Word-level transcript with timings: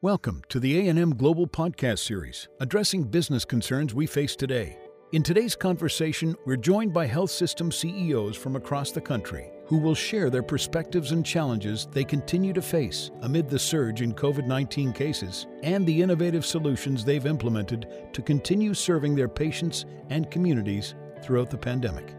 Welcome 0.00 0.42
to 0.50 0.60
the 0.60 0.86
A&M 0.86 1.16
Global 1.16 1.48
Podcast 1.48 1.98
Series, 1.98 2.46
addressing 2.60 3.02
business 3.02 3.44
concerns 3.44 3.96
we 3.96 4.06
face 4.06 4.36
today. 4.36 4.78
In 5.10 5.24
today's 5.24 5.56
conversation, 5.56 6.36
we're 6.46 6.54
joined 6.54 6.94
by 6.94 7.04
health 7.04 7.32
system 7.32 7.72
CEOs 7.72 8.36
from 8.36 8.54
across 8.54 8.92
the 8.92 9.00
country 9.00 9.50
who 9.66 9.76
will 9.76 9.96
share 9.96 10.30
their 10.30 10.44
perspectives 10.44 11.10
and 11.10 11.26
challenges 11.26 11.88
they 11.90 12.04
continue 12.04 12.52
to 12.52 12.62
face 12.62 13.10
amid 13.22 13.50
the 13.50 13.58
surge 13.58 14.00
in 14.00 14.14
COVID 14.14 14.46
19 14.46 14.92
cases 14.92 15.48
and 15.64 15.84
the 15.84 16.00
innovative 16.00 16.46
solutions 16.46 17.04
they've 17.04 17.26
implemented 17.26 17.88
to 18.12 18.22
continue 18.22 18.74
serving 18.74 19.16
their 19.16 19.28
patients 19.28 19.84
and 20.10 20.30
communities 20.30 20.94
throughout 21.24 21.50
the 21.50 21.58
pandemic. 21.58 22.14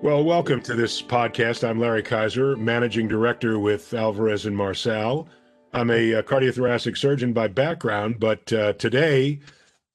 Well, 0.00 0.22
welcome 0.22 0.62
to 0.62 0.76
this 0.76 1.02
podcast. 1.02 1.68
I'm 1.68 1.80
Larry 1.80 2.04
Kaiser, 2.04 2.54
managing 2.54 3.08
director 3.08 3.58
with 3.58 3.92
Alvarez 3.92 4.46
and 4.46 4.56
Marsal. 4.56 5.26
I'm 5.72 5.90
a, 5.90 6.12
a 6.12 6.22
cardiothoracic 6.22 6.96
surgeon 6.96 7.32
by 7.32 7.48
background, 7.48 8.20
but 8.20 8.52
uh, 8.52 8.74
today 8.74 9.40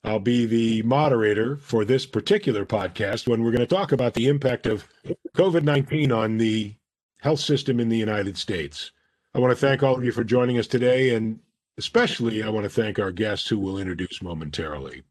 I'll 0.03 0.19
be 0.19 0.45
the 0.45 0.81
moderator 0.81 1.55
for 1.55 1.85
this 1.85 2.05
particular 2.05 2.65
podcast 2.65 3.29
when 3.29 3.43
we're 3.43 3.51
going 3.51 3.65
to 3.65 3.75
talk 3.75 3.93
about 3.93 4.13
the 4.13 4.27
impact 4.27 4.67
of 4.67 4.85
COVID 5.37 5.63
19 5.63 6.11
on 6.11 6.37
the 6.37 6.75
health 7.21 7.39
system 7.39 7.79
in 7.79 7.87
the 7.87 7.97
United 7.97 8.37
States. 8.37 8.91
I 9.33 9.39
want 9.39 9.51
to 9.51 9.55
thank 9.55 9.83
all 9.83 9.95
of 9.95 10.03
you 10.03 10.11
for 10.11 10.25
joining 10.25 10.59
us 10.59 10.67
today, 10.67 11.15
and 11.15 11.39
especially 11.77 12.43
I 12.43 12.49
want 12.49 12.65
to 12.65 12.69
thank 12.69 12.99
our 12.99 13.11
guests 13.13 13.47
who 13.47 13.57
we'll 13.57 13.77
introduce 13.77 14.21
momentarily. 14.21 15.03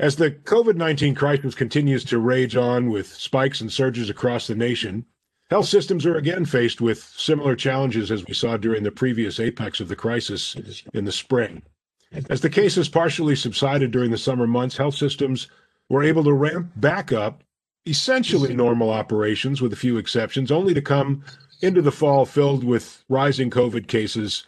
As 0.00 0.16
the 0.16 0.30
COVID 0.30 0.76
19 0.76 1.14
crisis 1.14 1.54
continues 1.54 2.04
to 2.06 2.18
rage 2.18 2.56
on 2.56 2.88
with 2.88 3.08
spikes 3.08 3.60
and 3.60 3.70
surges 3.70 4.08
across 4.08 4.46
the 4.46 4.54
nation, 4.54 5.04
health 5.50 5.66
systems 5.66 6.06
are 6.06 6.16
again 6.16 6.46
faced 6.46 6.80
with 6.80 7.12
similar 7.18 7.54
challenges 7.54 8.10
as 8.10 8.24
we 8.24 8.32
saw 8.32 8.56
during 8.56 8.82
the 8.82 8.90
previous 8.90 9.38
apex 9.38 9.78
of 9.78 9.88
the 9.88 9.94
crisis 9.94 10.56
in 10.94 11.04
the 11.04 11.12
spring. 11.12 11.60
As 12.30 12.40
the 12.40 12.48
cases 12.48 12.88
partially 12.88 13.36
subsided 13.36 13.90
during 13.90 14.10
the 14.10 14.16
summer 14.16 14.46
months, 14.46 14.78
health 14.78 14.94
systems 14.94 15.48
were 15.90 16.02
able 16.02 16.24
to 16.24 16.32
ramp 16.32 16.72
back 16.76 17.12
up 17.12 17.44
essentially 17.84 18.54
normal 18.54 18.88
operations 18.88 19.60
with 19.60 19.74
a 19.74 19.76
few 19.76 19.98
exceptions, 19.98 20.50
only 20.50 20.72
to 20.72 20.80
come 20.80 21.22
into 21.60 21.82
the 21.82 21.92
fall 21.92 22.24
filled 22.24 22.64
with 22.64 23.04
rising 23.10 23.50
COVID 23.50 23.86
cases. 23.86 24.46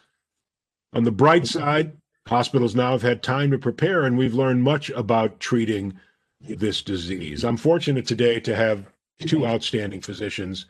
On 0.94 1.04
the 1.04 1.12
bright 1.12 1.46
side, 1.46 1.92
Hospitals 2.28 2.74
now 2.74 2.92
have 2.92 3.02
had 3.02 3.22
time 3.22 3.50
to 3.50 3.58
prepare, 3.58 4.04
and 4.04 4.16
we've 4.16 4.34
learned 4.34 4.62
much 4.62 4.90
about 4.90 5.40
treating 5.40 5.98
this 6.40 6.82
disease. 6.82 7.44
I'm 7.44 7.56
fortunate 7.56 8.06
today 8.06 8.40
to 8.40 8.54
have 8.54 8.86
two 9.20 9.46
outstanding 9.46 10.00
physicians 10.00 10.66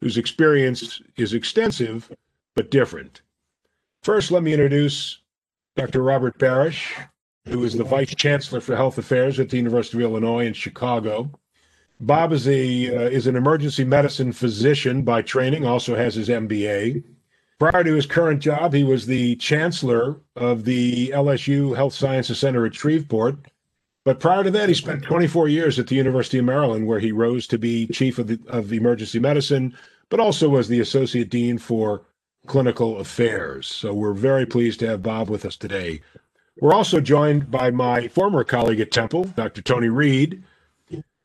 whose 0.00 0.18
experience 0.18 1.00
is 1.16 1.34
extensive 1.34 2.10
but 2.54 2.70
different. 2.70 3.22
First, 4.02 4.30
let 4.30 4.42
me 4.42 4.52
introduce 4.52 5.20
Dr. 5.76 6.02
Robert 6.02 6.38
Barish, 6.38 6.92
who 7.46 7.64
is 7.64 7.74
the 7.74 7.84
Vice 7.84 8.14
Chancellor 8.14 8.60
for 8.60 8.76
Health 8.76 8.98
Affairs 8.98 9.38
at 9.38 9.48
the 9.48 9.56
University 9.56 9.98
of 9.98 10.10
Illinois 10.10 10.46
in 10.46 10.52
Chicago. 10.52 11.30
Bob 12.00 12.32
is 12.32 12.46
a 12.46 12.94
uh, 12.94 13.08
is 13.08 13.26
an 13.26 13.36
emergency 13.36 13.84
medicine 13.84 14.32
physician 14.32 15.02
by 15.02 15.22
training, 15.22 15.64
also 15.66 15.96
has 15.96 16.14
his 16.14 16.28
MBA. 16.28 17.02
Prior 17.58 17.82
to 17.82 17.94
his 17.94 18.06
current 18.06 18.40
job, 18.40 18.72
he 18.72 18.84
was 18.84 19.04
the 19.04 19.34
chancellor 19.36 20.20
of 20.36 20.64
the 20.64 21.08
LSU 21.08 21.74
Health 21.74 21.92
Sciences 21.92 22.38
Center 22.38 22.64
at 22.64 22.74
Shreveport. 22.74 23.36
But 24.04 24.20
prior 24.20 24.44
to 24.44 24.50
that, 24.52 24.68
he 24.68 24.74
spent 24.76 25.02
24 25.02 25.48
years 25.48 25.76
at 25.76 25.88
the 25.88 25.96
University 25.96 26.38
of 26.38 26.44
Maryland, 26.44 26.86
where 26.86 27.00
he 27.00 27.10
rose 27.10 27.48
to 27.48 27.58
be 27.58 27.88
chief 27.88 28.18
of, 28.18 28.28
the, 28.28 28.38
of 28.46 28.72
emergency 28.72 29.18
medicine, 29.18 29.76
but 30.08 30.20
also 30.20 30.48
was 30.48 30.68
the 30.68 30.78
associate 30.78 31.30
dean 31.30 31.58
for 31.58 32.02
clinical 32.46 32.98
affairs. 32.98 33.66
So 33.66 33.92
we're 33.92 34.14
very 34.14 34.46
pleased 34.46 34.78
to 34.80 34.86
have 34.86 35.02
Bob 35.02 35.28
with 35.28 35.44
us 35.44 35.56
today. 35.56 36.00
We're 36.60 36.74
also 36.74 37.00
joined 37.00 37.50
by 37.50 37.72
my 37.72 38.06
former 38.06 38.44
colleague 38.44 38.80
at 38.80 38.92
Temple, 38.92 39.24
Dr. 39.24 39.62
Tony 39.62 39.88
Reed, 39.88 40.44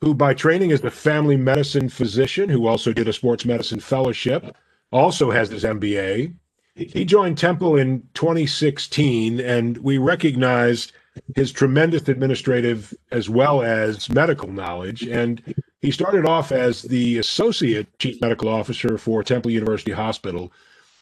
who 0.02 0.16
by 0.16 0.34
training 0.34 0.72
is 0.72 0.84
a 0.84 0.92
family 0.92 1.38
medicine 1.38 1.90
physician 1.90 2.50
who 2.50 2.66
also 2.66 2.92
did 2.92 3.08
a 3.08 3.14
sports 3.14 3.46
medicine 3.46 3.80
fellowship 3.80 4.58
also 4.94 5.32
has 5.32 5.50
his 5.50 5.64
MBA. 5.64 6.34
He 6.76 7.06
joined 7.06 7.38
Temple 7.38 7.76
in 7.76 8.08
2016, 8.14 9.40
and 9.40 9.78
we 9.80 9.98
recognized 9.98 10.92
his 11.36 11.52
tremendous 11.52 12.08
administrative 12.08 12.94
as 13.12 13.30
well 13.30 13.62
as 13.62 14.10
medical 14.10 14.52
knowledge. 14.52 15.04
And 15.04 15.42
he 15.82 15.92
started 15.92 16.26
off 16.26 16.52
as 16.52 16.84
the 16.84 17.18
associate 17.20 18.00
chief 18.00 18.20
medical 18.22 18.50
officer 18.50 18.98
for 18.98 19.24
Temple 19.24 19.52
University 19.52 19.92
Hospital 19.92 20.52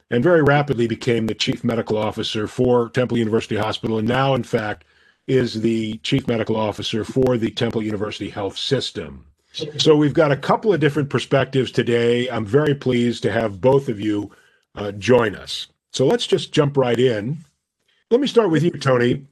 and 0.09 0.21
very 0.21 0.43
rapidly 0.43 0.87
became 0.87 1.27
the 1.27 1.33
chief 1.33 1.63
medical 1.63 1.97
officer 1.97 2.45
for 2.47 2.89
Temple 2.89 3.17
University 3.17 3.55
Hospital. 3.55 3.97
And 3.97 4.07
now, 4.07 4.35
in 4.35 4.43
fact, 4.43 4.83
is 5.27 5.61
the 5.61 5.97
chief 5.99 6.27
medical 6.27 6.57
officer 6.57 7.05
for 7.05 7.37
the 7.37 7.51
Temple 7.51 7.81
University 7.81 8.29
Health 8.29 8.57
System. 8.57 9.25
So 9.51 9.95
we've 9.95 10.13
got 10.13 10.31
a 10.31 10.37
couple 10.37 10.73
of 10.73 10.79
different 10.79 11.09
perspectives 11.09 11.71
today. 11.71 12.29
I'm 12.29 12.45
very 12.45 12.73
pleased 12.73 13.23
to 13.23 13.31
have 13.31 13.59
both 13.59 13.89
of 13.89 13.99
you 13.99 14.31
uh, 14.75 14.93
join 14.93 15.35
us. 15.35 15.67
So 15.91 16.05
let's 16.05 16.25
just 16.25 16.53
jump 16.53 16.77
right 16.77 16.99
in. 16.99 17.43
Let 18.09 18.21
me 18.21 18.27
start 18.27 18.49
with 18.49 18.63
you, 18.63 18.71
Tony. 18.71 19.25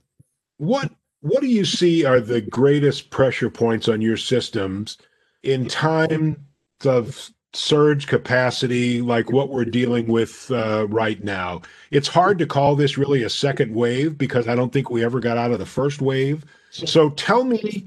What 0.57 0.91
what 1.21 1.41
do 1.41 1.47
you 1.47 1.65
see 1.65 2.05
are 2.05 2.21
the 2.21 2.39
greatest 2.41 3.09
pressure 3.09 3.49
points 3.49 3.89
on 3.89 3.99
your 3.99 4.15
systems 4.15 4.97
in 5.43 5.67
times 5.67 6.37
of 6.85 7.29
surge 7.51 8.07
capacity 8.07 9.01
like 9.01 9.31
what 9.31 9.49
we're 9.49 9.65
dealing 9.65 10.07
with 10.07 10.49
uh, 10.51 10.87
right 10.87 11.21
now? 11.23 11.61
It's 11.91 12.07
hard 12.07 12.39
to 12.39 12.45
call 12.45 12.75
this 12.75 12.97
really 12.97 13.23
a 13.23 13.29
second 13.29 13.73
wave 13.73 14.17
because 14.17 14.47
I 14.47 14.55
don't 14.55 14.71
think 14.71 14.89
we 14.89 15.03
ever 15.03 15.19
got 15.19 15.37
out 15.37 15.51
of 15.51 15.59
the 15.59 15.65
first 15.65 16.01
wave. 16.01 16.45
So 16.71 17.09
tell 17.11 17.43
me 17.43 17.85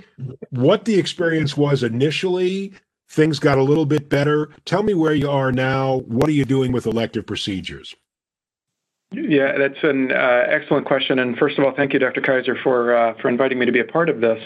what 0.50 0.84
the 0.84 0.98
experience 0.98 1.56
was 1.56 1.82
initially. 1.82 2.72
Things 3.08 3.38
got 3.38 3.58
a 3.58 3.62
little 3.62 3.86
bit 3.86 4.08
better. 4.08 4.50
Tell 4.64 4.82
me 4.82 4.94
where 4.94 5.14
you 5.14 5.30
are 5.30 5.52
now. 5.52 5.98
What 6.06 6.28
are 6.28 6.32
you 6.32 6.44
doing 6.44 6.72
with 6.72 6.86
elective 6.86 7.26
procedures? 7.26 7.94
Yeah, 9.12 9.58
that's 9.58 9.82
an 9.82 10.10
uh, 10.10 10.44
excellent 10.48 10.86
question. 10.86 11.18
And 11.18 11.36
first 11.36 11.58
of 11.58 11.64
all, 11.64 11.74
thank 11.76 11.92
you, 11.92 11.98
Dr. 11.98 12.22
Kaiser, 12.22 12.56
for 12.62 12.96
uh, 12.96 13.14
for 13.20 13.28
inviting 13.28 13.58
me 13.58 13.66
to 13.66 13.72
be 13.72 13.80
a 13.80 13.84
part 13.84 14.08
of 14.08 14.20
this. 14.20 14.42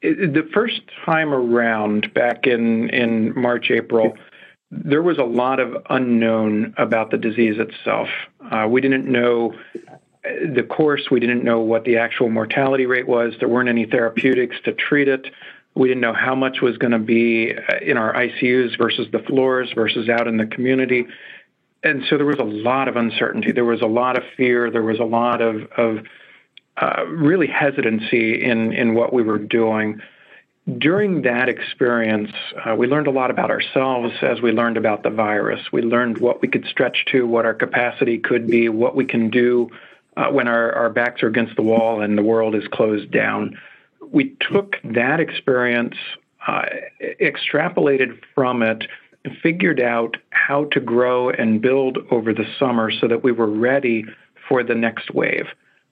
It, 0.00 0.32
the 0.32 0.48
first 0.54 0.80
time 1.04 1.34
around, 1.34 2.12
back 2.14 2.46
in 2.46 2.88
in 2.90 3.38
March, 3.38 3.70
April, 3.70 4.16
there 4.70 5.02
was 5.02 5.18
a 5.18 5.24
lot 5.24 5.60
of 5.60 5.76
unknown 5.90 6.74
about 6.78 7.10
the 7.10 7.18
disease 7.18 7.56
itself. 7.58 8.08
Uh, 8.50 8.66
we 8.68 8.80
didn't 8.80 9.06
know 9.06 9.54
the 10.22 10.62
course. 10.62 11.10
We 11.10 11.20
didn't 11.20 11.44
know 11.44 11.60
what 11.60 11.84
the 11.84 11.98
actual 11.98 12.28
mortality 12.28 12.86
rate 12.86 13.06
was. 13.06 13.34
There 13.38 13.48
weren't 13.48 13.68
any 13.68 13.86
therapeutics 13.86 14.56
to 14.64 14.72
treat 14.72 15.08
it. 15.08 15.26
We 15.74 15.88
didn't 15.88 16.00
know 16.00 16.14
how 16.14 16.34
much 16.34 16.60
was 16.60 16.76
going 16.76 16.92
to 16.92 16.98
be 16.98 17.54
uh, 17.54 17.76
in 17.80 17.96
our 17.96 18.12
ICUs 18.12 18.76
versus 18.76 19.06
the 19.12 19.20
floors 19.20 19.70
versus 19.74 20.08
out 20.08 20.26
in 20.26 20.36
the 20.36 20.46
community. 20.46 21.06
And 21.84 22.02
so 22.10 22.16
there 22.16 22.26
was 22.26 22.40
a 22.40 22.44
lot 22.44 22.88
of 22.88 22.96
uncertainty. 22.96 23.52
There 23.52 23.64
was 23.64 23.82
a 23.82 23.86
lot 23.86 24.16
of 24.18 24.24
fear. 24.36 24.70
There 24.70 24.82
was 24.82 24.98
a 24.98 25.04
lot 25.04 25.40
of, 25.40 25.70
of 25.76 26.04
uh, 26.76 27.04
really 27.06 27.46
hesitancy 27.46 28.42
in, 28.42 28.72
in 28.72 28.94
what 28.94 29.12
we 29.12 29.22
were 29.22 29.38
doing. 29.38 30.00
During 30.78 31.22
that 31.22 31.48
experience, 31.48 32.32
uh, 32.66 32.74
we 32.74 32.88
learned 32.88 33.06
a 33.06 33.12
lot 33.12 33.30
about 33.30 33.50
ourselves 33.50 34.12
as 34.20 34.42
we 34.42 34.50
learned 34.50 34.76
about 34.76 35.02
the 35.02 35.10
virus. 35.10 35.60
We 35.72 35.82
learned 35.82 36.18
what 36.18 36.42
we 36.42 36.48
could 36.48 36.66
stretch 36.66 37.04
to, 37.12 37.26
what 37.26 37.46
our 37.46 37.54
capacity 37.54 38.18
could 38.18 38.48
be, 38.48 38.68
what 38.68 38.96
we 38.96 39.04
can 39.04 39.30
do 39.30 39.70
uh, 40.18 40.30
when 40.30 40.48
our, 40.48 40.72
our 40.72 40.90
backs 40.90 41.22
are 41.22 41.28
against 41.28 41.54
the 41.56 41.62
wall 41.62 42.02
and 42.02 42.18
the 42.18 42.22
world 42.22 42.54
is 42.54 42.66
closed 42.72 43.10
down. 43.12 43.56
We 44.10 44.36
took 44.40 44.76
that 44.82 45.20
experience, 45.20 45.94
uh, 46.46 46.66
extrapolated 47.20 48.20
from 48.34 48.62
it, 48.62 48.84
figured 49.42 49.80
out 49.80 50.16
how 50.30 50.64
to 50.72 50.80
grow 50.80 51.30
and 51.30 51.62
build 51.62 51.98
over 52.10 52.32
the 52.34 52.46
summer 52.58 52.90
so 52.90 53.06
that 53.06 53.22
we 53.22 53.30
were 53.30 53.46
ready 53.46 54.04
for 54.48 54.64
the 54.64 54.74
next 54.74 55.14
wave. 55.14 55.46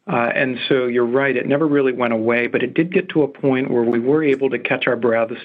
Uh, 0.08 0.30
and 0.34 0.58
so 0.68 0.86
you're 0.86 1.04
right, 1.04 1.36
it 1.36 1.46
never 1.46 1.66
really 1.66 1.92
went 1.92 2.12
away, 2.12 2.46
but 2.46 2.62
it 2.62 2.74
did 2.74 2.92
get 2.92 3.08
to 3.10 3.22
a 3.22 3.28
point 3.28 3.70
where 3.70 3.82
we 3.82 3.98
were 3.98 4.22
able 4.22 4.50
to 4.50 4.58
catch 4.58 4.86
our 4.86 4.96
breaths, 4.96 5.40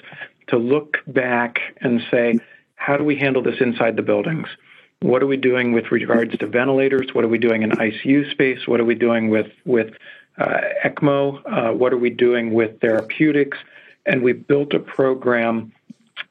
to 0.48 0.56
look 0.56 0.98
back 1.06 1.60
and 1.80 2.00
say, 2.10 2.38
how 2.74 2.96
do 2.96 3.04
we 3.04 3.16
handle 3.16 3.42
this 3.42 3.60
inside 3.60 3.96
the 3.96 4.02
buildings? 4.02 4.48
What 5.02 5.20
are 5.20 5.26
we 5.26 5.36
doing 5.36 5.72
with 5.72 5.90
regards 5.90 6.36
to 6.38 6.46
ventilators? 6.46 7.12
What 7.12 7.24
are 7.24 7.28
we 7.28 7.38
doing 7.38 7.62
in 7.62 7.70
ICU 7.72 8.30
space? 8.30 8.68
What 8.68 8.78
are 8.78 8.84
we 8.84 8.94
doing 8.94 9.30
with 9.30 9.50
with 9.64 9.94
uh, 10.38 10.60
ECMO? 10.84 11.42
Uh, 11.44 11.72
what 11.72 11.92
are 11.92 11.98
we 11.98 12.08
doing 12.08 12.52
with 12.52 12.80
therapeutics? 12.80 13.58
And 14.06 14.22
we 14.22 14.32
built 14.32 14.74
a 14.74 14.78
program 14.78 15.72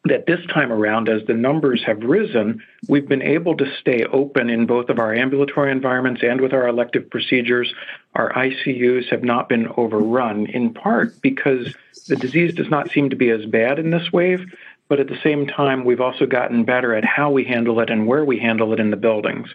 that 0.06 0.26
this 0.26 0.40
time 0.48 0.72
around, 0.72 1.10
as 1.10 1.26
the 1.28 1.34
numbers 1.34 1.84
have 1.86 2.02
risen, 2.02 2.64
we've 2.88 3.08
been 3.08 3.22
able 3.22 3.58
to 3.58 3.66
stay 3.80 4.06
open 4.06 4.50
in 4.50 4.66
both 4.66 4.90
of 4.90 5.00
our 5.00 5.14
ambulatory 5.14 5.72
environments 5.72 6.24
and 6.24 6.40
with 6.40 6.54
our 6.54 6.68
elective 6.68 7.10
procedures. 7.10 7.74
Our 8.16 8.32
ICUs 8.32 9.10
have 9.10 9.24
not 9.24 9.50
been 9.50 9.68
overrun, 9.76 10.48
in 10.48 10.74
part 10.74 11.22
because 11.22 11.76
the 12.08 12.16
disease 12.16 12.54
does 12.54 12.70
not 12.70 12.90
seem 12.92 13.10
to 13.10 13.16
be 13.16 13.30
as 13.30 13.46
bad 13.46 13.80
in 13.80 13.92
this 13.92 14.12
wave, 14.12 14.46
but 14.92 15.00
at 15.00 15.08
the 15.08 15.18
same 15.24 15.48
time, 15.48 15.86
we've 15.86 16.02
also 16.02 16.26
gotten 16.26 16.66
better 16.66 16.94
at 16.94 17.06
how 17.06 17.32
we 17.32 17.46
handle 17.46 17.80
it 17.80 17.90
and 17.90 18.06
where 18.06 18.26
we 18.26 18.38
handle 18.38 18.74
it 18.74 18.80
in 18.82 18.92
the 18.92 18.98
buildings. 18.98 19.48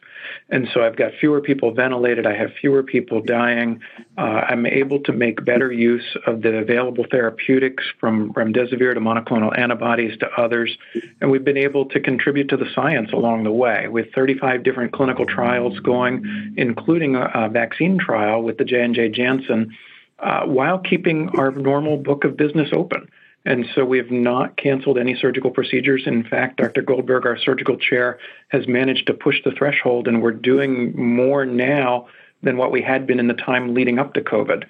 And 0.48 0.66
so 0.72 0.82
I've 0.82 0.96
got 0.96 1.12
fewer 1.20 1.42
people 1.42 1.72
ventilated, 1.72 2.26
I 2.26 2.34
have 2.34 2.54
fewer 2.58 2.82
people 2.82 3.20
dying. 3.20 3.82
Uh, 4.16 4.46
I'm 4.48 4.64
able 4.64 4.98
to 5.00 5.12
make 5.12 5.44
better 5.44 5.70
use 5.70 6.16
of 6.26 6.40
the 6.40 6.56
available 6.56 7.04
therapeutics 7.10 7.84
from 8.00 8.32
remdesivir 8.32 8.94
to 8.94 9.00
monoclonal 9.00 9.52
antibodies 9.58 10.16
to 10.20 10.30
others. 10.38 10.74
And 11.20 11.30
we've 11.30 11.44
been 11.44 11.58
able 11.58 11.84
to 11.84 12.00
contribute 12.00 12.48
to 12.48 12.56
the 12.56 12.70
science 12.74 13.12
along 13.12 13.44
the 13.44 13.52
way 13.52 13.88
with 13.88 14.06
35 14.14 14.62
different 14.62 14.92
clinical 14.92 15.26
trials 15.26 15.78
going, 15.80 16.54
including 16.56 17.14
a, 17.14 17.50
vaccine 17.52 17.98
trial 17.98 18.42
with 18.42 18.56
the 18.56 18.64
J&J 18.64 19.10
Janssen, 19.10 19.76
uh, 20.18 20.46
while 20.46 20.78
keeping 20.78 21.28
our 21.38 21.50
normal 21.50 21.98
book 21.98 22.24
of 22.24 22.38
business 22.38 22.70
open. 22.72 23.06
And 23.46 23.64
so 23.76 23.84
we 23.84 23.96
have 23.98 24.10
not 24.10 24.56
canceled 24.56 24.98
any 24.98 25.14
surgical 25.14 25.52
procedures. 25.52 26.02
In 26.04 26.24
fact, 26.24 26.56
Dr. 26.56 26.82
Goldberg, 26.82 27.24
our 27.24 27.38
surgical 27.38 27.76
chair, 27.76 28.18
has 28.48 28.66
managed 28.66 29.06
to 29.06 29.14
push 29.14 29.36
the 29.44 29.52
threshold, 29.52 30.08
and 30.08 30.20
we're 30.20 30.32
doing 30.32 30.94
more 30.96 31.46
now 31.46 32.08
than 32.42 32.56
what 32.56 32.72
we 32.72 32.82
had 32.82 33.06
been 33.06 33.20
in 33.20 33.28
the 33.28 33.34
time 33.34 33.72
leading 33.72 34.00
up 34.00 34.14
to 34.14 34.20
COVID. 34.20 34.64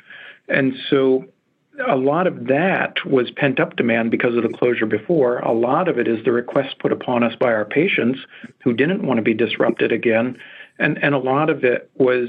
And 0.49 0.75
so 0.91 1.25
a 1.89 1.97
lot 1.97 2.27
of 2.27 2.49
that 2.49 3.05
was 3.07 3.31
pent 3.31 3.61
up 3.61 3.77
demand 3.77 4.11
because 4.11 4.37
of 4.37 4.43
the 4.43 4.57
closure 4.57 4.87
before. 4.87 5.39
A 5.39 5.53
lot 5.53 5.89
of 5.89 5.99
it 5.99 6.07
is 6.07 6.23
the 6.25 6.33
request 6.33 6.79
put 6.79 6.93
upon 6.93 7.23
us 7.23 7.35
by 7.35 7.53
our 7.53 7.65
patients 7.65 8.21
who 8.63 8.75
didn't 8.75 9.07
want 9.07 9.17
to 9.17 9.23
be 9.23 9.35
disrupted 9.35 9.91
again. 9.91 10.39
And, 10.79 11.03
and 11.03 11.15
a 11.15 11.19
lot 11.19 11.49
of 11.49 11.65
it 11.65 11.91
was 11.95 12.29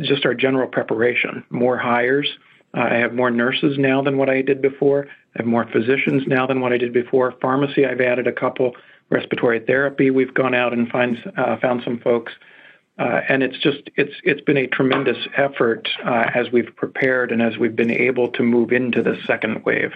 just 0.00 0.24
our 0.24 0.34
general 0.34 0.66
preparation, 0.66 1.44
more 1.50 1.76
hires. 1.76 2.38
Uh, 2.76 2.88
I 2.90 2.94
have 2.94 3.14
more 3.14 3.30
nurses 3.30 3.78
now 3.78 4.02
than 4.02 4.18
what 4.18 4.28
I 4.28 4.42
did 4.42 4.60
before. 4.60 5.06
I 5.06 5.42
have 5.42 5.46
more 5.46 5.66
physicians 5.70 6.24
now 6.26 6.46
than 6.46 6.60
what 6.60 6.72
I 6.72 6.78
did 6.78 6.92
before. 6.92 7.32
Pharmacy, 7.40 7.86
I've 7.86 8.00
added 8.00 8.26
a 8.26 8.32
couple. 8.32 8.72
Respiratory 9.10 9.60
therapy, 9.60 10.10
we've 10.10 10.32
gone 10.32 10.54
out 10.54 10.72
and 10.72 10.88
find, 10.88 11.18
uh, 11.36 11.56
found 11.58 11.82
some 11.84 11.98
folks. 12.00 12.32
Uh, 12.98 13.20
and 13.28 13.42
it's 13.42 13.58
just 13.58 13.90
it's 13.96 14.14
it's 14.22 14.40
been 14.42 14.56
a 14.56 14.68
tremendous 14.68 15.18
effort 15.36 15.88
uh, 16.04 16.30
as 16.32 16.52
we've 16.52 16.74
prepared 16.76 17.32
and 17.32 17.42
as 17.42 17.58
we've 17.58 17.74
been 17.74 17.90
able 17.90 18.28
to 18.28 18.42
move 18.44 18.72
into 18.72 19.02
the 19.02 19.16
second 19.26 19.64
wave. 19.64 19.92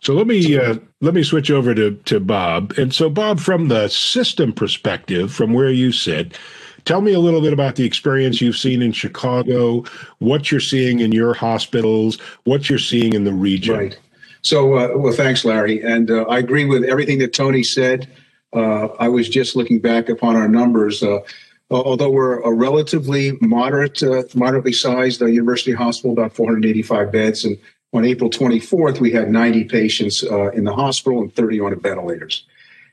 So 0.00 0.12
let 0.12 0.26
me 0.26 0.58
uh, 0.58 0.76
let 1.00 1.14
me 1.14 1.22
switch 1.22 1.50
over 1.50 1.74
to 1.74 1.92
to 1.92 2.20
Bob. 2.20 2.74
And 2.76 2.94
so 2.94 3.08
Bob, 3.08 3.40
from 3.40 3.68
the 3.68 3.88
system 3.88 4.52
perspective, 4.52 5.32
from 5.32 5.54
where 5.54 5.70
you 5.70 5.92
sit, 5.92 6.38
tell 6.84 7.00
me 7.00 7.12
a 7.12 7.20
little 7.20 7.40
bit 7.40 7.52
about 7.52 7.76
the 7.76 7.84
experience 7.84 8.40
you've 8.40 8.56
seen 8.56 8.82
in 8.82 8.92
Chicago, 8.92 9.84
what 10.18 10.50
you're 10.50 10.60
seeing 10.60 11.00
in 11.00 11.12
your 11.12 11.34
hospitals, 11.34 12.18
what 12.44 12.68
you're 12.68 12.78
seeing 12.78 13.12
in 13.12 13.24
the 13.24 13.32
region. 13.32 13.76
Right. 13.76 13.98
So, 14.42 14.74
uh, 14.74 14.96
well, 14.96 15.12
thanks, 15.12 15.44
Larry. 15.44 15.82
And 15.82 16.10
uh, 16.10 16.22
I 16.22 16.38
agree 16.38 16.64
with 16.64 16.84
everything 16.84 17.18
that 17.18 17.34
Tony 17.34 17.62
said. 17.62 18.08
Uh, 18.52 18.86
I 18.98 19.08
was 19.08 19.28
just 19.28 19.54
looking 19.54 19.80
back 19.80 20.08
upon 20.08 20.36
our 20.36 20.48
numbers. 20.48 21.02
Uh, 21.02 21.18
although 21.70 22.10
we're 22.10 22.40
a 22.40 22.52
relatively 22.52 23.32
moderate, 23.40 24.02
uh, 24.02 24.22
moderately 24.34 24.72
sized 24.72 25.22
uh, 25.22 25.26
university 25.26 25.72
hospital, 25.72 26.12
about 26.12 26.34
485 26.34 27.12
beds, 27.12 27.44
and 27.44 27.58
on 27.92 28.04
April 28.04 28.30
24th, 28.30 29.00
we 29.00 29.10
had 29.10 29.30
90 29.30 29.64
patients 29.64 30.22
in 30.22 30.62
the 30.62 30.72
hospital 30.72 31.20
and 31.20 31.34
30 31.34 31.60
on 31.60 31.80
ventilators. 31.80 32.46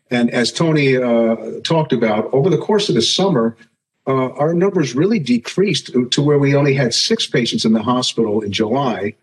And 0.09 0.31
as 0.31 0.51
Tony 0.51 0.93
talked 1.61 1.93
about, 1.93 2.33
over 2.33 2.49
the 2.49 2.57
course 2.57 2.89
of 2.89 2.95
the 2.95 3.03
summer, 3.03 3.55
our 4.07 4.53
numbers 4.53 4.95
really 4.95 5.19
decreased 5.19 5.91
to 6.11 6.21
where 6.21 6.39
we 6.39 6.55
only 6.55 6.73
had 6.73 6.93
six 6.93 7.27
patients 7.27 7.65
in 7.65 7.73
the 7.73 7.83
hospital 7.83 8.41
in 8.41 8.51
July 8.51 9.15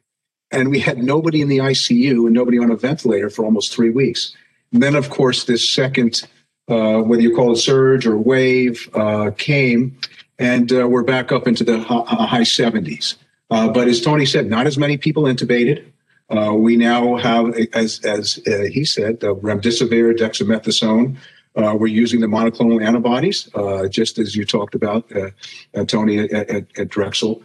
and 0.55 0.71
we 0.71 0.79
had 0.79 0.99
nobody 0.99 1.41
in 1.41 1.49
the 1.49 1.59
ICU 1.59 2.27
and 2.27 2.33
nobody 2.33 2.59
on 2.59 2.71
a 2.71 2.77
ventilator 2.77 3.29
for 3.29 3.45
almost 3.45 3.73
three 3.73 3.91
weeks. 3.91 4.35
And 4.73 4.83
then, 4.83 4.95
of 4.95 5.11
course, 5.11 5.45
this 5.45 5.73
second, 5.73 6.23
uh, 6.69 6.99
whether 6.99 7.23
you 7.23 7.35
call 7.35 7.53
it 7.53 7.57
surge 7.57 8.07
or 8.07 8.17
wave, 8.17 8.89
uh, 8.95 9.33
came, 9.37 9.99
and 10.39 10.73
uh, 10.73 10.89
we're 10.89 11.03
back 11.03 11.33
up 11.33 11.47
into 11.47 11.65
the 11.65 11.81
high 11.81 12.43
70s. 12.43 13.17
Uh, 13.51 13.69
but 13.69 13.89
as 13.89 14.01
Tony 14.01 14.27
said, 14.27 14.47
not 14.49 14.67
as 14.67 14.79
many 14.79 14.97
people 14.97 15.25
intubated. 15.25 15.85
Uh, 16.31 16.55
we 16.55 16.77
now 16.77 17.17
have, 17.17 17.55
as 17.75 18.01
as 18.01 18.41
uh, 18.47 18.65
he 18.73 18.85
said, 18.85 19.21
the 19.21 19.35
remdesivir, 19.37 20.17
dexamethasone. 20.17 21.17
Uh, 21.57 21.75
we're 21.79 21.87
using 21.87 22.21
the 22.21 22.27
monoclonal 22.27 22.85
antibodies, 22.85 23.49
uh, 23.55 23.87
just 23.89 24.19
as 24.19 24.35
you 24.35 24.45
talked 24.45 24.75
about, 24.75 25.05
uh, 25.17 25.85
Tony, 25.85 26.19
at, 26.19 26.33
at, 26.33 26.79
at 26.79 26.89
Drexel. 26.89 27.43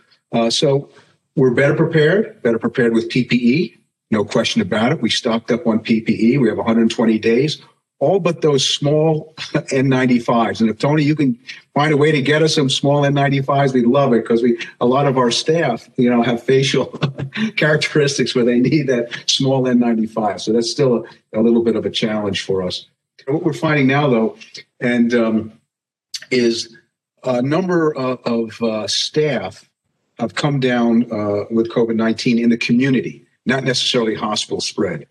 so 0.50 0.90
we're 1.36 1.54
better 1.54 1.76
prepared, 1.76 2.42
better 2.42 2.60
prepared 2.60 2.94
with 2.94 3.10
PPE, 3.10 3.80
no 4.12 4.26
question 4.26 4.62
about 4.62 4.92
it. 4.92 5.02
We 5.02 5.10
stocked 5.10 5.52
up 5.52 5.68
on 5.68 5.80
PPE. 5.80 6.40
We 6.40 6.48
have 6.50 6.58
120 6.58 7.20
days, 7.20 7.62
all 8.00 8.20
but 8.20 8.42
those 8.42 8.68
small 8.68 9.34
N95s. 9.38 10.62
And 10.62 10.70
if 10.70 10.80
Tony, 10.80 11.04
you 11.04 11.16
can 11.16 11.38
find 11.76 11.94
a 11.94 11.98
way 11.98 12.12
to 12.12 12.22
get 12.22 12.42
us 12.42 12.56
some 12.56 12.70
small 12.70 13.04
N95s, 13.04 13.74
we'd 13.74 13.86
love 13.86 14.14
it 14.14 14.24
because 14.24 14.42
we 14.42 14.58
a 14.82 14.88
lot 14.88 15.06
of 15.06 15.18
our 15.18 15.30
staff, 15.30 15.88
you 15.98 16.10
know, 16.10 16.24
have 16.24 16.42
facial 16.42 16.88
characteristics 17.56 18.34
where 18.34 18.46
they 18.46 18.60
need 18.60 18.88
that 18.88 19.12
small 19.28 19.64
N95. 19.64 20.40
So 20.42 20.54
that's 20.54 20.72
still 20.72 21.06
a, 21.34 21.40
a, 21.40 21.42
little 21.42 21.64
bit 21.64 21.76
of 21.76 21.86
a 21.86 21.92
challenge 21.92 22.44
for 22.44 22.64
us. 22.64 22.88
What 23.28 23.44
we're 23.44 23.54
finding 23.54 23.88
now, 23.88 24.10
though, 24.10 24.38
and 24.80 25.14
um, 25.14 25.54
is 26.32 26.76
a 27.24 27.42
number 27.42 27.96
of, 27.96 28.20
of 28.26 28.62
uh, 28.62 28.88
staff 28.88 29.70
have 30.20 30.36
come 30.36 30.60
down 30.60 31.04
uh, 31.12 31.46
with 31.50 31.72
COVID 31.72 31.96
19 31.96 32.40
in 32.40 32.50
the 32.50 32.58
community, 32.58 33.26
not 33.46 33.64
necessarily 33.64 34.16
hospital 34.16 34.62
spread. 34.62 35.08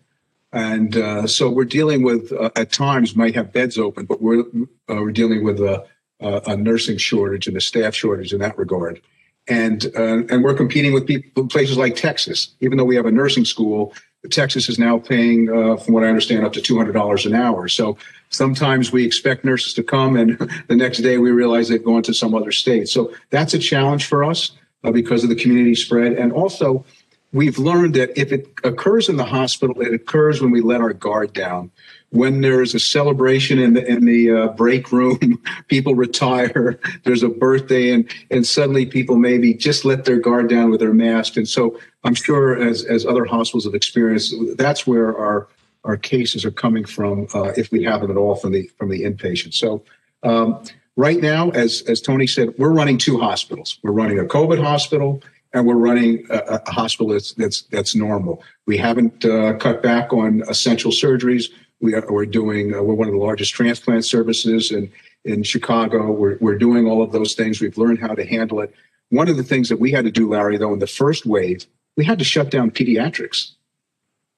And 0.51 0.97
uh, 0.97 1.27
so 1.27 1.49
we're 1.49 1.65
dealing 1.65 2.03
with, 2.03 2.31
uh, 2.31 2.49
at 2.55 2.71
times, 2.71 3.15
might 3.15 3.35
have 3.35 3.53
beds 3.53 3.77
open, 3.77 4.05
but 4.05 4.21
we're, 4.21 4.41
uh, 4.41 4.95
we're 4.95 5.11
dealing 5.11 5.43
with 5.43 5.59
a, 5.59 5.85
a, 6.19 6.57
nursing 6.57 6.97
shortage 6.97 7.47
and 7.47 7.55
a 7.55 7.61
staff 7.61 7.93
shortage 7.93 8.33
in 8.33 8.39
that 8.39 8.57
regard. 8.57 8.99
And, 9.47 9.85
uh, 9.95 10.25
and 10.27 10.43
we're 10.43 10.55
competing 10.55 10.91
with 10.91 11.05
people, 11.05 11.47
places 11.47 11.77
like 11.77 11.95
Texas. 11.95 12.55
Even 12.61 12.77
though 12.77 12.83
we 12.83 12.95
have 12.95 13.05
a 13.05 13.11
nursing 13.11 13.45
school, 13.45 13.93
Texas 14.29 14.67
is 14.67 14.77
now 14.77 14.99
paying, 14.99 15.49
uh, 15.49 15.77
from 15.77 15.93
what 15.93 16.03
I 16.03 16.07
understand, 16.07 16.45
up 16.45 16.53
to 16.53 16.61
$200 16.61 17.25
an 17.25 17.33
hour. 17.33 17.67
So 17.69 17.97
sometimes 18.29 18.91
we 18.91 19.05
expect 19.05 19.45
nurses 19.45 19.73
to 19.75 19.83
come, 19.83 20.17
and 20.17 20.37
the 20.67 20.75
next 20.75 20.99
day 20.99 21.17
we 21.17 21.31
realize 21.31 21.69
they've 21.69 21.83
gone 21.83 22.03
to 22.03 22.13
some 22.13 22.35
other 22.35 22.51
state. 22.51 22.89
So 22.89 23.13
that's 23.29 23.53
a 23.53 23.59
challenge 23.59 24.05
for 24.05 24.23
us 24.23 24.51
uh, 24.83 24.91
because 24.91 25.23
of 25.23 25.29
the 25.29 25.35
community 25.35 25.75
spread. 25.75 26.13
And 26.13 26.33
also, 26.33 26.83
we've 27.31 27.57
learned 27.57 27.95
that 27.95 28.17
if 28.19 28.31
it 28.31 28.47
occurs 28.63 29.07
in 29.07 29.15
the 29.15 29.25
hospital, 29.25 29.79
it 29.81 29.93
occurs 29.93 30.41
when 30.41 30.51
we 30.51 30.61
let 30.61 30.81
our 30.81 30.93
guard 30.93 31.33
down. 31.33 31.71
When 32.11 32.41
there's 32.41 32.73
a 32.73 32.79
celebration 32.79 33.59
in 33.59 33.73
the 33.73 33.85
in 33.85 34.05
the 34.05 34.31
uh, 34.31 34.47
break 34.49 34.91
room, 34.91 35.41
people 35.67 35.95
retire. 35.95 36.79
There's 37.03 37.23
a 37.23 37.29
birthday, 37.29 37.91
and 37.91 38.09
and 38.31 38.45
suddenly 38.47 38.85
people 38.85 39.15
maybe 39.15 39.53
just 39.53 39.85
let 39.85 40.05
their 40.05 40.17
guard 40.19 40.49
down 40.49 40.71
with 40.71 40.79
their 40.79 40.93
mask. 40.93 41.37
And 41.37 41.47
so 41.47 41.79
I'm 42.03 42.15
sure, 42.15 42.57
as 42.57 42.83
as 42.83 43.05
other 43.05 43.25
hospitals 43.25 43.65
have 43.65 43.75
experienced, 43.75 44.33
that's 44.57 44.87
where 44.87 45.17
our 45.17 45.47
our 45.83 45.97
cases 45.97 46.43
are 46.45 46.51
coming 46.51 46.83
from, 46.83 47.27
uh, 47.33 47.53
if 47.55 47.71
we 47.71 47.83
have 47.83 48.01
them 48.01 48.11
at 48.11 48.17
all, 48.17 48.35
from 48.35 48.53
the 48.53 48.67
from 48.77 48.89
the 48.89 49.03
inpatient. 49.03 49.53
So. 49.53 49.83
Um, 50.23 50.61
Right 50.99 51.21
now, 51.21 51.49
as, 51.51 51.81
as 51.83 52.01
Tony 52.01 52.27
said, 52.27 52.53
we're 52.57 52.73
running 52.73 52.97
two 52.97 53.17
hospitals. 53.21 53.79
We're 53.83 53.93
running 53.93 54.19
a 54.19 54.25
COVID 54.25 54.61
hospital 54.61 55.23
and 55.53 55.65
we're 55.65 55.75
running 55.75 56.25
a, 56.29 56.59
a 56.65 56.71
hospital 56.71 57.07
that's, 57.13 57.31
that's, 57.35 57.61
that's 57.71 57.95
normal. 57.95 58.43
We 58.65 58.75
haven't 58.75 59.23
uh, 59.23 59.53
cut 59.53 59.81
back 59.81 60.11
on 60.11 60.43
essential 60.49 60.91
surgeries. 60.91 61.45
We 61.81 61.93
are, 61.95 62.05
we're 62.09 62.25
doing, 62.25 62.73
uh, 62.73 62.81
we're 62.81 62.93
one 62.93 63.07
of 63.07 63.13
the 63.13 63.19
largest 63.19 63.53
transplant 63.53 64.05
services 64.05 64.71
in, 64.71 64.91
in 65.23 65.43
Chicago. 65.43 66.11
We're, 66.11 66.37
we're 66.39 66.57
doing 66.57 66.87
all 66.87 67.01
of 67.01 67.11
those 67.11 67.33
things. 67.33 67.61
We've 67.61 67.77
learned 67.77 67.99
how 67.99 68.15
to 68.15 68.25
handle 68.25 68.59
it. 68.61 68.73
One 69.09 69.29
of 69.29 69.37
the 69.37 69.43
things 69.43 69.69
that 69.69 69.79
we 69.79 69.91
had 69.91 70.05
to 70.05 70.11
do, 70.11 70.29
Larry, 70.29 70.57
though, 70.57 70.73
in 70.73 70.79
the 70.79 70.87
first 70.87 71.25
wave, 71.25 71.65
we 71.97 72.05
had 72.05 72.19
to 72.19 72.25
shut 72.25 72.51
down 72.51 72.71
pediatrics. 72.71 73.51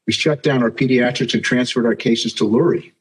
We 0.07 0.13
shut 0.13 0.43
down 0.43 0.63
our 0.63 0.71
pediatrics 0.71 1.33
and 1.33 1.43
transferred 1.43 1.86
our 1.86 1.95
cases 1.95 2.33
to 2.33 2.43
Lurie 2.43 2.91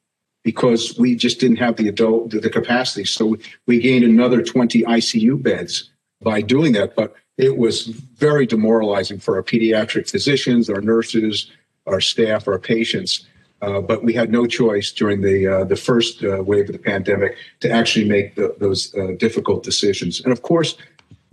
because 0.43 0.99
we 0.99 1.15
just 1.15 1.41
didn't 1.41 1.59
have 1.59 1.77
the 1.77 1.89
adult 1.89 2.31
the 2.31 2.51
capacity. 2.51 3.05
So 3.05 3.37
we 3.67 3.81
gained 3.81 4.05
another 4.05 4.43
20 4.43 4.83
ICU 4.83 5.43
beds 5.43 5.91
by 6.23 6.41
doing 6.41 6.73
that. 6.73 6.95
But 6.97 7.15
it 7.39 7.57
was 7.57 7.87
very 7.87 8.47
demoralizing 8.47 9.19
for 9.19 9.37
our 9.37 9.43
pediatric 9.43 10.11
physicians, 10.11 10.69
our 10.69 10.81
nurses, 10.81 11.51
our 11.87 12.01
staff, 12.01 12.47
our 12.47 12.59
patients. 12.59 13.27
Uh, 13.63 13.81
but 13.81 14.03
we 14.03 14.15
had 14.15 14.31
no 14.31 14.47
choice 14.47 14.91
during 14.91 15.21
the 15.21 15.47
uh, 15.47 15.65
the 15.65 15.77
first 15.77 16.25
uh, 16.25 16.43
wave 16.43 16.67
of 16.69 16.73
the 16.73 16.79
pandemic 16.79 17.37
to 17.61 17.71
actually 17.71 18.09
make 18.09 18.35
the, 18.35 18.55
those 18.59 18.95
uh, 18.95 19.13
difficult 19.19 19.63
decisions. 19.63 20.21
And 20.21 20.33
of 20.33 20.41
course, 20.41 20.77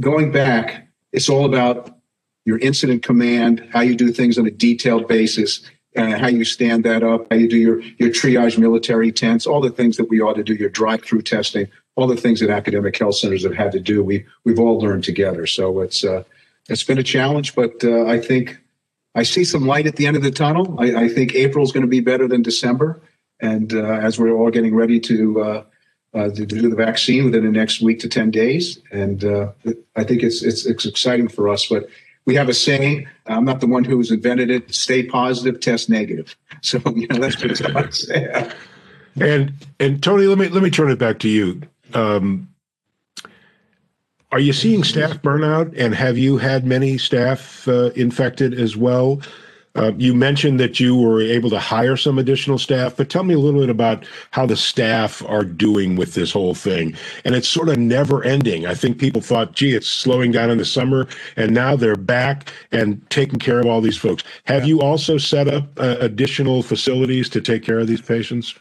going 0.01 0.31
back, 0.31 0.87
it's 1.13 1.29
all 1.29 1.45
about 1.45 1.97
your 2.43 2.59
incident 2.59 3.01
command, 3.03 3.67
how 3.71 3.81
you 3.81 3.95
do 3.95 4.11
things 4.11 4.37
on 4.37 4.45
a 4.45 4.51
detailed 4.51 5.07
basis, 5.07 5.61
uh, 5.95 6.17
how 6.17 6.27
you 6.27 6.43
stand 6.43 6.83
that 6.83 7.01
up, 7.01 7.27
how 7.31 7.37
you 7.37 7.47
do 7.47 7.57
your, 7.57 7.81
your 7.97 8.09
triage 8.09 8.57
military 8.57 9.11
tents, 9.11 9.47
all 9.47 9.61
the 9.61 9.69
things 9.69 9.95
that 9.97 10.09
we 10.09 10.21
ought 10.21 10.35
to 10.35 10.43
do, 10.43 10.53
your 10.53 10.69
drive-through 10.69 11.21
testing, 11.21 11.67
all 11.95 12.07
the 12.07 12.15
things 12.15 12.39
that 12.39 12.49
academic 12.49 12.97
health 12.97 13.15
centers 13.15 13.43
have 13.43 13.55
had 13.55 13.71
to 13.71 13.79
do. 13.79 14.03
We 14.03 14.25
we've 14.43 14.59
all 14.59 14.79
learned 14.79 15.05
together. 15.05 15.47
So 15.47 15.79
it's 15.79 16.03
it's 16.67 16.83
been 16.83 16.97
a 16.97 17.03
challenge, 17.03 17.55
but 17.55 17.83
I 17.85 18.19
think 18.19 18.59
I 19.17 19.23
see 19.23 19.43
some 19.43 19.65
light 19.65 19.87
at 19.87 19.95
the 19.95 20.05
end 20.05 20.15
of 20.15 20.21
the 20.21 20.29
tunnel. 20.29 20.75
I, 20.77 21.05
I 21.05 21.09
think 21.09 21.33
April 21.33 21.63
is 21.63 21.71
going 21.71 21.81
to 21.81 21.89
be 21.89 22.01
better 22.01 22.27
than 22.27 22.43
December, 22.43 23.01
and 23.39 23.73
uh, 23.73 23.83
as 23.83 24.19
we're 24.19 24.31
all 24.31 24.51
getting 24.51 24.75
ready 24.75 24.99
to, 24.99 25.41
uh, 25.41 25.63
uh, 26.13 26.29
to 26.29 26.45
do 26.45 26.69
the 26.69 26.75
vaccine 26.75 27.25
within 27.25 27.43
the 27.43 27.51
next 27.51 27.81
week 27.81 27.99
to 28.01 28.09
10 28.09 28.29
days. 28.29 28.79
And 28.91 29.25
uh, 29.25 29.53
I 29.95 30.03
think 30.03 30.21
it's, 30.21 30.43
it's, 30.43 30.67
it's 30.67 30.85
exciting 30.85 31.29
for 31.29 31.49
us. 31.49 31.65
But 31.65 31.89
we 32.25 32.35
have 32.35 32.47
a 32.47 32.53
saying, 32.53 33.07
I'm 33.25 33.43
not 33.43 33.59
the 33.59 33.65
one 33.65 33.83
who's 33.83 34.11
invented 34.11 34.51
it, 34.51 34.73
stay 34.73 35.01
positive, 35.01 35.59
test 35.59 35.89
negative. 35.89 36.35
So, 36.61 36.81
you 36.95 37.07
know, 37.07 37.19
that's 37.19 37.39
what 37.39 38.11
I. 38.11 38.53
And, 39.19 39.53
and 39.79 40.01
Tony, 40.03 40.25
let 40.25 40.37
me, 40.37 40.47
let 40.47 40.61
me 40.61 40.69
turn 40.69 40.91
it 40.91 40.99
back 40.99 41.17
to 41.19 41.29
you. 41.29 41.61
Um, 41.95 42.49
are 44.31 44.39
you 44.39 44.53
seeing 44.53 44.83
staff 44.83 45.21
burnout 45.21 45.73
and 45.77 45.95
have 45.95 46.17
you 46.17 46.37
had 46.37 46.65
many 46.65 46.97
staff 46.97 47.67
uh, 47.67 47.91
infected 47.95 48.53
as 48.53 48.75
well? 48.75 49.21
Uh, 49.75 49.91
you 49.95 50.13
mentioned 50.13 50.59
that 50.59 50.79
you 50.79 50.97
were 50.97 51.21
able 51.21 51.51
to 51.51 51.59
hire 51.59 51.95
some 51.95 52.17
additional 52.17 52.57
staff, 52.57 52.95
but 52.97 53.09
tell 53.09 53.23
me 53.23 53.35
a 53.35 53.39
little 53.39 53.61
bit 53.61 53.69
about 53.69 54.05
how 54.31 54.45
the 54.45 54.57
staff 54.57 55.23
are 55.27 55.43
doing 55.43 55.95
with 55.95 56.15
this 56.15 56.31
whole 56.31 56.55
thing. 56.55 56.95
And 57.23 57.35
it's 57.35 57.47
sort 57.47 57.69
of 57.69 57.77
never 57.77 58.23
ending. 58.23 58.65
I 58.65 58.73
think 58.73 58.97
people 58.97 59.21
thought, 59.21 59.53
gee, 59.53 59.75
it's 59.75 59.87
slowing 59.87 60.31
down 60.31 60.49
in 60.49 60.57
the 60.57 60.65
summer, 60.65 61.07
and 61.35 61.53
now 61.53 61.75
they're 61.75 61.95
back 61.95 62.51
and 62.71 63.07
taking 63.11 63.37
care 63.37 63.59
of 63.59 63.67
all 63.67 63.79
these 63.79 63.97
folks. 63.97 64.23
Have 64.45 64.65
you 64.65 64.81
also 64.81 65.19
set 65.19 65.47
up 65.47 65.69
uh, 65.79 65.97
additional 65.99 66.63
facilities 66.63 67.29
to 67.29 67.39
take 67.39 67.61
care 67.63 67.77
of 67.77 67.85
these 67.85 68.01
patients? 68.01 68.55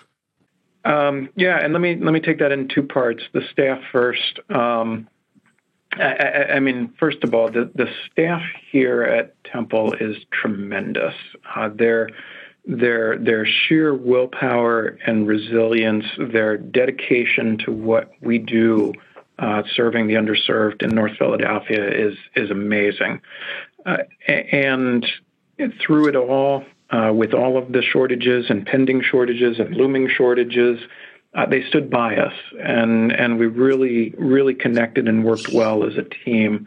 Um, 0.84 1.30
yeah, 1.34 1.58
and 1.64 1.72
let 1.72 1.80
me 1.80 1.96
let 1.96 2.12
me 2.12 2.20
take 2.20 2.38
that 2.38 2.52
in 2.52 2.68
two 2.68 2.82
parts. 2.82 3.24
The 3.32 3.42
staff 3.50 3.80
first. 3.90 4.38
Um, 4.50 5.08
I, 5.98 6.54
I, 6.54 6.60
mean, 6.60 6.92
first 6.98 7.24
of 7.24 7.34
all, 7.34 7.50
the, 7.50 7.70
the 7.74 7.88
staff 8.10 8.42
here 8.70 9.02
at 9.02 9.42
Temple 9.44 9.94
is 10.00 10.16
tremendous. 10.30 11.14
Uh, 11.54 11.70
their 11.74 12.10
their 12.66 13.16
their 13.18 13.46
sheer 13.46 13.94
willpower 13.94 14.98
and 15.06 15.26
resilience, 15.26 16.04
their 16.18 16.56
dedication 16.56 17.58
to 17.58 17.72
what 17.72 18.10
we 18.20 18.38
do, 18.38 18.92
uh, 19.38 19.62
serving 19.74 20.08
the 20.08 20.14
underserved 20.14 20.82
in 20.82 20.94
North 20.94 21.16
Philadelphia, 21.18 21.88
is 21.88 22.16
is 22.34 22.50
amazing. 22.50 23.20
Uh, 23.84 23.98
and 24.26 25.06
through 25.80 26.08
it 26.08 26.16
all, 26.16 26.64
uh, 26.90 27.12
with 27.14 27.32
all 27.32 27.56
of 27.56 27.72
the 27.72 27.82
shortages 27.82 28.46
and 28.48 28.66
pending 28.66 29.00
shortages 29.00 29.58
and 29.58 29.74
looming 29.76 30.08
shortages, 30.08 30.80
uh, 31.36 31.44
they 31.46 31.62
stood 31.64 31.90
by 31.90 32.16
us, 32.16 32.32
and 32.58 33.12
and 33.12 33.38
we 33.38 33.46
really 33.46 34.14
really 34.16 34.54
connected 34.54 35.06
and 35.06 35.24
worked 35.24 35.50
well 35.52 35.84
as 35.84 35.96
a 35.96 36.02
team. 36.24 36.66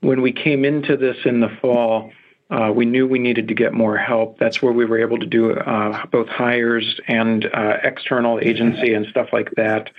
When 0.00 0.20
we 0.20 0.32
came 0.32 0.64
into 0.64 0.96
this 0.96 1.16
in 1.24 1.40
the 1.40 1.48
fall, 1.60 2.10
uh, 2.50 2.72
we 2.74 2.84
knew 2.84 3.06
we 3.06 3.20
needed 3.20 3.46
to 3.48 3.54
get 3.54 3.72
more 3.72 3.96
help. 3.96 4.38
That's 4.38 4.60
where 4.60 4.72
we 4.72 4.84
were 4.84 4.98
able 4.98 5.18
to 5.18 5.26
do 5.26 5.52
uh, 5.52 6.06
both 6.06 6.28
hires 6.28 7.00
and 7.06 7.46
uh, 7.54 7.76
external 7.84 8.40
agency 8.40 8.92
and 8.94 9.06
stuff 9.06 9.28
like 9.32 9.52
that. 9.56 9.90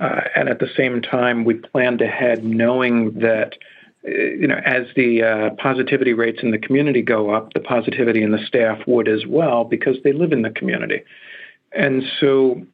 Uh, 0.00 0.22
and 0.34 0.48
at 0.48 0.58
the 0.58 0.70
same 0.76 1.00
time, 1.00 1.44
we 1.44 1.54
planned 1.54 2.02
ahead, 2.02 2.42
knowing 2.42 3.12
that 3.20 3.54
uh, 4.04 4.10
you 4.10 4.48
know, 4.48 4.60
as 4.64 4.86
the 4.96 5.22
uh, 5.22 5.50
positivity 5.62 6.12
rates 6.12 6.40
in 6.42 6.50
the 6.50 6.58
community 6.58 7.02
go 7.02 7.30
up, 7.30 7.52
the 7.52 7.60
positivity 7.60 8.24
in 8.24 8.32
the 8.32 8.44
staff 8.44 8.80
would 8.88 9.06
as 9.06 9.24
well 9.24 9.62
because 9.62 9.96
they 10.02 10.12
live 10.12 10.32
in 10.32 10.42
the 10.42 10.50
community. 10.50 11.02
And 11.70 12.02
so 12.18 12.66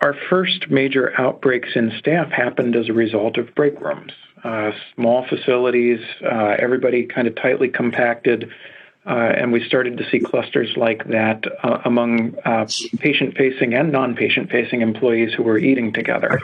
our 0.00 0.14
first 0.28 0.70
major 0.70 1.18
outbreaks 1.18 1.70
in 1.74 1.92
staff 1.98 2.30
happened 2.30 2.76
as 2.76 2.88
a 2.88 2.92
result 2.92 3.38
of 3.38 3.54
break 3.54 3.80
rooms, 3.80 4.12
uh, 4.44 4.72
small 4.94 5.26
facilities, 5.26 6.00
uh, 6.24 6.56
everybody 6.58 7.06
kind 7.06 7.26
of 7.26 7.34
tightly 7.34 7.68
compacted. 7.68 8.50
Uh, 9.06 9.32
and 9.36 9.52
we 9.52 9.64
started 9.64 9.96
to 9.96 10.10
see 10.10 10.18
clusters 10.18 10.76
like 10.76 11.06
that 11.06 11.44
uh, 11.62 11.78
among 11.84 12.36
uh, 12.44 12.66
patient 12.98 13.36
facing 13.36 13.72
and 13.72 13.92
non 13.92 14.16
patient 14.16 14.50
facing 14.50 14.82
employees 14.82 15.32
who 15.32 15.44
were 15.44 15.58
eating 15.58 15.92
together. 15.92 16.40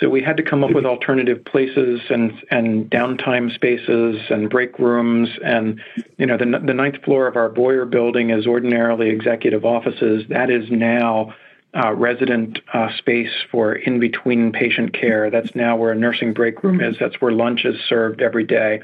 So 0.00 0.08
we 0.08 0.22
had 0.22 0.38
to 0.38 0.42
come 0.42 0.64
up 0.64 0.70
with 0.70 0.86
alternative 0.86 1.44
places 1.44 2.00
and 2.08 2.32
and 2.50 2.88
downtime 2.90 3.52
spaces 3.54 4.22
and 4.30 4.48
break 4.48 4.78
rooms 4.78 5.28
and 5.44 5.80
you 6.16 6.26
know 6.26 6.38
the 6.38 6.46
the 6.46 6.72
ninth 6.72 7.02
floor 7.04 7.26
of 7.26 7.36
our 7.36 7.50
Boyer 7.50 7.84
building 7.84 8.30
is 8.30 8.46
ordinarily 8.46 9.10
executive 9.10 9.66
offices. 9.66 10.24
That 10.28 10.48
is 10.48 10.70
now 10.70 11.34
uh, 11.74 11.92
resident 11.92 12.58
uh, 12.74 12.88
space 12.98 13.32
for 13.50 13.74
in 13.74 14.00
between 14.00 14.52
patient 14.52 14.92
care. 14.92 15.30
That's 15.30 15.54
now 15.54 15.76
where 15.76 15.92
a 15.92 15.94
nursing 15.94 16.32
break 16.32 16.62
room 16.64 16.80
is. 16.80 16.96
That's 16.98 17.20
where 17.20 17.32
lunch 17.32 17.64
is 17.64 17.76
served 17.88 18.22
every 18.22 18.44
day. 18.44 18.80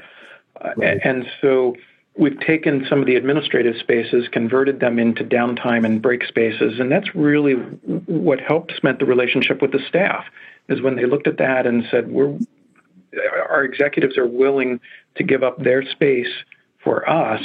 Uh, 0.59 0.69
right. 0.77 0.99
And 1.03 1.27
so 1.41 1.75
we've 2.17 2.39
taken 2.39 2.85
some 2.89 2.99
of 2.99 3.05
the 3.05 3.15
administrative 3.15 3.77
spaces, 3.77 4.27
converted 4.29 4.79
them 4.79 4.99
into 4.99 5.23
downtime 5.23 5.85
and 5.85 6.01
break 6.01 6.23
spaces. 6.25 6.79
And 6.79 6.91
that's 6.91 7.13
really 7.13 7.53
what 7.53 8.39
helped 8.39 8.73
cement 8.79 8.99
the 8.99 9.05
relationship 9.05 9.61
with 9.61 9.71
the 9.71 9.79
staff, 9.87 10.25
is 10.69 10.81
when 10.81 10.95
they 10.95 11.05
looked 11.05 11.27
at 11.27 11.37
that 11.37 11.67
and 11.67 11.85
said, 11.91 12.09
we're, 12.09 12.37
our 13.49 13.63
executives 13.63 14.17
are 14.17 14.27
willing 14.27 14.79
to 15.15 15.23
give 15.23 15.43
up 15.43 15.61
their 15.61 15.87
space 15.87 16.31
for 16.83 17.07
us. 17.09 17.41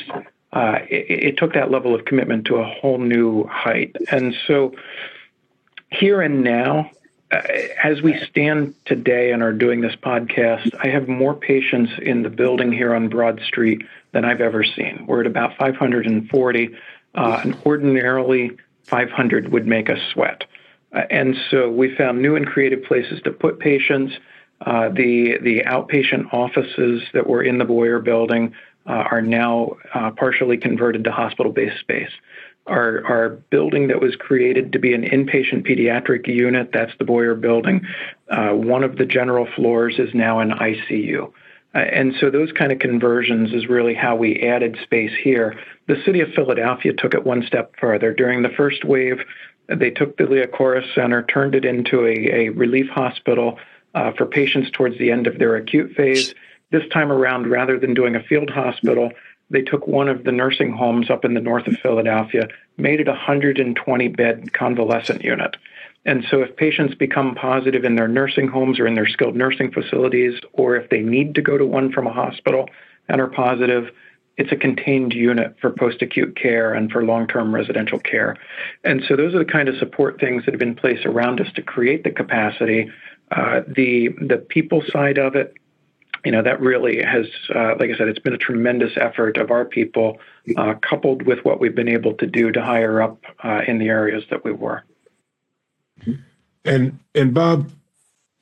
Uh, 0.52 0.78
it, 0.88 1.24
it, 1.24 1.36
took 1.38 1.54
that 1.54 1.70
level 1.70 1.94
of 1.94 2.04
commitment 2.04 2.44
to 2.44 2.56
a 2.56 2.64
whole 2.64 2.98
new 2.98 3.46
height. 3.46 3.96
And 4.10 4.34
so 4.46 4.74
here 5.92 6.20
and 6.20 6.42
now, 6.42 6.90
uh, 7.30 7.40
as 7.82 8.02
we 8.02 8.18
stand 8.30 8.74
today 8.84 9.32
and 9.32 9.42
are 9.42 9.52
doing 9.52 9.80
this 9.80 9.94
podcast, 9.94 10.74
I 10.82 10.88
have 10.88 11.08
more 11.08 11.34
patients 11.34 11.92
in 12.00 12.22
the 12.22 12.30
building 12.30 12.72
here 12.72 12.94
on 12.94 13.08
Broad 13.08 13.40
Street 13.46 13.82
than 14.12 14.24
I've 14.24 14.40
ever 14.40 14.64
seen. 14.64 15.04
We're 15.06 15.20
at 15.20 15.26
about 15.26 15.56
540, 15.56 16.76
uh, 17.14 17.40
and 17.44 17.56
ordinarily 17.64 18.52
500 18.84 19.52
would 19.52 19.66
make 19.66 19.90
us 19.90 19.98
sweat. 20.12 20.44
Uh, 20.92 21.02
and 21.10 21.36
so 21.50 21.70
we 21.70 21.94
found 21.94 22.20
new 22.20 22.36
and 22.36 22.46
creative 22.46 22.84
places 22.84 23.20
to 23.22 23.30
put 23.30 23.58
patients. 23.58 24.14
Uh, 24.60 24.90
the 24.90 25.38
the 25.42 25.62
outpatient 25.66 26.32
offices 26.32 27.02
that 27.12 27.26
were 27.26 27.42
in 27.42 27.58
the 27.58 27.64
Boyer 27.64 27.98
building 27.98 28.54
uh, 28.86 29.04
are 29.10 29.22
now 29.22 29.76
uh, 29.94 30.10
partially 30.12 30.56
converted 30.56 31.04
to 31.04 31.10
hospital-based 31.10 31.80
space 31.80 32.10
our, 32.66 33.04
our 33.04 33.28
building 33.28 33.88
that 33.88 34.00
was 34.00 34.14
created 34.16 34.72
to 34.72 34.78
be 34.78 34.94
an 34.94 35.02
inpatient 35.02 35.66
pediatric 35.66 36.26
unit, 36.26 36.70
that's 36.72 36.92
the 36.98 37.04
Boyer 37.04 37.34
building. 37.34 37.86
Uh, 38.30 38.50
one 38.50 38.84
of 38.84 38.96
the 38.96 39.06
general 39.06 39.48
floors 39.56 39.96
is 39.98 40.14
now 40.14 40.38
an 40.38 40.50
ICU. 40.50 41.32
Uh, 41.74 41.78
and 41.78 42.14
so 42.20 42.30
those 42.30 42.52
kind 42.52 42.70
of 42.70 42.78
conversions 42.78 43.52
is 43.52 43.66
really 43.66 43.94
how 43.94 44.14
we 44.14 44.40
added 44.40 44.76
space 44.82 45.12
here. 45.22 45.58
The 45.88 46.00
city 46.04 46.20
of 46.20 46.28
Philadelphia 46.34 46.92
took 46.92 47.14
it 47.14 47.24
one 47.24 47.42
step 47.46 47.74
further. 47.80 48.12
During 48.12 48.42
the 48.42 48.50
first 48.50 48.84
wave, 48.84 49.20
they 49.68 49.90
took 49.90 50.16
the 50.16 50.24
Liacouras 50.24 50.94
Center, 50.94 51.22
turned 51.22 51.54
it 51.54 51.64
into 51.64 52.06
a, 52.06 52.46
a 52.46 52.48
relief 52.50 52.88
hospital 52.88 53.58
uh, 53.94 54.12
for 54.16 54.26
patients 54.26 54.70
towards 54.72 54.98
the 54.98 55.10
end 55.10 55.26
of 55.26 55.38
their 55.38 55.56
acute 55.56 55.94
phase. 55.96 56.34
This 56.70 56.82
time 56.92 57.12
around, 57.12 57.50
rather 57.50 57.78
than 57.78 57.94
doing 57.94 58.16
a 58.16 58.22
field 58.22 58.50
hospital, 58.50 59.10
they 59.52 59.62
took 59.62 59.86
one 59.86 60.08
of 60.08 60.24
the 60.24 60.32
nursing 60.32 60.72
homes 60.72 61.10
up 61.10 61.24
in 61.24 61.34
the 61.34 61.40
north 61.40 61.66
of 61.66 61.76
Philadelphia, 61.82 62.48
made 62.78 63.00
it 63.00 63.08
a 63.08 63.12
120 63.12 64.08
bed 64.08 64.52
convalescent 64.52 65.22
unit. 65.22 65.56
And 66.04 66.24
so, 66.30 66.40
if 66.40 66.56
patients 66.56 66.94
become 66.96 67.36
positive 67.36 67.84
in 67.84 67.94
their 67.94 68.08
nursing 68.08 68.48
homes 68.48 68.80
or 68.80 68.86
in 68.86 68.94
their 68.94 69.06
skilled 69.06 69.36
nursing 69.36 69.70
facilities, 69.70 70.40
or 70.52 70.74
if 70.74 70.90
they 70.90 71.00
need 71.00 71.36
to 71.36 71.42
go 71.42 71.56
to 71.56 71.64
one 71.64 71.92
from 71.92 72.08
a 72.08 72.12
hospital 72.12 72.68
and 73.08 73.20
are 73.20 73.28
positive, 73.28 73.90
it's 74.36 74.50
a 74.50 74.56
contained 74.56 75.12
unit 75.12 75.54
for 75.60 75.70
post 75.70 76.02
acute 76.02 76.34
care 76.34 76.72
and 76.72 76.90
for 76.90 77.04
long 77.04 77.28
term 77.28 77.54
residential 77.54 78.00
care. 78.00 78.36
And 78.82 79.02
so, 79.06 79.14
those 79.14 79.32
are 79.34 79.38
the 79.38 79.44
kind 79.44 79.68
of 79.68 79.76
support 79.76 80.18
things 80.18 80.44
that 80.44 80.54
have 80.54 80.58
been 80.58 80.74
placed 80.74 81.06
around 81.06 81.40
us 81.40 81.52
to 81.54 81.62
create 81.62 82.02
the 82.02 82.10
capacity. 82.10 82.90
Uh, 83.30 83.60
the 83.68 84.08
the 84.20 84.38
people 84.38 84.82
side 84.92 85.18
of 85.18 85.36
it, 85.36 85.54
you 86.24 86.32
know, 86.32 86.42
that 86.42 86.60
really 86.60 87.02
has, 87.02 87.26
uh, 87.54 87.74
like 87.78 87.90
I 87.90 87.96
said, 87.96 88.08
it's 88.08 88.18
been 88.18 88.34
a 88.34 88.38
tremendous 88.38 88.92
effort 88.96 89.36
of 89.36 89.50
our 89.50 89.64
people, 89.64 90.18
uh, 90.56 90.74
coupled 90.74 91.22
with 91.22 91.44
what 91.44 91.60
we've 91.60 91.74
been 91.74 91.88
able 91.88 92.14
to 92.14 92.26
do 92.26 92.52
to 92.52 92.62
hire 92.62 93.02
up 93.02 93.22
uh, 93.42 93.62
in 93.66 93.78
the 93.78 93.88
areas 93.88 94.24
that 94.30 94.44
we 94.44 94.52
were. 94.52 94.84
And 96.64 97.00
and 97.14 97.34
Bob, 97.34 97.70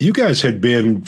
you 0.00 0.12
guys 0.14 0.40
had 0.40 0.61
been 0.61 1.04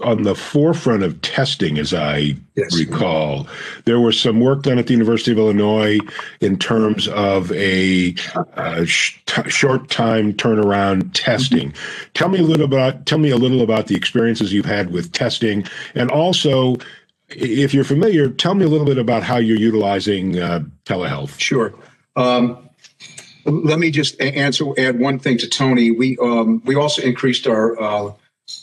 on 0.00 0.22
the 0.22 0.34
forefront 0.34 1.02
of 1.02 1.20
testing, 1.20 1.78
as 1.78 1.92
I 1.92 2.36
yes. 2.56 2.74
recall. 2.76 3.46
There 3.84 4.00
was 4.00 4.18
some 4.18 4.40
work 4.40 4.62
done 4.62 4.78
at 4.78 4.86
the 4.86 4.94
University 4.94 5.30
of 5.30 5.38
Illinois 5.38 5.98
in 6.40 6.58
terms 6.58 7.06
of 7.08 7.52
a, 7.52 8.14
a 8.54 8.86
sh- 8.86 9.20
t- 9.26 9.50
short 9.50 9.90
time 9.90 10.32
turnaround 10.32 11.10
testing. 11.12 11.72
Mm-hmm. 11.72 12.10
Tell 12.14 12.30
me 12.30 12.38
a 12.38 12.42
little 12.42 12.64
about 12.64 13.04
tell 13.04 13.18
me 13.18 13.28
a 13.28 13.36
little 13.36 13.60
about 13.60 13.88
the 13.88 13.94
experiences 13.94 14.54
you've 14.54 14.64
had 14.64 14.90
with 14.90 15.12
testing, 15.12 15.66
and 15.94 16.10
also, 16.10 16.76
if 17.28 17.74
you're 17.74 17.84
familiar, 17.84 18.30
tell 18.30 18.54
me 18.54 18.64
a 18.64 18.68
little 18.68 18.86
bit 18.86 18.98
about 18.98 19.22
how 19.22 19.36
you're 19.36 19.58
utilizing 19.58 20.38
uh, 20.38 20.60
telehealth. 20.86 21.38
Sure. 21.38 21.74
Um, 22.16 22.70
let 23.44 23.78
me 23.78 23.90
just 23.90 24.18
answer 24.20 24.64
add 24.78 24.98
one 24.98 25.18
thing 25.18 25.36
to 25.38 25.48
Tony. 25.48 25.90
We 25.90 26.16
um, 26.22 26.62
we 26.64 26.74
also 26.74 27.02
increased 27.02 27.46
our 27.46 27.80
uh, 27.80 28.12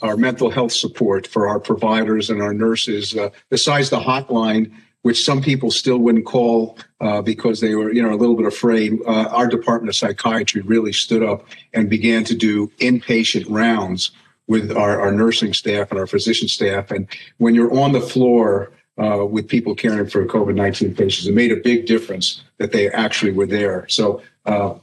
our 0.02 0.18
mental 0.18 0.50
health 0.50 0.72
support 0.72 1.28
for 1.28 1.48
our 1.48 1.60
providers 1.60 2.30
and 2.30 2.42
our 2.42 2.54
nurses. 2.54 3.16
Uh, 3.16 3.30
besides 3.50 3.90
the 3.90 4.00
hotline, 4.00 4.72
which 5.08 5.24
some 5.24 5.42
people 5.42 5.72
still 5.72 6.00
wouldn't 6.00 6.26
call 6.26 6.78
uh, 7.00 7.22
because 7.22 7.62
they 7.62 7.76
were, 7.76 7.94
you 7.94 8.02
know, 8.02 8.14
a 8.14 8.20
little 8.20 8.36
bit 8.36 8.46
afraid. 8.46 9.00
Uh, 9.08 9.30
our 9.32 9.48
Department 9.48 9.90
of 9.90 9.96
Psychiatry 9.96 10.62
really 10.62 10.92
stood 10.92 11.24
up 11.24 11.46
and 11.74 11.90
began 11.90 12.24
to 12.26 12.36
do 12.36 12.68
inpatient 12.80 13.46
rounds 13.48 14.12
with 14.48 14.72
our, 14.72 15.00
our 15.00 15.12
nursing 15.12 15.54
staff 15.54 15.92
and 15.92 16.00
our 16.00 16.08
physician 16.08 16.48
staff. 16.48 16.92
And 16.92 17.08
when 17.38 17.56
you're 17.56 17.74
on 17.74 17.92
the 17.92 18.02
floor 18.02 18.72
uh, 18.98 19.26
with 19.26 19.48
people 19.48 19.76
caring 19.76 20.10
for 20.10 20.26
COVID 20.26 20.56
19 20.56 20.96
patients, 20.96 21.28
it 21.28 21.34
made 21.34 21.52
a 21.52 21.58
big 21.58 21.86
difference 21.86 22.44
that 22.58 22.72
they 22.72 22.90
actually 22.90 23.32
were 23.32 23.46
there. 23.46 23.88
So 23.90 24.22
uh, 24.46 24.76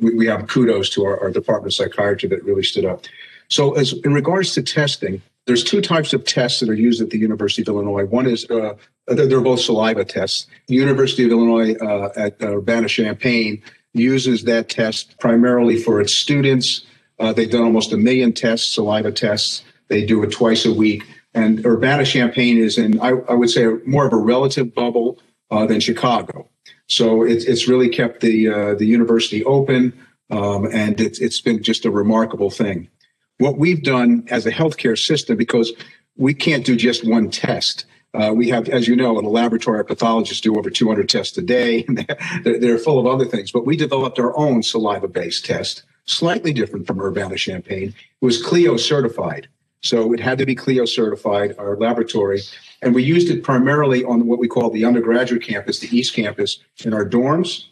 we, 0.00 0.14
we, 0.14 0.26
have 0.26 0.46
kudos 0.46 0.90
to 0.90 1.04
our, 1.04 1.20
our 1.20 1.30
Department 1.30 1.72
of 1.72 1.74
Psychiatry 1.74 2.28
that 2.28 2.44
really 2.44 2.62
stood 2.62 2.84
up. 2.84 3.04
So, 3.48 3.74
as 3.74 3.92
in 4.04 4.12
regards 4.12 4.52
to 4.54 4.62
testing, 4.62 5.22
there's 5.46 5.62
two 5.62 5.80
types 5.80 6.12
of 6.12 6.24
tests 6.24 6.60
that 6.60 6.68
are 6.68 6.74
used 6.74 7.00
at 7.00 7.10
the 7.10 7.18
University 7.18 7.62
of 7.62 7.68
Illinois. 7.68 8.04
One 8.04 8.26
is 8.26 8.48
uh, 8.50 8.74
they're 9.06 9.40
both 9.40 9.60
saliva 9.60 10.04
tests. 10.04 10.46
The 10.66 10.74
University 10.74 11.24
of 11.24 11.30
Illinois 11.30 11.74
uh, 11.76 12.10
at 12.16 12.42
uh, 12.42 12.56
Urbana-Champaign 12.56 13.62
uses 13.94 14.44
that 14.44 14.68
test 14.68 15.18
primarily 15.20 15.80
for 15.80 16.00
its 16.00 16.16
students. 16.16 16.84
Uh, 17.18 17.32
they've 17.32 17.50
done 17.50 17.62
almost 17.62 17.92
a 17.92 17.96
million 17.96 18.32
tests, 18.32 18.74
saliva 18.74 19.12
tests. 19.12 19.62
They 19.88 20.04
do 20.04 20.22
it 20.24 20.32
twice 20.32 20.66
a 20.66 20.74
week. 20.74 21.04
And 21.32 21.64
Urbana-Champaign 21.64 22.58
is 22.58 22.76
in, 22.76 23.00
I, 23.00 23.10
I, 23.28 23.34
would 23.34 23.50
say, 23.50 23.66
more 23.86 24.06
of 24.06 24.12
a 24.12 24.16
relative 24.16 24.74
bubble 24.74 25.18
uh, 25.50 25.66
than 25.66 25.80
Chicago. 25.80 26.48
So 26.88 27.22
it's, 27.22 27.44
it's 27.44 27.68
really 27.68 27.88
kept 27.88 28.20
the 28.20 28.48
uh, 28.48 28.74
the 28.74 28.86
university 28.86 29.44
open, 29.44 29.92
um, 30.30 30.66
and 30.72 31.00
it's, 31.00 31.18
it's 31.20 31.40
been 31.40 31.62
just 31.62 31.84
a 31.84 31.90
remarkable 31.90 32.50
thing 32.50 32.88
what 33.38 33.58
we've 33.58 33.82
done 33.82 34.26
as 34.30 34.46
a 34.46 34.52
healthcare 34.52 34.98
system, 34.98 35.36
because 35.36 35.72
we 36.16 36.34
can't 36.34 36.64
do 36.64 36.76
just 36.76 37.06
one 37.06 37.30
test. 37.30 37.84
Uh, 38.14 38.32
we 38.32 38.48
have, 38.48 38.68
as 38.68 38.88
you 38.88 38.96
know, 38.96 39.18
in 39.18 39.24
a 39.24 39.28
laboratory, 39.28 39.76
our 39.78 39.84
pathologists 39.84 40.40
do 40.40 40.56
over 40.56 40.70
200 40.70 41.08
tests 41.08 41.36
a 41.36 41.42
day. 41.42 41.84
they're, 42.44 42.58
they're, 42.58 42.78
full 42.78 42.98
of 42.98 43.06
other 43.06 43.26
things. 43.26 43.50
But 43.52 43.66
we 43.66 43.76
developed 43.76 44.18
our 44.18 44.36
own 44.38 44.62
saliva-based 44.62 45.44
test, 45.44 45.82
slightly 46.06 46.52
different 46.52 46.86
from 46.86 47.00
Urbana-Champaign. 47.00 47.88
It 47.88 48.24
was 48.24 48.42
CLIA 48.42 48.78
certified. 48.78 49.48
So 49.82 50.14
it 50.14 50.20
had 50.20 50.38
to 50.38 50.46
be 50.46 50.54
CLIA 50.54 50.86
certified, 50.86 51.54
our 51.58 51.76
laboratory. 51.76 52.40
And 52.80 52.94
we 52.94 53.02
used 53.02 53.28
it 53.28 53.42
primarily 53.42 54.02
on 54.04 54.26
what 54.26 54.38
we 54.38 54.48
call 54.48 54.70
the 54.70 54.84
undergraduate 54.84 55.42
campus, 55.42 55.78
the 55.80 55.94
East 55.94 56.14
Campus, 56.14 56.58
in 56.84 56.94
our 56.94 57.06
dorms, 57.06 57.64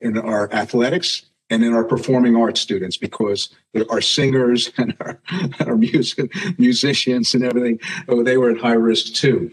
in 0.00 0.16
our 0.16 0.50
athletics, 0.52 1.26
and 1.50 1.62
in 1.62 1.72
our 1.72 1.84
performing 1.84 2.36
arts 2.36 2.60
students 2.60 2.96
because 2.96 3.50
our 3.90 4.00
singers 4.00 4.70
and 4.78 4.96
our, 5.00 5.20
our 5.60 5.76
music, 5.76 6.32
musicians 6.58 7.34
and 7.34 7.44
everything, 7.44 7.78
oh, 8.08 8.22
they 8.22 8.36
were 8.36 8.50
at 8.50 8.58
high 8.58 8.72
risk 8.72 9.14
too. 9.14 9.50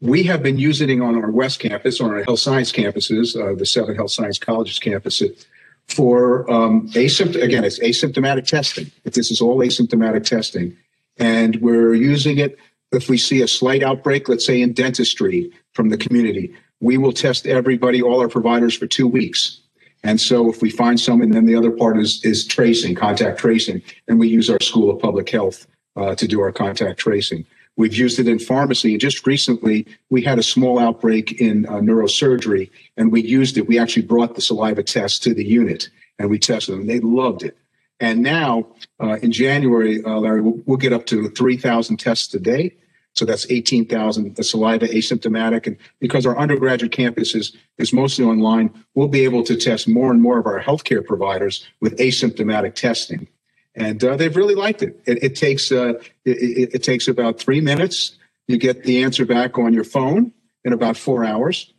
We 0.00 0.22
have 0.24 0.42
been 0.42 0.58
using 0.58 0.88
it 0.88 1.00
on 1.02 1.16
our 1.16 1.30
West 1.30 1.60
Campus, 1.60 2.00
on 2.00 2.10
our 2.10 2.24
health 2.24 2.40
science 2.40 2.72
campuses, 2.72 3.36
uh, 3.36 3.54
the 3.54 3.66
seven 3.66 3.94
health 3.94 4.12
science 4.12 4.38
colleges 4.38 4.78
campuses, 4.78 5.44
for 5.88 6.50
um, 6.50 6.88
asymptom. 6.90 7.42
Again, 7.42 7.64
it's 7.64 7.78
asymptomatic 7.80 8.46
testing. 8.46 8.90
This 9.04 9.30
is 9.30 9.42
all 9.42 9.58
asymptomatic 9.58 10.24
testing, 10.24 10.74
and 11.18 11.56
we're 11.56 11.94
using 11.94 12.38
it 12.38 12.58
if 12.92 13.10
we 13.10 13.18
see 13.18 13.42
a 13.42 13.48
slight 13.48 13.82
outbreak, 13.82 14.26
let's 14.28 14.46
say 14.46 14.62
in 14.62 14.72
dentistry 14.72 15.52
from 15.74 15.90
the 15.90 15.98
community. 15.98 16.54
We 16.80 16.96
will 16.96 17.12
test 17.12 17.46
everybody, 17.46 18.00
all 18.00 18.20
our 18.20 18.28
providers, 18.28 18.74
for 18.74 18.86
two 18.86 19.06
weeks 19.06 19.60
and 20.02 20.20
so 20.20 20.50
if 20.50 20.62
we 20.62 20.70
find 20.70 20.98
some, 20.98 21.20
and 21.20 21.34
then 21.34 21.46
the 21.46 21.54
other 21.54 21.70
part 21.70 21.98
is, 21.98 22.20
is 22.24 22.46
tracing, 22.46 22.94
contact 22.94 23.38
tracing, 23.38 23.82
and 24.08 24.18
we 24.18 24.28
use 24.28 24.48
our 24.48 24.60
School 24.60 24.90
of 24.90 24.98
Public 24.98 25.28
Health 25.28 25.66
uh, 25.96 26.14
to 26.14 26.26
do 26.26 26.40
our 26.40 26.52
contact 26.52 26.98
tracing. 27.00 27.44
We've 27.76 27.94
used 27.94 28.18
it 28.18 28.28
in 28.28 28.38
pharmacy. 28.38 28.92
And 28.92 29.00
just 29.00 29.26
recently, 29.26 29.86
we 30.10 30.22
had 30.22 30.38
a 30.38 30.42
small 30.42 30.78
outbreak 30.78 31.40
in 31.40 31.66
uh, 31.66 31.74
neurosurgery, 31.74 32.70
and 32.96 33.12
we 33.12 33.22
used 33.22 33.56
it. 33.56 33.68
We 33.68 33.78
actually 33.78 34.02
brought 34.02 34.34
the 34.34 34.42
saliva 34.42 34.82
test 34.82 35.22
to 35.24 35.34
the 35.34 35.44
unit, 35.44 35.88
and 36.18 36.30
we 36.30 36.38
tested 36.38 36.74
them. 36.74 36.86
They 36.86 37.00
loved 37.00 37.42
it. 37.42 37.56
And 38.00 38.22
now, 38.22 38.66
uh, 39.02 39.18
in 39.22 39.30
January, 39.30 40.02
uh, 40.04 40.18
Larry, 40.18 40.40
we'll, 40.40 40.60
we'll, 40.64 40.78
get 40.78 40.92
up 40.92 41.06
to 41.06 41.28
3,000 41.28 41.98
tests 41.98 42.32
a 42.34 42.40
day. 42.40 42.74
So 43.20 43.26
that's 43.26 43.44
18,000 43.50 44.36
the 44.36 44.42
saliva 44.42 44.88
asymptomatic. 44.88 45.66
And 45.66 45.76
because 45.98 46.24
our 46.24 46.38
undergraduate 46.38 46.90
campus 46.90 47.34
is, 47.34 47.54
is 47.76 47.92
mostly 47.92 48.24
online, 48.24 48.72
we'll 48.94 49.08
be 49.08 49.24
able 49.24 49.42
to 49.44 49.56
test 49.56 49.86
more 49.86 50.10
and 50.10 50.22
more 50.22 50.38
of 50.38 50.46
our 50.46 50.58
healthcare 50.58 51.04
providers 51.04 51.66
with 51.82 51.98
asymptomatic 51.98 52.74
testing. 52.74 53.28
And 53.74 54.02
uh, 54.02 54.16
they've 54.16 54.34
really 54.34 54.54
liked 54.54 54.82
it. 54.82 54.98
It, 55.04 55.22
it 55.22 55.36
takes 55.36 55.70
uh, 55.70 56.00
it, 56.24 56.70
it, 56.74 56.82
takes 56.82 57.08
about 57.08 57.38
three 57.38 57.60
minutes. 57.60 58.16
You 58.48 58.56
get 58.56 58.84
the 58.84 59.02
answer 59.02 59.26
back 59.26 59.58
on 59.58 59.74
your 59.74 59.84
phone 59.84 60.32
in 60.64 60.72
about 60.72 60.96
four 60.96 61.22
hours. 61.22 61.74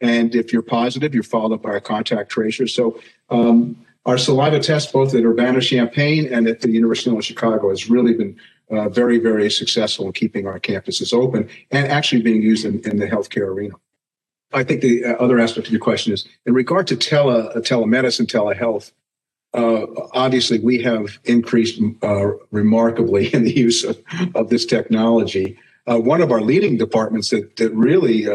And 0.00 0.34
if 0.34 0.50
you're 0.50 0.62
positive, 0.62 1.12
you're 1.12 1.22
followed 1.22 1.56
up 1.56 1.62
by 1.62 1.76
a 1.76 1.80
contact 1.82 2.30
tracer. 2.30 2.66
So 2.66 2.98
um, 3.28 3.84
our 4.06 4.16
saliva 4.16 4.60
test, 4.60 4.94
both 4.94 5.14
at 5.14 5.22
Urbana-Champaign 5.22 6.32
and 6.32 6.48
at 6.48 6.62
the 6.62 6.70
University 6.70 7.14
of 7.14 7.22
Chicago, 7.22 7.68
has 7.68 7.90
really 7.90 8.14
been 8.14 8.40
uh, 8.70 8.88
very, 8.88 9.18
very 9.18 9.50
successful 9.50 10.06
in 10.06 10.12
keeping 10.12 10.46
our 10.46 10.58
campuses 10.58 11.12
open 11.12 11.48
and 11.70 11.86
actually 11.86 12.22
being 12.22 12.42
used 12.42 12.64
in, 12.64 12.80
in 12.88 12.98
the 12.98 13.06
healthcare 13.06 13.46
arena. 13.46 13.74
I 14.52 14.64
think 14.64 14.80
the 14.80 15.04
uh, 15.04 15.12
other 15.14 15.38
aspect 15.38 15.66
of 15.66 15.72
your 15.72 15.80
question 15.80 16.12
is 16.12 16.26
in 16.46 16.54
regard 16.54 16.86
to 16.88 16.96
tele, 16.96 17.48
uh, 17.48 17.60
telemedicine, 17.60 18.26
telehealth. 18.26 18.92
Uh, 19.54 19.86
obviously, 20.12 20.58
we 20.58 20.82
have 20.82 21.18
increased 21.24 21.80
uh, 22.02 22.32
remarkably 22.50 23.28
in 23.34 23.44
the 23.44 23.54
use 23.54 23.84
of, 23.84 24.00
of 24.34 24.50
this 24.50 24.66
technology. 24.66 25.58
Uh, 25.86 25.98
one 25.98 26.20
of 26.20 26.32
our 26.32 26.40
leading 26.40 26.76
departments 26.76 27.30
that, 27.30 27.56
that 27.56 27.72
really 27.72 28.26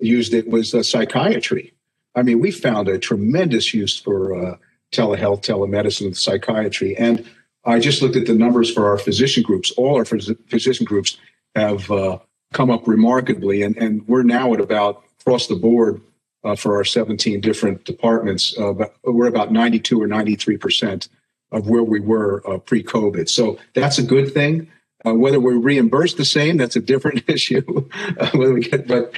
used 0.00 0.32
it 0.32 0.48
was 0.48 0.74
psychiatry. 0.88 1.74
I 2.14 2.22
mean, 2.22 2.40
we 2.40 2.50
found 2.50 2.88
a 2.88 2.98
tremendous 2.98 3.74
use 3.74 3.98
for 3.98 4.58
telehealth, 4.92 5.42
telemedicine, 5.42 6.16
psychiatry, 6.16 6.96
and 6.96 7.26
I 7.66 7.80
just 7.80 8.00
looked 8.00 8.16
at 8.16 8.26
the 8.26 8.34
numbers 8.34 8.72
for 8.72 8.88
our 8.88 8.96
physician 8.96 9.42
groups. 9.42 9.70
All 9.72 9.96
our 9.96 10.04
phys- 10.04 10.38
physician 10.48 10.86
groups 10.86 11.18
have 11.54 11.90
uh, 11.90 12.18
come 12.52 12.70
up 12.70 12.86
remarkably, 12.86 13.62
and, 13.62 13.76
and 13.76 14.06
we're 14.06 14.22
now 14.22 14.54
at 14.54 14.60
about 14.60 15.04
across 15.20 15.48
the 15.48 15.56
board 15.56 16.00
uh, 16.44 16.54
for 16.54 16.76
our 16.76 16.84
17 16.84 17.40
different 17.40 17.84
departments. 17.84 18.56
Uh, 18.56 18.72
we're 19.04 19.26
about 19.26 19.52
92 19.52 20.00
or 20.00 20.06
93 20.06 20.56
percent 20.56 21.08
of 21.52 21.68
where 21.68 21.82
we 21.82 22.00
were 22.00 22.42
uh, 22.48 22.58
pre-COVID. 22.58 23.28
So 23.28 23.58
that's 23.74 23.98
a 23.98 24.02
good 24.02 24.32
thing. 24.32 24.68
Uh, 25.04 25.14
whether 25.14 25.38
we 25.38 25.54
reimburse 25.54 26.14
the 26.14 26.24
same, 26.24 26.56
that's 26.56 26.76
a 26.76 26.80
different 26.80 27.22
issue. 27.28 27.88
Uh, 28.18 28.30
whether 28.34 28.54
we 28.54 28.60
get, 28.62 28.86
but 28.88 29.12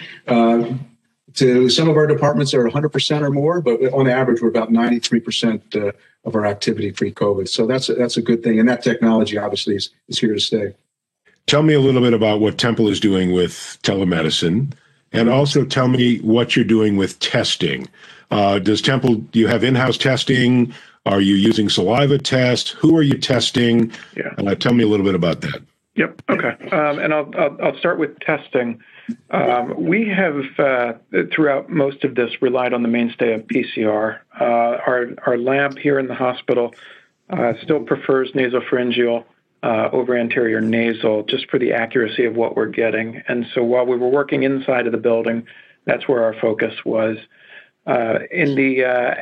to 1.34 1.68
some 1.68 1.88
of 1.88 1.96
our 1.96 2.06
departments 2.06 2.54
are 2.54 2.64
100% 2.64 3.22
or 3.22 3.30
more, 3.30 3.60
but 3.60 3.80
on 3.92 4.08
average, 4.08 4.40
we're 4.40 4.48
about 4.48 4.70
93% 4.70 5.76
uh, 5.76 5.92
of 6.24 6.34
our 6.34 6.46
activity 6.46 6.92
pre-COVID. 6.92 7.48
So 7.48 7.66
that's 7.66 7.88
a, 7.88 7.94
that's 7.94 8.16
a 8.16 8.22
good 8.22 8.42
thing, 8.42 8.58
and 8.58 8.68
that 8.68 8.82
technology 8.82 9.38
obviously 9.38 9.76
is, 9.76 9.90
is 10.08 10.18
here 10.18 10.34
to 10.34 10.40
stay. 10.40 10.74
Tell 11.46 11.62
me 11.62 11.74
a 11.74 11.80
little 11.80 12.02
bit 12.02 12.12
about 12.12 12.40
what 12.40 12.58
Temple 12.58 12.88
is 12.88 13.00
doing 13.00 13.32
with 13.32 13.78
telemedicine, 13.82 14.72
and 15.12 15.28
also 15.28 15.64
tell 15.64 15.88
me 15.88 16.18
what 16.18 16.54
you're 16.54 16.64
doing 16.64 16.96
with 16.96 17.18
testing. 17.20 17.88
Uh, 18.30 18.58
does 18.58 18.82
Temple 18.82 19.14
do 19.16 19.38
you 19.38 19.46
have 19.46 19.64
in-house 19.64 19.96
testing? 19.96 20.74
Are 21.06 21.22
you 21.22 21.36
using 21.36 21.70
saliva 21.70 22.18
test? 22.18 22.70
Who 22.70 22.94
are 22.96 23.02
you 23.02 23.16
testing? 23.16 23.90
Yeah. 24.14 24.34
Uh, 24.36 24.54
tell 24.54 24.74
me 24.74 24.84
a 24.84 24.86
little 24.86 25.06
bit 25.06 25.14
about 25.14 25.40
that. 25.40 25.62
Yep. 25.94 26.22
Okay. 26.28 26.68
Um, 26.70 26.98
and 26.98 27.14
I'll, 27.14 27.30
I'll, 27.38 27.56
I'll 27.62 27.78
start 27.78 27.98
with 27.98 28.18
testing. 28.20 28.80
Um, 29.30 29.74
we 29.86 30.08
have, 30.08 30.42
uh, 30.58 30.92
throughout 31.32 31.70
most 31.70 32.04
of 32.04 32.14
this, 32.14 32.30
relied 32.40 32.72
on 32.72 32.82
the 32.82 32.88
mainstay 32.88 33.34
of 33.34 33.42
PCR. 33.42 34.20
Uh, 34.38 34.44
our, 34.44 35.08
our 35.26 35.38
lab 35.38 35.78
here 35.78 35.98
in 35.98 36.06
the 36.06 36.14
hospital 36.14 36.74
uh, 37.30 37.54
still 37.62 37.80
prefers 37.80 38.32
nasopharyngeal 38.32 39.24
uh, 39.62 39.88
over 39.92 40.16
anterior 40.16 40.60
nasal 40.60 41.24
just 41.24 41.50
for 41.50 41.58
the 41.58 41.72
accuracy 41.72 42.24
of 42.24 42.36
what 42.36 42.56
we're 42.56 42.66
getting. 42.66 43.22
And 43.28 43.46
so 43.54 43.62
while 43.62 43.86
we 43.86 43.96
were 43.96 44.08
working 44.08 44.44
inside 44.44 44.86
of 44.86 44.92
the 44.92 44.98
building, 44.98 45.46
that's 45.84 46.06
where 46.08 46.22
our 46.22 46.34
focus 46.34 46.74
was. 46.84 47.18
Uh, 47.86 48.20
in 48.30 48.54
the 48.54 48.84
uh, 48.84 49.14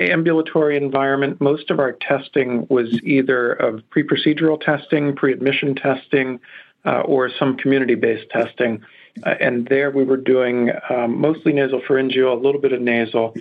ambulatory 0.00 0.76
environment, 0.76 1.40
most 1.40 1.70
of 1.70 1.80
our 1.80 1.92
testing 1.92 2.66
was 2.70 2.92
either 3.02 3.52
of 3.52 3.88
pre 3.90 4.04
procedural 4.04 4.60
testing, 4.60 5.14
pre 5.16 5.32
admission 5.32 5.74
testing, 5.74 6.38
or 6.84 7.30
some 7.38 7.56
community 7.56 7.96
based 7.96 8.28
testing. 8.30 8.82
Uh, 9.24 9.34
and 9.40 9.66
there 9.68 9.90
we 9.90 10.04
were 10.04 10.16
doing 10.16 10.70
um, 10.90 11.20
mostly 11.20 11.52
nasopharyngeal, 11.52 12.32
a 12.32 12.40
little 12.40 12.60
bit 12.60 12.72
of 12.72 12.80
nasal, 12.80 13.34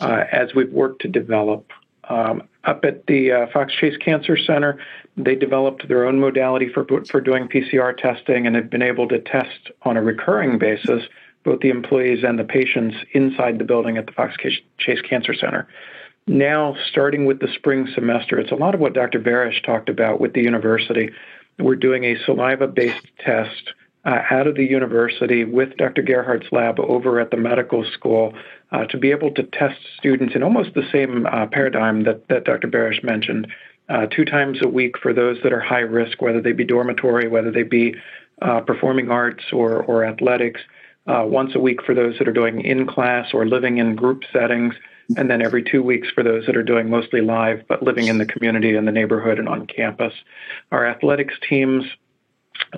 uh, 0.00 0.24
as 0.32 0.54
we've 0.54 0.72
worked 0.72 1.02
to 1.02 1.08
develop. 1.08 1.70
Um, 2.08 2.44
up 2.64 2.84
at 2.84 3.06
the 3.06 3.32
uh, 3.32 3.46
Fox 3.52 3.72
Chase 3.74 3.96
Cancer 3.98 4.36
Center, 4.36 4.78
they 5.16 5.34
developed 5.34 5.88
their 5.88 6.06
own 6.06 6.18
modality 6.18 6.68
for, 6.68 6.86
for 7.06 7.20
doing 7.20 7.48
PCR 7.48 7.96
testing 7.96 8.46
and 8.46 8.56
have 8.56 8.70
been 8.70 8.82
able 8.82 9.08
to 9.08 9.18
test 9.18 9.70
on 9.82 9.96
a 9.96 10.02
recurring 10.02 10.58
basis 10.58 11.02
both 11.44 11.60
the 11.60 11.70
employees 11.70 12.24
and 12.24 12.38
the 12.38 12.44
patients 12.44 12.96
inside 13.12 13.58
the 13.58 13.64
building 13.64 13.96
at 13.96 14.06
the 14.06 14.12
Fox 14.12 14.34
Chase 14.78 15.00
Cancer 15.02 15.34
Center. 15.34 15.68
Now, 16.26 16.76
starting 16.90 17.24
with 17.24 17.40
the 17.40 17.48
spring 17.48 17.88
semester, 17.94 18.38
it's 18.38 18.52
a 18.52 18.56
lot 18.56 18.74
of 18.74 18.80
what 18.80 18.92
Dr. 18.92 19.18
Barish 19.18 19.64
talked 19.64 19.88
about 19.88 20.20
with 20.20 20.34
the 20.34 20.42
university. 20.42 21.10
We're 21.58 21.76
doing 21.76 22.04
a 22.04 22.22
saliva 22.24 22.68
based 22.68 23.06
test 23.18 23.72
out 24.08 24.46
of 24.46 24.54
the 24.54 24.64
university 24.64 25.44
with 25.44 25.76
Dr. 25.76 26.02
Gerhardt's 26.02 26.50
lab 26.52 26.80
over 26.80 27.20
at 27.20 27.30
the 27.30 27.36
medical 27.36 27.84
school 27.92 28.32
uh, 28.72 28.84
to 28.86 28.98
be 28.98 29.10
able 29.10 29.32
to 29.32 29.42
test 29.42 29.78
students 29.98 30.34
in 30.34 30.42
almost 30.42 30.74
the 30.74 30.88
same 30.90 31.26
uh, 31.26 31.46
paradigm 31.46 32.04
that, 32.04 32.28
that 32.28 32.44
Dr. 32.44 32.68
Barish 32.68 33.02
mentioned. 33.02 33.48
Uh, 33.88 34.06
two 34.06 34.24
times 34.24 34.58
a 34.62 34.68
week 34.68 34.98
for 34.98 35.12
those 35.14 35.38
that 35.42 35.52
are 35.52 35.60
high 35.60 35.80
risk, 35.80 36.20
whether 36.20 36.42
they 36.42 36.52
be 36.52 36.64
dormitory, 36.64 37.26
whether 37.28 37.50
they 37.50 37.62
be 37.62 37.94
uh, 38.42 38.60
performing 38.60 39.10
arts 39.10 39.44
or, 39.52 39.82
or 39.84 40.04
athletics, 40.04 40.60
uh, 41.06 41.24
once 41.24 41.54
a 41.54 41.58
week 41.58 41.82
for 41.82 41.94
those 41.94 42.18
that 42.18 42.28
are 42.28 42.32
doing 42.32 42.60
in 42.60 42.86
class 42.86 43.28
or 43.32 43.46
living 43.46 43.78
in 43.78 43.96
group 43.96 44.24
settings, 44.30 44.74
and 45.16 45.30
then 45.30 45.40
every 45.40 45.62
two 45.62 45.82
weeks 45.82 46.08
for 46.14 46.22
those 46.22 46.44
that 46.44 46.54
are 46.54 46.62
doing 46.62 46.90
mostly 46.90 47.22
live 47.22 47.64
but 47.66 47.82
living 47.82 48.08
in 48.08 48.18
the 48.18 48.26
community 48.26 48.76
in 48.76 48.84
the 48.84 48.92
neighborhood 48.92 49.38
and 49.38 49.48
on 49.48 49.66
campus. 49.66 50.12
Our 50.70 50.86
athletics 50.86 51.34
teams 51.48 51.84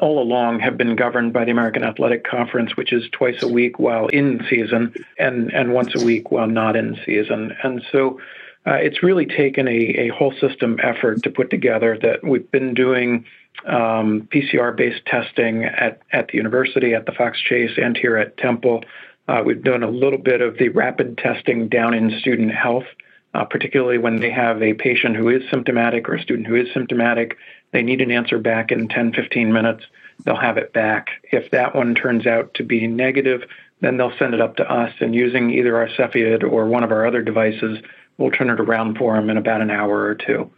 all 0.00 0.22
along 0.22 0.60
have 0.60 0.76
been 0.76 0.94
governed 0.96 1.32
by 1.32 1.44
the 1.44 1.50
American 1.50 1.82
Athletic 1.82 2.24
Conference, 2.24 2.76
which 2.76 2.92
is 2.92 3.08
twice 3.10 3.42
a 3.42 3.48
week 3.48 3.78
while 3.78 4.06
in 4.08 4.44
season 4.48 4.94
and, 5.18 5.52
and 5.52 5.72
once 5.72 6.00
a 6.00 6.04
week 6.04 6.30
while 6.30 6.46
not 6.46 6.76
in 6.76 6.98
season. 7.04 7.56
And 7.62 7.82
so 7.90 8.20
uh, 8.66 8.74
it's 8.74 9.02
really 9.02 9.26
taken 9.26 9.66
a, 9.66 9.70
a 9.70 10.08
whole 10.08 10.32
system 10.40 10.78
effort 10.82 11.22
to 11.22 11.30
put 11.30 11.50
together 11.50 11.98
that 12.02 12.22
we've 12.22 12.50
been 12.50 12.74
doing 12.74 13.24
um, 13.66 14.28
PCR 14.32 14.76
based 14.76 15.04
testing 15.06 15.64
at, 15.64 16.00
at 16.12 16.28
the 16.28 16.36
university, 16.36 16.94
at 16.94 17.06
the 17.06 17.12
Fox 17.12 17.40
Chase, 17.40 17.76
and 17.76 17.96
here 17.96 18.16
at 18.16 18.36
Temple. 18.36 18.84
Uh, 19.28 19.42
we've 19.44 19.62
done 19.62 19.82
a 19.82 19.90
little 19.90 20.18
bit 20.18 20.40
of 20.40 20.58
the 20.58 20.68
rapid 20.70 21.16
testing 21.16 21.68
down 21.68 21.94
in 21.94 22.18
student 22.18 22.52
health, 22.52 22.86
uh, 23.34 23.44
particularly 23.44 23.98
when 23.98 24.20
they 24.20 24.30
have 24.30 24.62
a 24.62 24.74
patient 24.74 25.16
who 25.16 25.28
is 25.28 25.42
symptomatic 25.50 26.08
or 26.08 26.14
a 26.14 26.22
student 26.22 26.46
who 26.46 26.56
is 26.56 26.68
symptomatic. 26.74 27.36
They 27.72 27.82
need 27.82 28.00
an 28.00 28.10
answer 28.10 28.38
back 28.38 28.72
in 28.72 28.88
10, 28.88 29.12
15 29.12 29.52
minutes. 29.52 29.84
They'll 30.24 30.36
have 30.36 30.58
it 30.58 30.72
back. 30.72 31.08
If 31.32 31.50
that 31.52 31.74
one 31.74 31.94
turns 31.94 32.26
out 32.26 32.54
to 32.54 32.64
be 32.64 32.86
negative, 32.86 33.42
then 33.80 33.96
they'll 33.96 34.16
send 34.18 34.34
it 34.34 34.40
up 34.40 34.56
to 34.56 34.70
us, 34.70 34.92
and 35.00 35.14
using 35.14 35.50
either 35.50 35.76
our 35.76 35.88
Cepheid 35.88 36.42
or 36.42 36.66
one 36.66 36.84
of 36.84 36.92
our 36.92 37.06
other 37.06 37.22
devices, 37.22 37.78
we'll 38.18 38.30
turn 38.30 38.50
it 38.50 38.60
around 38.60 38.98
for 38.98 39.14
them 39.14 39.30
in 39.30 39.36
about 39.36 39.62
an 39.62 39.70
hour 39.70 40.02
or 40.02 40.14
two. 40.14 40.50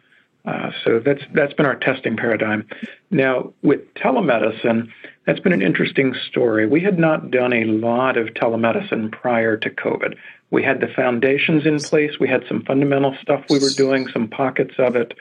Uh, 0.44 0.72
so 0.84 0.98
that's 0.98 1.22
that's 1.34 1.54
been 1.54 1.66
our 1.66 1.76
testing 1.76 2.16
paradigm. 2.16 2.66
Now 3.10 3.52
with 3.62 3.94
telemedicine, 3.94 4.88
that's 5.24 5.38
been 5.38 5.52
an 5.52 5.62
interesting 5.62 6.14
story. 6.28 6.66
We 6.66 6.80
had 6.80 6.98
not 6.98 7.30
done 7.30 7.52
a 7.52 7.64
lot 7.64 8.16
of 8.16 8.28
telemedicine 8.28 9.12
prior 9.12 9.56
to 9.56 9.70
COVID. 9.70 10.16
We 10.50 10.64
had 10.64 10.80
the 10.80 10.88
foundations 10.88 11.64
in 11.64 11.78
place. 11.78 12.18
We 12.18 12.28
had 12.28 12.44
some 12.48 12.64
fundamental 12.64 13.16
stuff 13.22 13.44
we 13.48 13.60
were 13.60 13.70
doing, 13.70 14.08
some 14.08 14.28
pockets 14.28 14.74
of 14.78 14.96
it. 14.96 15.14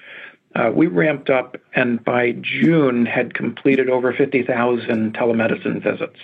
Uh, 0.56 0.70
we 0.74 0.88
ramped 0.88 1.30
up, 1.30 1.56
and 1.76 2.04
by 2.04 2.34
June 2.42 3.06
had 3.06 3.34
completed 3.34 3.90
over 3.90 4.14
50,000 4.14 5.14
telemedicine 5.14 5.82
visits. 5.82 6.20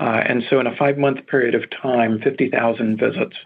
Uh, 0.00 0.22
and 0.26 0.42
so, 0.50 0.58
in 0.58 0.66
a 0.66 0.74
five-month 0.74 1.26
period 1.26 1.54
of 1.54 1.70
time, 1.70 2.20
50,000 2.20 2.96
visits 2.98 3.36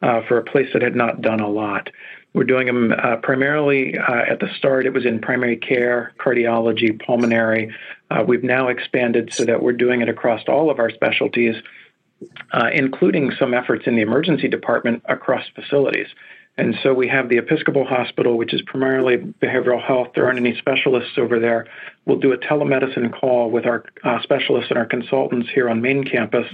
uh, 0.00 0.22
for 0.26 0.38
a 0.38 0.44
place 0.44 0.68
that 0.72 0.80
had 0.80 0.96
not 0.96 1.20
done 1.20 1.40
a 1.40 1.48
lot. 1.48 1.90
We're 2.32 2.44
doing 2.44 2.66
them 2.66 2.92
uh, 2.92 3.16
primarily 3.16 3.98
uh, 3.98 4.22
at 4.28 4.40
the 4.40 4.48
start, 4.56 4.86
it 4.86 4.92
was 4.92 5.04
in 5.04 5.20
primary 5.20 5.56
care, 5.56 6.14
cardiology, 6.18 6.98
pulmonary. 7.04 7.74
Uh, 8.10 8.24
we've 8.26 8.44
now 8.44 8.68
expanded 8.68 9.32
so 9.32 9.44
that 9.44 9.62
we're 9.62 9.72
doing 9.72 10.00
it 10.00 10.08
across 10.08 10.42
all 10.48 10.70
of 10.70 10.78
our 10.78 10.90
specialties, 10.90 11.56
including 12.72 13.32
some 13.38 13.52
efforts 13.54 13.86
in 13.86 13.96
the 13.96 14.02
emergency 14.02 14.48
department 14.48 15.02
across 15.06 15.44
facilities. 15.54 16.08
And 16.58 16.74
so 16.82 16.94
we 16.94 17.06
have 17.08 17.28
the 17.28 17.36
Episcopal 17.36 17.84
Hospital, 17.84 18.38
which 18.38 18.54
is 18.54 18.62
primarily 18.62 19.18
behavioral 19.18 19.82
health. 19.82 20.08
There 20.14 20.24
aren't 20.24 20.38
any 20.38 20.56
specialists 20.56 21.18
over 21.18 21.38
there. 21.38 21.66
We'll 22.06 22.18
do 22.18 22.32
a 22.32 22.38
telemedicine 22.38 23.12
call 23.12 23.50
with 23.50 23.66
our 23.66 23.84
uh, 24.04 24.22
specialists 24.22 24.70
and 24.70 24.78
our 24.78 24.86
consultants 24.86 25.48
here 25.54 25.68
on 25.68 25.82
main 25.82 26.04
campus 26.04 26.46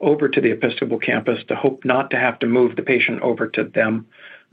over 0.00 0.28
to 0.28 0.40
the 0.40 0.50
Episcopal 0.50 0.98
campus 0.98 1.44
to 1.48 1.54
hope 1.54 1.84
not 1.84 2.10
to 2.10 2.16
have 2.16 2.38
to 2.38 2.46
move 2.46 2.76
the 2.76 2.82
patient 2.82 3.20
over 3.20 3.46
to 3.48 3.64
them. 3.64 4.06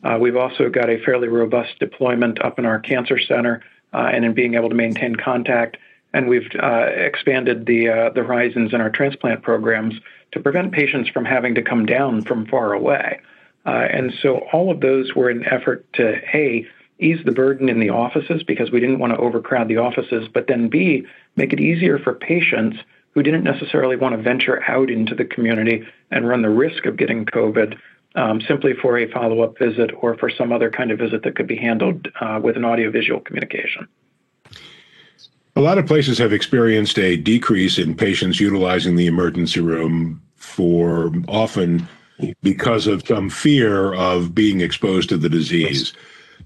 Uh, 0.04 0.17
we've 0.20 0.36
also 0.36 0.70
got 0.70 0.89
a 0.89 1.02
fairly 1.04 1.30
robust 1.30 1.80
deployment 1.80 2.43
up 2.43 2.60
in 2.60 2.65
our 2.65 2.80
cancer 2.80 3.17
center 3.17 3.63
uh, 3.93 4.10
and 4.12 4.26
in 4.26 4.34
being 4.34 4.56
able 4.56 4.70
to 4.70 4.76
maintain 4.76 5.15
contact. 5.15 5.78
And 6.13 6.28
we've 6.28 6.50
uh, 6.62 6.88
expanded 6.88 7.65
the, 7.65 7.89
uh, 7.89 8.10
the 8.10 8.24
horizons 8.24 8.74
in 8.74 8.82
our 8.82 8.89
transplant 8.89 9.41
programs 9.41 9.96
to 10.34 10.39
prevent 10.41 10.74
patients 10.74 11.10
from 11.10 11.24
having 11.24 11.56
to 11.56 11.62
come 11.62 11.86
down 11.86 12.24
from 12.24 12.46
far 12.46 12.74
away. 12.74 13.22
Uh, 13.68 13.86
and 13.92 14.14
so 14.22 14.40
all 14.54 14.72
of 14.72 14.80
those 14.80 15.14
were 15.14 15.30
an 15.30 15.46
effort 15.46 15.86
to 15.94 16.16
A, 16.34 16.66
ease 17.00 17.20
the 17.26 17.34
burden 17.34 17.68
in 17.68 17.80
the 17.80 17.90
offices 17.90 18.42
because 18.42 18.72
we 18.72 18.80
didn't 18.80 19.00
want 19.00 19.14
to 19.14 19.20
overcrowd 19.20 19.68
the 19.68 19.78
offices, 19.78 20.28
but 20.34 20.48
then 20.48 20.70
B, 20.70 21.06
make 21.36 21.52
it 21.52 21.60
easier 21.60 22.00
for 22.00 22.14
patients 22.14 22.78
who 23.12 23.22
didn't 23.22 23.44
necessarily 23.44 23.98
want 23.98 24.16
to 24.16 24.22
venture 24.22 24.64
out 24.64 24.90
into 24.90 25.14
the 25.14 25.26
community 25.26 25.86
and 26.12 26.28
run 26.28 26.44
the 26.44 26.50
risk 26.50 26.86
of 26.86 26.96
getting 26.96 27.26
COVID 27.26 27.78
um, 28.16 28.40
simply 28.42 28.74
for 28.74 28.98
a 28.98 29.12
follow 29.12 29.42
up 29.42 29.58
visit 29.60 29.92
or 30.02 30.16
for 30.18 30.30
some 30.30 30.52
other 30.54 30.72
kind 30.72 30.92
of 30.92 30.98
visit 30.98 31.24
that 31.24 31.36
could 31.36 31.48
be 31.48 31.58
handled 31.58 32.08
uh, 32.22 32.40
with 32.42 32.56
an 32.56 32.64
audiovisual 32.64 33.20
communication. 33.20 33.88
A 35.56 35.62
lot 35.62 35.78
of 35.78 35.88
places 35.88 36.20
have 36.20 36.32
experienced 36.32 36.98
a 37.00 37.18
decrease 37.18 37.78
in 37.78 37.96
patients 37.96 38.40
utilizing 38.40 38.96
the 38.96 39.08
emergency 39.08 39.60
room 39.60 40.22
for 40.36 41.12
often 41.28 41.88
because 42.42 42.88
of 42.88 43.06
some 43.08 43.30
fear 43.30 43.94
of 43.94 44.34
being 44.34 44.62
exposed 44.62 45.10
to 45.10 45.18
the 45.18 45.30
disease. 45.30 45.94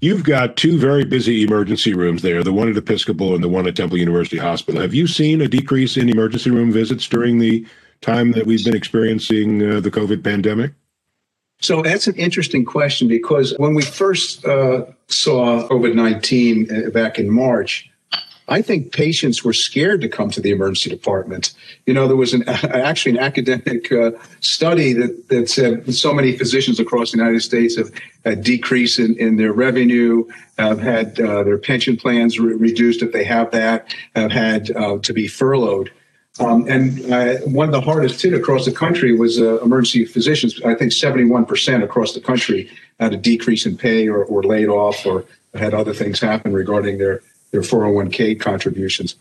You've 0.00 0.24
got 0.24 0.56
two 0.56 0.78
very 0.78 1.04
busy 1.04 1.44
emergency 1.44 1.94
rooms 1.94 2.22
there, 2.22 2.42
the 2.42 2.52
one 2.52 2.68
at 2.68 2.76
Episcopal 2.76 3.34
and 3.34 3.44
the 3.44 3.48
one 3.48 3.66
at 3.66 3.76
Temple 3.76 3.98
University 3.98 4.36
Hospital. 4.36 4.80
Have 4.80 4.94
you 4.94 5.06
seen 5.06 5.40
a 5.40 5.48
decrease 5.48 5.96
in 5.96 6.08
emergency 6.08 6.50
room 6.50 6.72
visits 6.72 7.06
during 7.06 7.38
the 7.38 7.64
time 8.00 8.32
that 8.32 8.46
we've 8.46 8.64
been 8.64 8.74
experiencing 8.74 9.62
uh, 9.62 9.80
the 9.80 9.90
COVID 9.90 10.24
pandemic? 10.24 10.72
So 11.60 11.80
that's 11.80 12.08
an 12.08 12.16
interesting 12.16 12.64
question 12.64 13.06
because 13.06 13.54
when 13.58 13.74
we 13.74 13.82
first 13.82 14.44
uh, 14.44 14.86
saw 15.06 15.68
COVID 15.68 15.94
19 15.94 16.86
uh, 16.86 16.90
back 16.90 17.20
in 17.20 17.30
March, 17.30 17.88
I 18.48 18.62
think 18.62 18.92
patients 18.92 19.44
were 19.44 19.52
scared 19.52 20.00
to 20.00 20.08
come 20.08 20.30
to 20.30 20.40
the 20.40 20.50
emergency 20.50 20.90
department. 20.90 21.52
You 21.86 21.94
know, 21.94 22.06
there 22.06 22.16
was 22.16 22.34
an 22.34 22.48
actually 22.48 23.12
an 23.12 23.18
academic 23.18 23.90
uh, 23.92 24.12
study 24.40 24.92
that, 24.94 25.28
that 25.28 25.48
said 25.48 25.94
so 25.94 26.12
many 26.12 26.36
physicians 26.36 26.80
across 26.80 27.12
the 27.12 27.18
United 27.18 27.40
States 27.40 27.76
have 27.76 27.90
had 28.24 28.42
decrease 28.42 28.98
in, 28.98 29.16
in 29.16 29.36
their 29.36 29.52
revenue, 29.52 30.24
have 30.58 30.80
had 30.80 31.18
uh, 31.20 31.42
their 31.44 31.58
pension 31.58 31.96
plans 31.96 32.38
re- 32.38 32.54
reduced 32.54 33.02
if 33.02 33.12
they 33.12 33.24
have 33.24 33.50
that, 33.52 33.94
have 34.16 34.32
had 34.32 34.70
uh, 34.76 34.98
to 34.98 35.12
be 35.12 35.28
furloughed. 35.28 35.90
Um, 36.40 36.66
and 36.66 37.12
uh, 37.12 37.36
one 37.44 37.68
of 37.68 37.72
the 37.72 37.80
hardest 37.80 38.22
hit 38.22 38.32
across 38.32 38.64
the 38.64 38.72
country 38.72 39.14
was 39.14 39.38
uh, 39.38 39.60
emergency 39.60 40.06
physicians. 40.06 40.58
I 40.64 40.74
think 40.74 40.92
71% 40.92 41.82
across 41.82 42.14
the 42.14 42.20
country 42.20 42.70
had 42.98 43.12
a 43.12 43.18
decrease 43.18 43.66
in 43.66 43.76
pay 43.76 44.08
or, 44.08 44.24
or 44.24 44.42
laid 44.42 44.68
off 44.68 45.04
or 45.04 45.26
had 45.54 45.74
other 45.74 45.92
things 45.92 46.20
happen 46.20 46.54
regarding 46.54 46.96
their, 46.96 47.20
their 47.52 47.60
401k 47.60 48.40
contributions. 48.40 49.16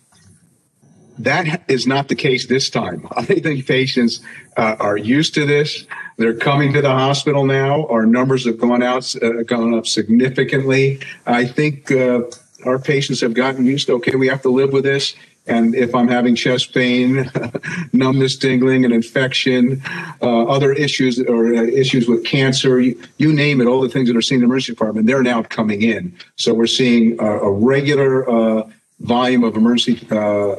That 1.19 1.63
is 1.67 1.85
not 1.85 2.07
the 2.07 2.15
case 2.15 2.47
this 2.47 2.69
time. 2.69 3.07
I 3.15 3.25
think 3.25 3.67
patients 3.67 4.21
uh, 4.57 4.77
are 4.79 4.97
used 4.97 5.35
to 5.35 5.45
this. 5.45 5.85
They're 6.17 6.37
coming 6.37 6.73
to 6.73 6.81
the 6.81 6.89
hospital 6.89 7.45
now. 7.45 7.85
Our 7.87 8.05
numbers 8.05 8.45
have 8.45 8.57
gone 8.57 8.81
out, 8.81 9.13
uh, 9.21 9.43
gone 9.43 9.73
up 9.75 9.85
significantly. 9.85 10.99
I 11.25 11.45
think 11.45 11.91
uh, 11.91 12.21
our 12.65 12.79
patients 12.79 13.21
have 13.21 13.33
gotten 13.33 13.65
used 13.65 13.87
to, 13.87 13.93
okay, 13.93 14.15
we 14.15 14.27
have 14.27 14.41
to 14.43 14.49
live 14.49 14.71
with 14.71 14.83
this 14.83 15.15
and 15.47 15.73
if 15.73 15.95
I'm 15.95 16.07
having 16.07 16.35
chest 16.35 16.73
pain, 16.73 17.29
numbness, 17.93 18.37
tingling, 18.37 18.85
an 18.85 18.91
infection, 18.91 19.81
uh, 20.21 20.45
other 20.45 20.71
issues 20.71 21.19
or 21.19 21.47
uh, 21.47 21.63
issues 21.63 22.07
with 22.07 22.23
cancer, 22.23 22.79
you, 22.79 23.01
you, 23.17 23.33
name 23.33 23.59
it, 23.59 23.65
all 23.65 23.81
the 23.81 23.89
things 23.89 24.07
that 24.07 24.15
are 24.15 24.21
seen 24.21 24.35
in 24.35 24.41
the 24.41 24.45
emergency 24.45 24.73
department, 24.73 25.07
they're 25.07 25.23
now 25.23 25.41
coming 25.41 25.81
in. 25.81 26.15
So 26.35 26.53
we're 26.53 26.67
seeing 26.67 27.19
a, 27.19 27.25
a 27.25 27.51
regular 27.51 28.29
uh, 28.29 28.69
volume 28.99 29.43
of 29.43 29.55
emergency 29.55 30.07
uh, 30.11 30.55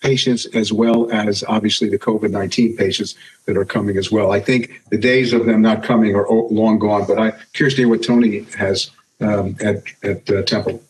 patients 0.00 0.46
as 0.54 0.72
well 0.72 1.10
as 1.10 1.42
obviously 1.48 1.88
the 1.88 1.98
COVID 1.98 2.30
19 2.30 2.76
patients 2.76 3.16
that 3.46 3.56
are 3.56 3.64
coming 3.64 3.96
as 3.96 4.12
well. 4.12 4.30
I 4.30 4.40
think 4.40 4.82
the 4.90 4.98
days 4.98 5.32
of 5.32 5.46
them 5.46 5.62
not 5.62 5.82
coming 5.82 6.14
are 6.14 6.28
long 6.30 6.78
gone, 6.78 7.06
but 7.06 7.18
I'm 7.18 7.32
curious 7.54 7.74
to 7.74 7.82
hear 7.82 7.88
what 7.88 8.02
Tony 8.02 8.40
has 8.58 8.90
um, 9.20 9.56
at, 9.60 9.82
at 10.02 10.30
uh, 10.30 10.42
Temple. 10.42 10.82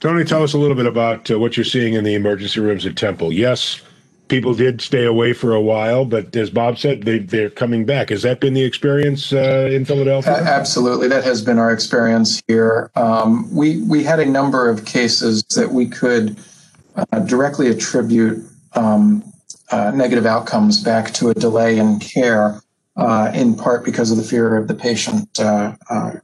Tony, 0.00 0.24
tell 0.24 0.44
us 0.44 0.54
a 0.54 0.58
little 0.58 0.76
bit 0.76 0.86
about 0.86 1.28
uh, 1.30 1.38
what 1.38 1.56
you're 1.56 1.64
seeing 1.64 1.94
in 1.94 2.04
the 2.04 2.14
emergency 2.14 2.60
rooms 2.60 2.86
at 2.86 2.96
Temple. 2.96 3.32
Yes, 3.32 3.82
people 4.28 4.54
did 4.54 4.80
stay 4.80 5.04
away 5.04 5.32
for 5.32 5.52
a 5.52 5.60
while, 5.60 6.04
but 6.04 6.34
as 6.36 6.50
Bob 6.50 6.78
said, 6.78 7.02
they, 7.02 7.18
they're 7.18 7.50
coming 7.50 7.84
back. 7.84 8.10
Has 8.10 8.22
that 8.22 8.40
been 8.40 8.54
the 8.54 8.62
experience 8.62 9.32
uh, 9.32 9.68
in 9.72 9.84
Philadelphia? 9.84 10.34
absolutely, 10.34 11.08
that 11.08 11.24
has 11.24 11.42
been 11.42 11.58
our 11.58 11.72
experience 11.72 12.40
here. 12.46 12.92
Um, 12.94 13.52
we 13.52 13.82
we 13.82 14.04
had 14.04 14.20
a 14.20 14.26
number 14.26 14.70
of 14.70 14.84
cases 14.84 15.42
that 15.56 15.72
we 15.72 15.86
could 15.86 16.38
uh, 16.94 17.18
directly 17.20 17.68
attribute 17.68 18.44
um, 18.74 19.24
uh, 19.72 19.90
negative 19.90 20.26
outcomes 20.26 20.80
back 20.82 21.12
to 21.14 21.30
a 21.30 21.34
delay 21.34 21.78
in 21.78 21.98
care. 21.98 22.60
Uh, 22.96 23.30
in 23.32 23.54
part 23.54 23.84
because 23.84 24.10
of 24.10 24.16
the 24.16 24.24
fear 24.24 24.56
of 24.56 24.66
the 24.66 24.74
patient 24.74 25.28
uh, 25.38 25.72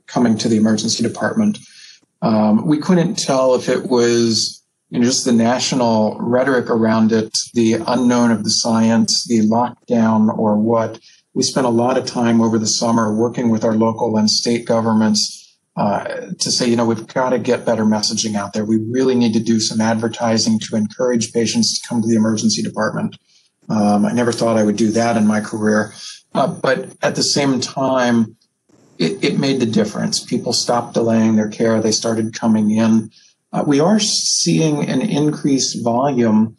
coming 0.08 0.36
to 0.36 0.48
the 0.48 0.56
emergency 0.56 1.04
department. 1.04 1.56
Um, 2.24 2.66
we 2.66 2.78
couldn't 2.78 3.18
tell 3.18 3.54
if 3.54 3.68
it 3.68 3.90
was, 3.90 4.64
you 4.88 4.98
know, 4.98 5.04
just 5.04 5.26
the 5.26 5.32
national 5.32 6.16
rhetoric 6.18 6.70
around 6.70 7.12
it, 7.12 7.30
the 7.52 7.74
unknown 7.86 8.30
of 8.30 8.44
the 8.44 8.50
science, 8.50 9.26
the 9.28 9.40
lockdown 9.40 10.36
or 10.38 10.56
what. 10.56 10.98
We 11.34 11.42
spent 11.42 11.66
a 11.66 11.70
lot 11.70 11.98
of 11.98 12.06
time 12.06 12.40
over 12.40 12.58
the 12.58 12.66
summer 12.66 13.14
working 13.14 13.50
with 13.50 13.62
our 13.62 13.74
local 13.74 14.16
and 14.16 14.30
state 14.30 14.64
governments 14.64 15.58
uh, 15.76 16.30
to 16.38 16.50
say, 16.50 16.66
you 16.66 16.76
know, 16.76 16.86
we've 16.86 17.06
got 17.08 17.30
to 17.30 17.38
get 17.38 17.66
better 17.66 17.84
messaging 17.84 18.36
out 18.36 18.54
there. 18.54 18.64
We 18.64 18.78
really 18.78 19.14
need 19.14 19.34
to 19.34 19.40
do 19.40 19.60
some 19.60 19.82
advertising 19.82 20.60
to 20.60 20.76
encourage 20.76 21.30
patients 21.32 21.78
to 21.78 21.88
come 21.88 22.00
to 22.00 22.08
the 22.08 22.16
emergency 22.16 22.62
department. 22.62 23.18
Um, 23.68 24.06
I 24.06 24.12
never 24.12 24.32
thought 24.32 24.56
I 24.56 24.62
would 24.62 24.76
do 24.76 24.92
that 24.92 25.18
in 25.18 25.26
my 25.26 25.42
career. 25.42 25.92
Uh, 26.32 26.46
but 26.46 26.88
at 27.02 27.16
the 27.16 27.22
same 27.22 27.60
time, 27.60 28.36
it, 29.04 29.24
it, 29.24 29.38
made 29.38 29.60
the 29.60 29.66
difference. 29.66 30.24
People 30.24 30.52
stopped 30.52 30.94
delaying 30.94 31.36
their 31.36 31.48
care. 31.48 31.80
They 31.80 31.92
started 31.92 32.34
coming 32.34 32.70
in. 32.70 33.10
Uh, 33.52 33.64
we 33.66 33.80
are 33.80 34.00
seeing 34.00 34.88
an 34.88 35.00
increased 35.02 35.84
volume. 35.84 36.56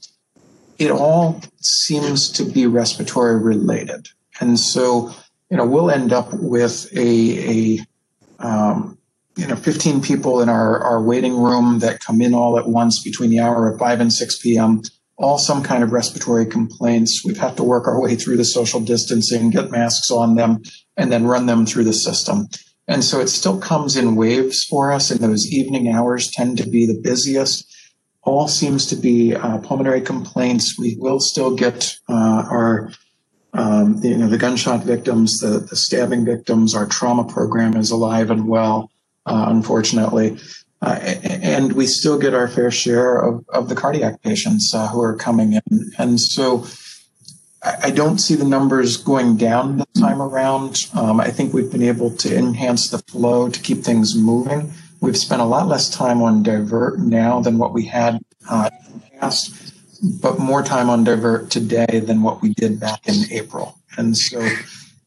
It 0.78 0.92
all 0.92 1.42
seems 1.60 2.30
to 2.34 2.44
be 2.44 2.68
respiratory 2.68 3.42
related. 3.42 4.08
And 4.40 4.60
so, 4.60 5.12
you 5.50 5.58
know, 5.58 5.66
we'll 5.66 5.90
end 5.90 6.14
up 6.14 6.34
with 6.34 6.88
a, 6.96 7.80
a 7.80 8.46
um, 8.46 8.98
you 9.36 9.48
know, 9.48 9.56
15 9.56 10.02
people 10.02 10.42
in 10.42 10.50
our, 10.50 10.80
our 10.84 11.02
waiting 11.02 11.36
room 11.36 11.80
that 11.80 12.00
come 12.00 12.22
in 12.22 12.34
all 12.34 12.58
at 12.58 12.68
once 12.68 13.04
between 13.04 13.30
the 13.30 13.40
hour 13.40 13.70
of 13.70 13.80
5 13.80 14.00
and 14.00 14.14
6 14.14 14.40
p.m 14.40 14.82
all 15.18 15.38
some 15.38 15.64
kind 15.64 15.84
of 15.84 15.92
respiratory 15.92 16.46
complaints. 16.46 17.24
We've 17.24 17.38
had 17.38 17.56
to 17.58 17.64
work 17.64 17.88
our 17.88 18.02
way 18.02 18.16
through 18.16 18.38
the 18.38 18.46
social 18.46 18.80
distancing, 18.80 19.50
get 19.50 19.72
masks 19.72 20.12
on 20.12 20.36
them, 20.36 20.62
and 20.98 21.12
then 21.12 21.26
run 21.26 21.46
them 21.46 21.66
through 21.66 21.86
the 21.86 21.94
system. 21.94 22.48
And 22.88 23.04
so 23.04 23.20
it 23.20 23.30
still 23.30 23.60
comes 23.60 23.96
in 23.96 24.16
waves 24.16 24.64
for 24.64 24.92
us, 24.92 25.10
and 25.10 25.20
those 25.20 25.52
evening 25.52 25.88
hours 25.88 26.30
tend 26.30 26.58
to 26.60 26.70
be 26.70 26.86
the 26.86 27.00
busiest. 27.02 27.72
All 28.24 28.48
seems 28.48 28.86
to 28.88 28.96
be 28.96 29.36
uh, 29.36 29.60
pulmonary 29.60 30.02
complaints. 30.02 30.78
We 30.78 30.96
will 31.00 31.20
still 31.20 31.56
get 31.56 31.98
uh, 32.10 32.46
our, 32.50 32.92
um, 33.54 34.02
you 34.04 34.18
know, 34.18 34.28
the 34.28 34.38
gunshot 34.38 34.84
victims, 34.84 35.40
the, 35.40 35.60
the 35.60 35.76
stabbing 35.76 36.26
victims. 36.26 36.76
Our 36.76 36.86
trauma 36.86 37.24
program 37.24 37.76
is 37.78 37.92
alive 37.92 38.32
and 38.32 38.48
well, 38.48 38.92
uh, 39.26 39.46
unfortunately. 39.48 40.38
Uh, 40.86 41.00
and 41.24 41.74
we 41.74 41.88
still 41.88 42.20
get 42.20 42.36
our 42.36 42.48
fair 42.48 42.70
share 42.70 43.18
of, 43.18 43.44
of 43.50 43.70
the 43.70 43.76
cardiac 43.76 44.22
patients 44.22 44.72
uh, 44.76 44.88
who 44.90 45.02
are 45.02 45.16
coming 45.16 45.54
in. 45.54 45.92
And 45.98 46.20
so 46.20 46.66
I, 47.64 47.90
don't 47.90 48.20
see 48.20 48.36
the 48.36 48.46
numbers 48.46 48.96
going 48.96 49.36
down 49.38 49.78
this 49.78 49.88
time 50.00 50.22
around. 50.22 50.78
Um, 50.94 51.20
I 51.20 51.32
think 51.32 51.54
we've 51.54 51.72
been 51.72 51.82
able 51.82 52.12
to 52.18 52.38
enhance 52.38 52.90
the 52.90 53.00
flow 53.00 53.50
to 53.50 53.60
keep 53.60 53.80
things 53.84 54.16
moving. 54.16 54.72
We've 55.02 55.18
spent 55.18 55.42
a 55.42 55.46
lot 55.46 55.68
less 55.68 55.90
time 55.90 56.22
on 56.22 56.44
divert 56.44 57.00
now 57.00 57.42
than 57.42 57.58
what 57.58 57.74
we 57.74 57.86
had 57.86 58.20
uh, 58.48 58.70
in 58.88 59.00
the 59.00 59.20
past, 59.20 59.74
but 60.22 60.38
more 60.38 60.62
time 60.62 60.88
on 60.90 61.04
divert 61.04 61.50
today 61.50 62.00
than 62.00 62.22
what 62.22 62.44
we 62.44 62.54
did 62.54 62.80
back 62.80 63.08
in 63.08 63.24
April. 63.32 63.80
And 63.98 64.16
so 64.16 64.48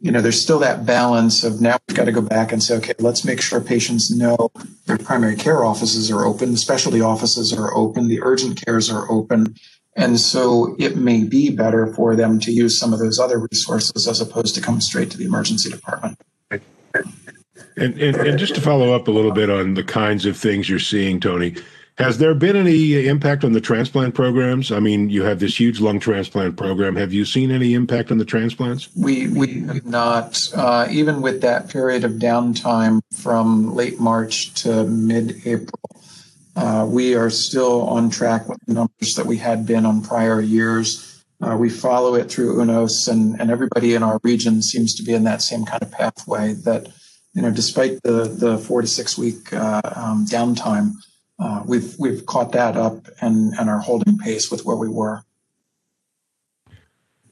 you 0.01 0.13
know, 0.13 0.21
there's 0.21 0.41
still 0.41 0.61
that 0.61 0.87
balance 0.87 1.43
of 1.43 1.61
now 1.61 1.79
we've 1.89 1.97
got 1.97 2.05
to 2.05 2.13
go 2.13 2.21
back 2.21 2.53
and 2.53 2.63
say, 2.63 2.77
okay, 2.77 2.95
let's 3.01 3.25
make 3.25 3.41
sure 3.41 3.61
patients 3.61 4.11
know 4.11 4.51
their 4.87 4.99
primary 4.99 5.35
care 5.35 5.65
offices 5.65 6.11
are 6.11 6.25
open, 6.25 6.53
the 6.53 6.57
specialty 6.57 7.01
offices 7.01 7.53
are 7.53 7.75
open, 7.75 8.09
the 8.09 8.23
urgent 8.23 8.65
cares 8.65 8.91
are 8.91 9.11
open. 9.11 9.57
And 9.97 10.21
so 10.21 10.77
it 10.79 10.97
may 10.97 11.25
be 11.25 11.51
better 11.51 11.93
for 11.95 12.15
them 12.15 12.39
to 12.41 12.53
use 12.53 12.79
some 12.79 12.93
of 12.93 13.01
those 13.01 13.19
other 13.19 13.41
resources 13.51 14.07
as 14.07 14.21
opposed 14.21 14.55
to 14.55 14.61
come 14.61 14.81
straight 14.81 15.11
to 15.11 15.19
the 15.19 15.25
emergency 15.25 15.71
department. 15.71 16.19
And, 16.51 18.01
and, 18.01 18.17
and 18.17 18.39
just 18.39 18.55
to 18.55 18.61
follow 18.61 18.93
up 18.93 19.09
a 19.09 19.11
little 19.11 19.33
bit 19.33 19.51
on 19.51 19.75
the 19.75 19.85
kinds 19.85 20.27
of 20.27 20.37
things 20.37 20.69
you're 20.69 20.79
seeing, 20.79 21.19
Tony, 21.19 21.57
has 21.99 22.19
there 22.19 22.33
been 22.33 22.55
any 22.55 23.09
impact 23.09 23.43
on 23.43 23.53
the 23.53 23.61
transplant 23.61 24.15
programs? 24.15 24.71
I 24.71 24.79
mean, 24.79 25.11
you 25.11 25.25
have 25.25 25.41
this 25.41 25.59
huge 25.59 25.81
lung 25.81 25.99
transplant 25.99 26.57
program. 26.57 26.95
Have 26.95 27.13
you 27.13 27.25
seen 27.25 27.51
any 27.51 27.75
impact 27.75 28.13
on 28.13 28.19
the 28.19 28.25
transplants? 28.25 28.89
We 28.97 29.27
we 29.29 29.63
have 29.63 29.85
not. 29.85 30.39
Uh, 30.55 30.87
even 30.91 31.23
with 31.23 31.41
that 31.41 31.69
period 31.69 32.05
of 32.05 32.13
downtime 32.13 33.01
from 33.13 33.75
late 33.75 33.99
March 33.99 34.55
to 34.63 34.85
mid-April, 34.85 35.81
uh, 36.55 36.87
we 36.89 37.17
are 37.17 37.31
still 37.31 37.83
on 37.89 38.11
track 38.11 38.49
with 38.49 38.61
the 38.67 38.75
numbers 38.75 39.15
that 39.17 39.27
we 39.27 39.37
had 39.37 39.67
been 39.67 39.85
on 39.85 40.01
prior 40.01 40.41
years. 40.41 41.25
Uh, 41.41 41.57
we 41.59 41.69
follow 41.69 42.15
it 42.15 42.31
through 42.31 42.57
UNOS, 42.57 43.09
and, 43.09 43.41
and 43.41 43.51
everybody 43.51 43.95
in 43.95 44.05
our 44.05 44.21
region 44.23 44.63
seems 44.63 44.95
to 44.95 45.03
be 45.03 45.15
in 45.15 45.25
that 45.25 45.43
same 45.43 45.65
kind 45.65 45.83
of 45.83 45.91
pathway. 45.91 46.53
That 46.53 46.89
you 47.35 47.43
know, 47.43 47.51
despite 47.51 48.01
the 48.05 48.23
the 48.25 48.57
four 48.57 48.83
to 48.83 48.87
six 48.87 49.19
week 49.19 49.53
uh, 49.53 49.81
um, 49.97 50.27
downtime 50.27 50.93
uh, 51.39 51.63
we've 51.67 51.99
we've 51.99 52.27
caught 52.27 52.53
that 52.53 52.77
up 52.77 53.07
and 53.21 53.55
and 53.59 53.71
are 53.71 53.79
holding 53.79 54.19
pace 54.19 54.51
with 54.51 54.65
where 54.65 54.77
we 54.77 54.89
were. 54.89 55.23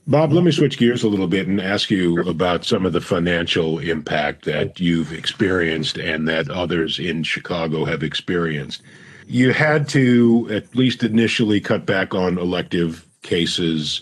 Bob, 0.09 0.33
let 0.33 0.45
me 0.45 0.53
switch 0.53 0.79
gears 0.79 1.03
a 1.03 1.09
little 1.09 1.27
bit 1.27 1.49
and 1.49 1.61
ask 1.61 1.91
you 1.91 2.21
about 2.29 2.65
some 2.65 2.87
of 2.87 2.93
the 2.93 3.01
financial 3.01 3.81
impact 3.81 4.45
that 4.45 4.79
you've 4.79 5.13
experienced 5.13 5.99
and 5.99 6.29
that 6.29 6.49
others 6.49 7.01
in 7.01 7.25
Chicago 7.25 7.85
have 7.85 8.05
experienced. 8.05 8.83
You 9.27 9.53
had 9.53 9.89
to, 9.89 10.49
at 10.53 10.77
least 10.77 11.03
initially, 11.03 11.61
cut 11.61 11.87
back 11.87 12.15
on 12.15 12.39
elective 12.39 13.05
cases. 13.23 14.01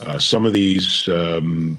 Uh, 0.00 0.20
some 0.20 0.46
of 0.46 0.52
these, 0.52 1.08
um, 1.08 1.76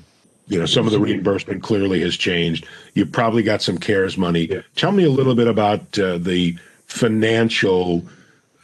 you 0.50 0.60
know, 0.60 0.66
some 0.66 0.86
of 0.86 0.92
the 0.92 1.00
reimbursement 1.00 1.64
clearly 1.64 2.02
has 2.02 2.18
changed. 2.18 2.68
You 2.94 3.06
probably 3.06 3.42
got 3.42 3.62
some 3.62 3.78
CARES 3.78 4.18
money. 4.18 4.50
Tell 4.76 4.92
me 4.92 5.06
a 5.06 5.10
little 5.10 5.34
bit 5.34 5.48
about 5.48 5.98
uh, 5.98 6.18
the 6.18 6.58
financial 6.92 8.06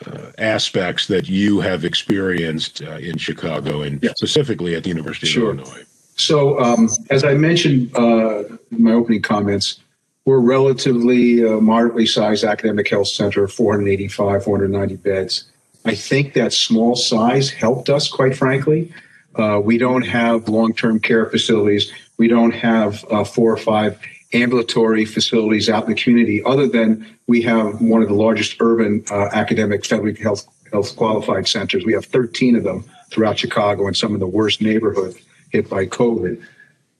uh, 0.06 0.32
aspects 0.38 1.08
that 1.08 1.28
you 1.28 1.60
have 1.60 1.84
experienced 1.84 2.84
uh, 2.84 2.98
in 2.98 3.18
Chicago 3.18 3.82
and 3.82 4.02
yes. 4.04 4.14
specifically 4.18 4.76
at 4.76 4.84
the 4.84 4.90
University 4.90 5.28
sure. 5.28 5.52
of 5.52 5.60
Illinois. 5.60 5.84
So, 6.16 6.60
um, 6.60 6.90
as 7.10 7.24
I 7.24 7.36
mentioned 7.36 7.96
uh, 7.96 8.44
in 8.72 8.84
my 8.84 8.92
opening 8.92 9.22
comments, 9.22 9.80
we're 10.26 10.38
a 10.38 10.40
relatively 10.40 11.46
uh, 11.46 11.62
moderately 11.62 12.06
sized 12.06 12.44
academic 12.44 12.90
health 12.90 13.08
center, 13.08 13.48
485, 13.48 14.44
490 14.44 14.96
beds. 14.98 15.46
I 15.86 15.96
think 15.96 16.34
that 16.34 16.52
small 16.54 16.96
size 16.96 17.50
helped 17.50 17.90
us, 17.90 18.10
quite 18.10 18.36
frankly. 18.36 18.92
Uh, 19.36 19.62
we 19.64 19.78
don't 19.78 20.02
have 20.02 20.50
long 20.50 20.74
term 20.74 21.00
care 21.00 21.28
facilities. 21.28 21.92
We 22.18 22.28
don't 22.28 22.52
have 22.52 23.06
uh, 23.10 23.24
four 23.24 23.54
or 23.54 23.58
five 23.58 24.00
ambulatory 24.34 25.06
facilities 25.06 25.70
out 25.70 25.84
in 25.84 25.90
the 25.90 25.96
community, 25.96 26.44
other 26.44 26.68
than 26.68 27.06
we 27.28 27.42
have 27.42 27.82
one 27.82 28.02
of 28.02 28.10
the 28.10 28.14
largest 28.14 28.58
urban 28.60 29.04
uh, 29.10 29.30
academic 29.32 29.84
federally 29.84 30.18
health, 30.18 30.46
health 30.72 30.96
qualified 30.96 31.48
centers. 31.48 31.86
We 31.86 31.94
have 31.94 32.06
13 32.06 32.56
of 32.56 32.64
them 32.64 32.84
throughout 33.10 33.40
Chicago 33.40 33.88
in 33.88 33.94
some 33.94 34.14
of 34.14 34.20
the 34.20 34.28
worst 34.28 34.62
neighborhoods 34.62 35.18
hit 35.52 35.70
by 35.70 35.86
COVID. 35.86 36.44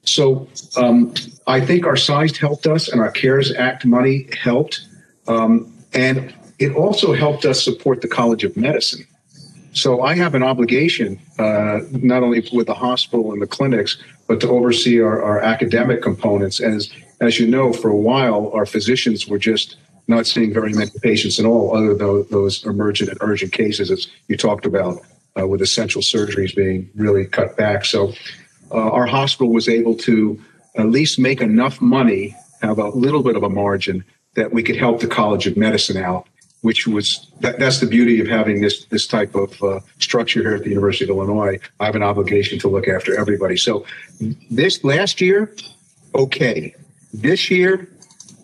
So 0.04 0.48
um, 0.78 1.14
I 1.48 1.60
think 1.60 1.86
our 1.86 1.98
size 1.98 2.38
helped 2.38 2.66
us 2.66 2.88
and 2.88 3.02
our 3.02 3.12
CARES 3.12 3.54
Act 3.54 3.86
money 3.86 4.30
helped. 4.42 4.88
Um, 5.28 5.74
and 5.94 6.34
it 6.60 6.74
also 6.76 7.14
helped 7.14 7.44
us 7.44 7.64
support 7.64 8.02
the 8.02 8.08
College 8.08 8.46
of 8.46 8.56
Medicine. 8.56 9.06
So 9.74 10.02
I 10.02 10.16
have 10.16 10.34
an 10.34 10.44
obligation, 10.44 11.20
uh, 11.38 11.82
not 11.92 12.24
only 12.24 12.48
with 12.52 12.68
the 12.68 12.74
hospital 12.74 13.34
and 13.34 13.42
the 13.42 13.48
clinics, 13.48 13.98
but 14.28 14.40
to 14.42 14.50
oversee 14.50 15.00
our, 15.02 15.22
our 15.22 15.40
academic 15.40 16.02
components. 16.02 16.60
As 16.60 16.90
as 17.20 17.40
you 17.40 17.48
know, 17.48 17.74
for 17.74 17.90
a 17.90 17.96
while, 17.96 18.52
our 18.54 18.66
physicians 18.66 19.28
were 19.28 19.40
just 19.40 19.78
not 20.08 20.26
seeing 20.26 20.54
very 20.54 20.74
many 20.74 20.92
patients 21.02 21.40
at 21.40 21.46
all, 21.46 21.76
other 21.76 21.94
than 21.94 22.26
those 22.30 22.66
emergent 22.66 23.10
and 23.10 23.18
urgent 23.22 23.52
cases, 23.52 23.92
as 23.92 24.08
you 24.28 24.38
talked 24.38 24.66
about, 24.66 25.02
uh, 25.40 25.48
with 25.48 25.62
essential 25.62 26.02
surgeries 26.02 26.56
being 26.56 26.90
really 26.96 27.26
cut 27.26 27.58
back. 27.58 27.86
So 27.86 28.14
uh, 28.72 28.92
our 28.92 29.06
hospital 29.06 29.52
was 29.52 29.68
able 29.68 29.96
to 29.98 30.40
at 30.76 30.90
least 30.90 31.20
make 31.20 31.42
enough 31.42 31.82
money, 31.82 32.36
have 32.62 32.80
a 32.80 32.90
little 32.90 33.24
bit 33.24 33.36
of 33.36 33.44
a 33.44 33.50
margin 33.50 34.04
that 34.36 34.54
we 34.54 34.64
could 34.64 34.78
help 34.78 35.02
the 35.02 35.08
College 35.08 35.48
of 35.48 35.58
Medicine 35.58 35.98
out, 35.98 36.28
which 36.62 36.88
was 36.88 37.30
that, 37.42 37.60
that's 37.60 37.80
the 37.80 37.88
beauty 37.88 38.20
of 38.20 38.28
having 38.28 38.62
this 38.62 38.86
this 38.86 39.08
type 39.08 39.36
of 39.36 39.62
uh, 39.64 39.80
structure 40.00 40.42
here 40.42 40.56
at 40.56 40.64
the 40.64 40.70
University 40.70 41.06
of 41.06 41.10
Illinois. 41.10 41.60
I 41.80 41.86
have 41.86 41.96
an 41.96 42.04
obligation 42.04 42.60
to 42.60 42.68
look 42.68 42.88
after 42.88 43.20
everybody. 43.20 43.58
So 43.58 43.86
this 44.50 44.84
last 44.84 45.20
year, 45.22 45.54
okay, 46.16 46.76
this 47.22 47.50
year 47.50 47.90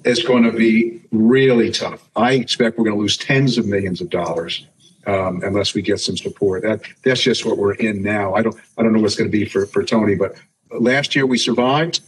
is 0.04 0.24
going 0.24 0.44
to 0.44 0.52
be 0.52 1.02
really 1.12 1.72
tough. 1.72 2.08
I 2.16 2.34
expect 2.34 2.78
we're 2.78 2.86
going 2.86 2.98
to 2.98 3.02
lose 3.02 3.18
tens 3.18 3.58
of 3.58 3.66
millions 3.66 4.02
of 4.02 4.10
dollars 4.10 4.66
um, 5.06 5.42
unless 5.44 5.74
we 5.74 5.82
get 5.82 6.00
some 6.00 6.18
support. 6.18 6.64
That 6.64 6.82
that's 7.04 7.22
just 7.22 7.46
what 7.46 7.58
we're 7.58 7.76
in 7.76 8.02
now. 8.02 8.34
I 8.34 8.42
don't 8.42 8.56
I 8.78 8.84
don't 8.84 8.94
know 8.94 9.02
what's 9.02 9.16
going 9.16 9.30
to 9.30 9.38
be 9.38 9.46
for 9.46 9.66
for 9.66 9.84
Tony, 9.84 10.16
but 10.16 10.36
last 10.72 11.16
year 11.16 11.26
we 11.26 11.38
survived, 11.38 12.02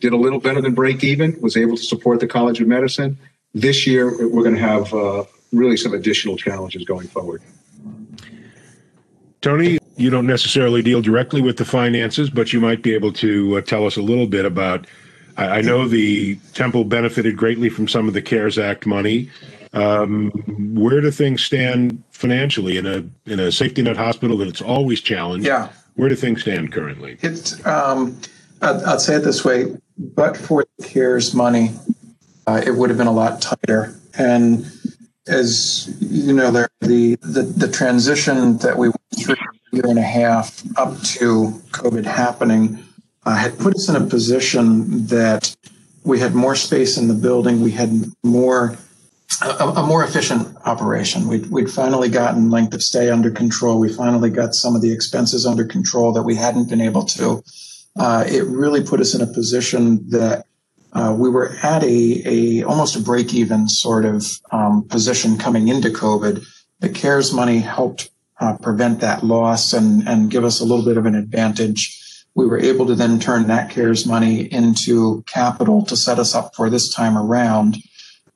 did 0.00 0.12
a 0.12 0.16
little 0.16 0.40
better 0.40 0.60
than 0.60 0.74
break 0.74 1.02
even, 1.02 1.38
was 1.40 1.56
able 1.56 1.76
to 1.76 1.82
support 1.82 2.20
the 2.20 2.28
College 2.28 2.60
of 2.60 2.68
Medicine. 2.68 3.18
This 3.54 3.86
year 3.86 4.28
we're 4.28 4.42
going 4.42 4.54
to 4.54 4.60
have 4.60 4.94
uh, 4.94 5.24
really 5.52 5.76
some 5.76 5.94
additional 5.94 6.36
challenges 6.36 6.84
going 6.84 7.08
forward. 7.08 7.42
Tony, 9.40 9.78
you 9.96 10.10
don't 10.10 10.26
necessarily 10.26 10.82
deal 10.82 11.02
directly 11.02 11.40
with 11.40 11.56
the 11.56 11.64
finances, 11.64 12.30
but 12.30 12.52
you 12.52 12.60
might 12.60 12.82
be 12.82 12.94
able 12.94 13.12
to 13.14 13.58
uh, 13.58 13.60
tell 13.60 13.86
us 13.86 13.96
a 13.96 14.02
little 14.02 14.26
bit 14.26 14.44
about 14.44 14.86
I, 15.36 15.58
I 15.58 15.60
know 15.62 15.88
the 15.88 16.36
temple 16.54 16.84
benefited 16.84 17.36
greatly 17.36 17.68
from 17.68 17.88
some 17.88 18.08
of 18.08 18.14
the 18.14 18.22
CARES 18.22 18.58
Act 18.58 18.86
money. 18.86 19.30
Um, 19.72 20.30
where 20.74 21.00
do 21.00 21.10
things 21.10 21.42
stand 21.42 22.02
financially 22.10 22.76
in 22.76 22.86
a 22.86 23.04
in 23.30 23.40
a 23.40 23.50
safety 23.50 23.82
net 23.82 23.96
hospital 23.96 24.36
that 24.38 24.48
it's 24.48 24.60
always 24.60 25.00
challenged? 25.00 25.46
Yeah. 25.46 25.70
Where 25.94 26.08
do 26.08 26.14
things 26.14 26.42
stand 26.42 26.72
currently? 26.72 27.18
It's 27.22 27.64
um, 27.66 28.18
I'd, 28.60 28.82
I'd 28.82 29.00
say 29.00 29.16
it 29.16 29.20
this 29.20 29.44
way: 29.44 29.74
but 29.98 30.36
for 30.36 30.66
the 30.78 30.86
CARES 30.86 31.34
money, 31.34 31.70
uh, 32.46 32.62
it 32.64 32.72
would 32.72 32.90
have 32.90 32.98
been 32.98 33.06
a 33.06 33.12
lot 33.12 33.40
tighter. 33.40 33.94
And 34.18 34.70
as 35.26 35.94
you 36.00 36.34
know, 36.34 36.50
there 36.50 36.68
the, 36.80 37.16
the 37.22 37.42
the 37.42 37.68
transition 37.68 38.58
that 38.58 38.76
we 38.76 38.88
went 38.88 39.00
through 39.24 39.36
year 39.72 39.86
and 39.86 39.98
a 39.98 40.02
half 40.02 40.62
up 40.76 41.00
to 41.02 41.50
COVID 41.72 42.04
happening 42.04 42.78
uh, 43.24 43.36
had 43.36 43.58
put 43.58 43.74
us 43.74 43.88
in 43.88 43.96
a 43.96 44.06
position 44.06 45.06
that 45.06 45.54
we 46.04 46.18
had 46.18 46.34
more 46.34 46.54
space 46.54 46.96
in 46.96 47.08
the 47.08 47.14
building, 47.14 47.60
we 47.60 47.70
had 47.70 47.90
more 48.22 48.76
a, 49.40 49.64
a, 49.64 49.86
more 49.86 50.04
efficient 50.04 50.56
operation. 50.66 51.26
We'd, 51.26 51.50
we'd 51.50 51.70
finally 51.70 52.08
gotten 52.08 52.50
length 52.50 52.74
of 52.74 52.82
stay 52.82 53.08
under 53.10 53.30
control. 53.30 53.80
We 53.80 53.92
finally 53.92 54.30
got 54.30 54.54
some 54.54 54.76
of 54.76 54.82
the 54.82 54.92
expenses 54.92 55.46
under 55.46 55.64
control 55.64 56.12
that 56.12 56.22
we 56.22 56.34
hadn't 56.36 56.68
been 56.68 56.82
able 56.82 57.04
to. 57.06 57.42
Uh, 57.96 58.24
it 58.26 58.44
really 58.44 58.82
put 58.82 59.00
us 59.00 59.14
in 59.14 59.20
a 59.20 59.26
position 59.26 60.08
that 60.10 60.44
uh, 60.92 61.14
we 61.18 61.30
were 61.30 61.56
at 61.62 61.82
a, 61.82 62.22
a 62.26 62.62
almost 62.64 62.94
a 62.94 63.00
break 63.00 63.32
even 63.32 63.68
sort 63.68 64.04
of 64.04 64.26
um, 64.50 64.86
position 64.88 65.38
coming 65.38 65.68
into 65.68 65.88
COVID. 65.88 66.44
The 66.80 66.90
CARES 66.90 67.32
money 67.32 67.58
helped 67.58 68.10
uh, 68.42 68.56
prevent 68.56 68.98
that 69.00 69.22
loss 69.22 69.72
and, 69.72 70.06
and 70.08 70.30
give 70.30 70.42
us 70.42 70.60
a 70.60 70.64
little 70.64 70.84
bit 70.84 70.96
of 70.96 71.06
an 71.06 71.14
advantage. 71.14 71.96
We 72.34 72.46
were 72.46 72.58
able 72.58 72.86
to 72.86 72.96
then 72.96 73.20
turn 73.20 73.46
that 73.46 73.70
CARES 73.70 74.04
money 74.04 74.52
into 74.52 75.22
capital 75.28 75.84
to 75.86 75.96
set 75.96 76.18
us 76.18 76.34
up 76.34 76.56
for 76.56 76.68
this 76.68 76.92
time 76.92 77.16
around. 77.16 77.76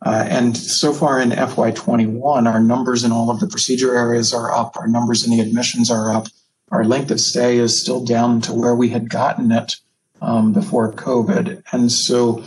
Uh, 0.04 0.24
and 0.28 0.56
so 0.56 0.92
far 0.92 1.20
in 1.20 1.30
FY21, 1.30 2.46
our 2.46 2.60
numbers 2.60 3.02
in 3.02 3.10
all 3.10 3.30
of 3.30 3.40
the 3.40 3.48
procedure 3.48 3.96
areas 3.96 4.32
are 4.32 4.52
up. 4.52 4.76
Our 4.76 4.86
numbers 4.86 5.26
in 5.26 5.32
the 5.32 5.40
admissions 5.40 5.90
are 5.90 6.14
up. 6.14 6.28
Our 6.70 6.84
length 6.84 7.10
of 7.10 7.20
stay 7.20 7.58
is 7.58 7.80
still 7.80 8.04
down 8.04 8.40
to 8.42 8.52
where 8.52 8.76
we 8.76 8.90
had 8.90 9.10
gotten 9.10 9.50
it 9.50 9.74
um, 10.22 10.52
before 10.52 10.92
COVID. 10.92 11.64
And 11.72 11.90
so 11.90 12.44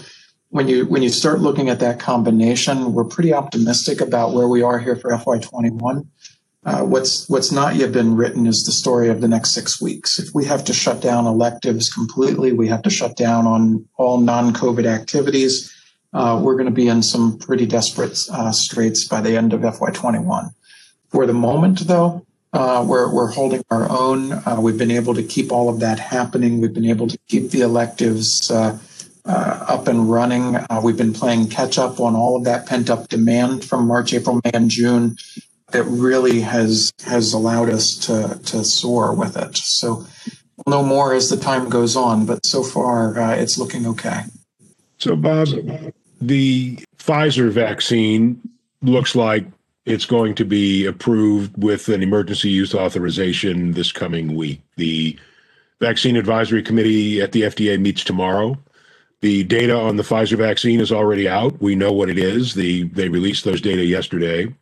when 0.50 0.69
you 0.69 0.86
when 0.86 1.04
you 1.04 1.10
start 1.10 1.41
looking 1.41 1.69
at 1.69 1.80
that 1.80 2.00
combination, 2.00 2.93
we're 2.93 3.04
pretty 3.04 3.34
optimistic 3.34 4.00
about 4.00 4.34
where 4.34 4.48
we 4.48 4.62
are 4.62 4.80
here 4.80 4.95
for 4.95 5.12
FY21. 5.12 6.08
Uh, 6.65 6.84
what's 6.84 7.28
what's 7.30 7.52
not 7.52 7.76
yet 7.76 7.91
been 7.91 8.15
written 8.15 8.45
is 8.45 8.63
the 8.63 8.72
story 8.72 9.08
of 9.08 9.22
the 9.22 9.28
next 9.28 9.54
six 9.54 9.82
weeks. 9.82 10.19
If 10.19 10.36
we 10.36 10.45
have 10.45 10.63
to 10.65 10.74
shut 10.74 11.02
down 11.02 11.26
electives 11.26 11.89
completely, 11.89 12.52
we 12.52 12.67
have 12.67 12.82
to 12.82 12.89
shut 12.89 13.15
down 13.15 13.48
on 13.48 13.86
all 13.98 14.19
non-COVID 14.19 14.86
activities 14.86 15.74
uh, 16.13 16.39
we're 16.41 16.56
going 16.56 16.65
to 16.65 16.72
be 16.72 16.88
in 16.88 17.04
some 17.04 17.38
pretty 17.38 17.65
desperate 17.65 18.17
uh, 18.32 18.52
straits 18.52 19.08
by 19.08 19.22
the 19.22 19.38
end 19.38 19.54
of 19.54 19.62
FY21. 19.62 20.50
For 21.10 21.26
the 21.26 21.34
moment, 21.34 21.88
though, 21.88 22.26
uh, 22.52 22.84
we're, 22.88 23.13
we're 23.13 23.30
holding 23.30 23.63
our 23.69 23.89
own. 23.89 24.32
Uh, 24.32 24.58
we've 24.60 24.78
been 24.78 24.91
able 24.91 25.13
to 25.13 25.24
keep 25.24 25.52
all 25.52 25.69
of 25.69 25.80
that 25.82 26.00
happening. 26.00 26.62
We've 26.62 26.74
been 26.74 26.86
able 26.86 27.08
to 27.08 27.17
keep 27.28 27.52
the 27.52 27.62
electives 27.62 28.50
uh, 28.50 28.78
uh, 29.26 29.65
up 29.67 29.88
and 29.88 30.10
running. 30.10 30.58
we've 30.82 30.98
been 30.98 31.13
playing 31.13 31.50
catch 31.50 31.78
up 31.78 32.00
on 32.00 32.15
all 32.15 32.38
of 32.38 32.43
that 32.45 32.65
pent 32.65 32.89
up 32.89 33.08
demand 33.08 33.63
from 33.63 33.88
March, 33.88 34.13
April, 34.13 34.41
May, 34.43 34.52
and 34.54 34.72
June 34.72 35.15
that 35.71 35.84
really 35.84 36.41
has 36.41 36.91
has 37.05 37.34
allowed 37.34 37.69
us 37.69 37.95
to 38.05 38.39
to 38.45 38.63
soar 38.63 39.13
with 39.13 39.38
it. 39.38 39.58
So 39.58 40.05
we'll 40.65 40.82
know 40.82 40.84
more 40.84 41.13
as 41.13 41.29
the 41.29 41.38
time 41.38 41.69
goes 41.69 41.95
on, 41.95 42.25
but 42.25 42.45
so 42.45 42.63
far 42.63 43.19
uh, 43.19 43.36
it's 43.36 43.58
looking 43.58 43.86
okay. 43.88 44.21
So, 44.97 45.15
Bob, 45.15 45.47
the 46.19 46.77
Pfizer 46.97 47.49
vaccine 47.49 48.41
looks 48.82 49.15
like 49.15 49.45
it's 49.86 50.05
going 50.05 50.36
to 50.36 50.45
be 50.45 50.86
approved 50.86 51.62
with 51.62 51.88
an 51.89 52.03
emergency 52.03 52.49
use 52.49 52.75
authorization 52.75 53.71
this 53.71 53.91
coming 53.91 54.36
week. 54.36 54.62
The 54.75 55.17
Vaccine 55.79 56.17
Advisory 56.17 56.62
Committee 56.62 57.21
at 57.21 57.32
the 57.32 57.43
FDA 57.43 57.79
meets 57.79 58.03
tomorrow. 58.03 58.58
The 59.21 59.43
data 59.45 59.75
on 59.75 59.95
the 59.95 60.03
Pfizer 60.03 60.38
vaccine 60.38 60.79
is 60.79 60.91
already 60.91 61.27
out. 61.27 61.62
We 61.62 61.75
know 61.75 61.91
what 61.91 62.10
it 62.10 62.17
is. 62.17 62.53
The, 62.53 62.84
they 62.84 63.10
released 63.10 63.45
those 63.45 63.62
data 63.62 63.84
yesterday. 63.84 64.53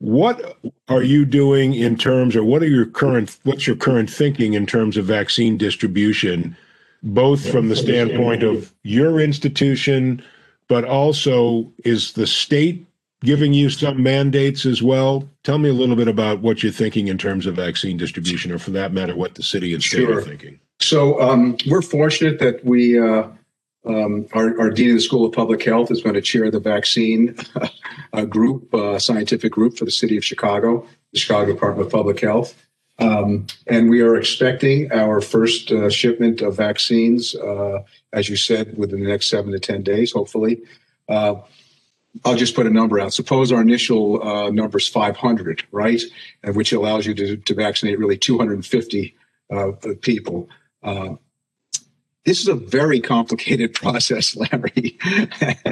What 0.00 0.56
are 0.88 1.02
you 1.02 1.26
doing 1.26 1.74
in 1.74 1.96
terms, 1.96 2.34
or 2.34 2.42
what 2.42 2.62
are 2.62 2.68
your 2.68 2.86
current, 2.86 3.38
what's 3.44 3.66
your 3.66 3.76
current 3.76 4.10
thinking 4.10 4.54
in 4.54 4.66
terms 4.66 4.96
of 4.96 5.04
vaccine 5.04 5.58
distribution, 5.58 6.56
both 7.02 7.48
from 7.50 7.68
the 7.68 7.76
standpoint 7.76 8.42
of 8.42 8.74
your 8.82 9.20
institution, 9.20 10.22
but 10.68 10.84
also 10.84 11.70
is 11.84 12.14
the 12.14 12.26
state 12.26 12.86
giving 13.22 13.52
you 13.52 13.68
some 13.68 14.02
mandates 14.02 14.64
as 14.64 14.82
well? 14.82 15.28
Tell 15.44 15.58
me 15.58 15.68
a 15.68 15.74
little 15.74 15.96
bit 15.96 16.08
about 16.08 16.40
what 16.40 16.62
you're 16.62 16.72
thinking 16.72 17.08
in 17.08 17.18
terms 17.18 17.44
of 17.44 17.56
vaccine 17.56 17.98
distribution, 17.98 18.52
or 18.52 18.58
for 18.58 18.70
that 18.70 18.94
matter, 18.94 19.14
what 19.14 19.34
the 19.34 19.42
city 19.42 19.74
and 19.74 19.82
state 19.82 20.06
sure. 20.06 20.18
are 20.18 20.22
thinking. 20.22 20.58
So 20.80 21.20
um, 21.20 21.58
we're 21.66 21.82
fortunate 21.82 22.38
that 22.38 22.64
we, 22.64 22.98
uh, 22.98 23.28
um, 23.86 24.26
our, 24.32 24.58
our, 24.60 24.70
dean 24.70 24.90
of 24.90 24.96
the 24.96 25.00
School 25.00 25.24
of 25.24 25.32
Public 25.32 25.62
Health 25.62 25.90
is 25.90 26.02
going 26.02 26.14
to 26.14 26.20
chair 26.20 26.50
the 26.50 26.60
vaccine 26.60 27.34
uh, 28.12 28.24
group, 28.24 28.72
uh, 28.74 28.98
scientific 28.98 29.52
group 29.52 29.78
for 29.78 29.84
the 29.84 29.90
city 29.90 30.16
of 30.16 30.24
Chicago, 30.24 30.86
the 31.12 31.18
Chicago 31.18 31.52
Department 31.52 31.86
of 31.86 31.92
Public 31.92 32.20
Health. 32.20 32.54
Um, 32.98 33.46
and 33.66 33.88
we 33.88 34.02
are 34.02 34.16
expecting 34.16 34.92
our 34.92 35.22
first 35.22 35.72
uh, 35.72 35.88
shipment 35.88 36.42
of 36.42 36.56
vaccines, 36.56 37.34
uh, 37.34 37.82
as 38.12 38.28
you 38.28 38.36
said, 38.36 38.76
within 38.76 39.02
the 39.02 39.08
next 39.08 39.30
seven 39.30 39.52
to 39.52 39.58
10 39.58 39.82
days, 39.82 40.12
hopefully. 40.12 40.60
I'll 42.24 42.34
just 42.34 42.56
put 42.56 42.66
a 42.66 42.70
number 42.70 42.98
out. 42.98 43.14
Suppose 43.14 43.52
our 43.52 43.60
initial 43.60 44.18
number 44.52 44.78
is 44.78 44.88
500, 44.88 45.62
right? 45.70 46.02
And 46.42 46.56
which 46.56 46.72
allows 46.72 47.06
you 47.06 47.14
to, 47.14 47.36
to 47.36 47.54
vaccinate 47.54 47.98
really 48.00 48.18
250 48.18 49.14
uh, 49.50 49.72
people. 50.00 50.48
This 52.24 52.40
is 52.40 52.48
a 52.48 52.54
very 52.54 53.00
complicated 53.00 53.72
process, 53.74 54.36
Larry. 54.36 54.98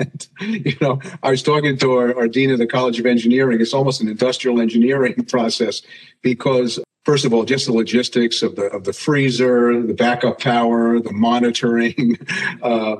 and, 0.00 0.28
you 0.40 0.76
know, 0.80 1.00
I 1.22 1.30
was 1.30 1.42
talking 1.42 1.76
to 1.78 1.92
our, 1.92 2.16
our, 2.16 2.28
dean 2.28 2.50
of 2.50 2.58
the 2.58 2.66
College 2.66 2.98
of 2.98 3.06
Engineering. 3.06 3.60
It's 3.60 3.74
almost 3.74 4.00
an 4.00 4.08
industrial 4.08 4.60
engineering 4.60 5.24
process 5.26 5.82
because 6.22 6.80
first 7.04 7.24
of 7.24 7.32
all, 7.32 7.44
just 7.44 7.66
the 7.66 7.72
logistics 7.72 8.42
of 8.42 8.56
the 8.56 8.64
of 8.64 8.84
the 8.84 8.92
freezer, 8.92 9.82
the 9.82 9.94
backup 9.94 10.40
power, 10.40 11.00
the 11.00 11.12
monitoring. 11.12 12.18
Uh, 12.62 12.96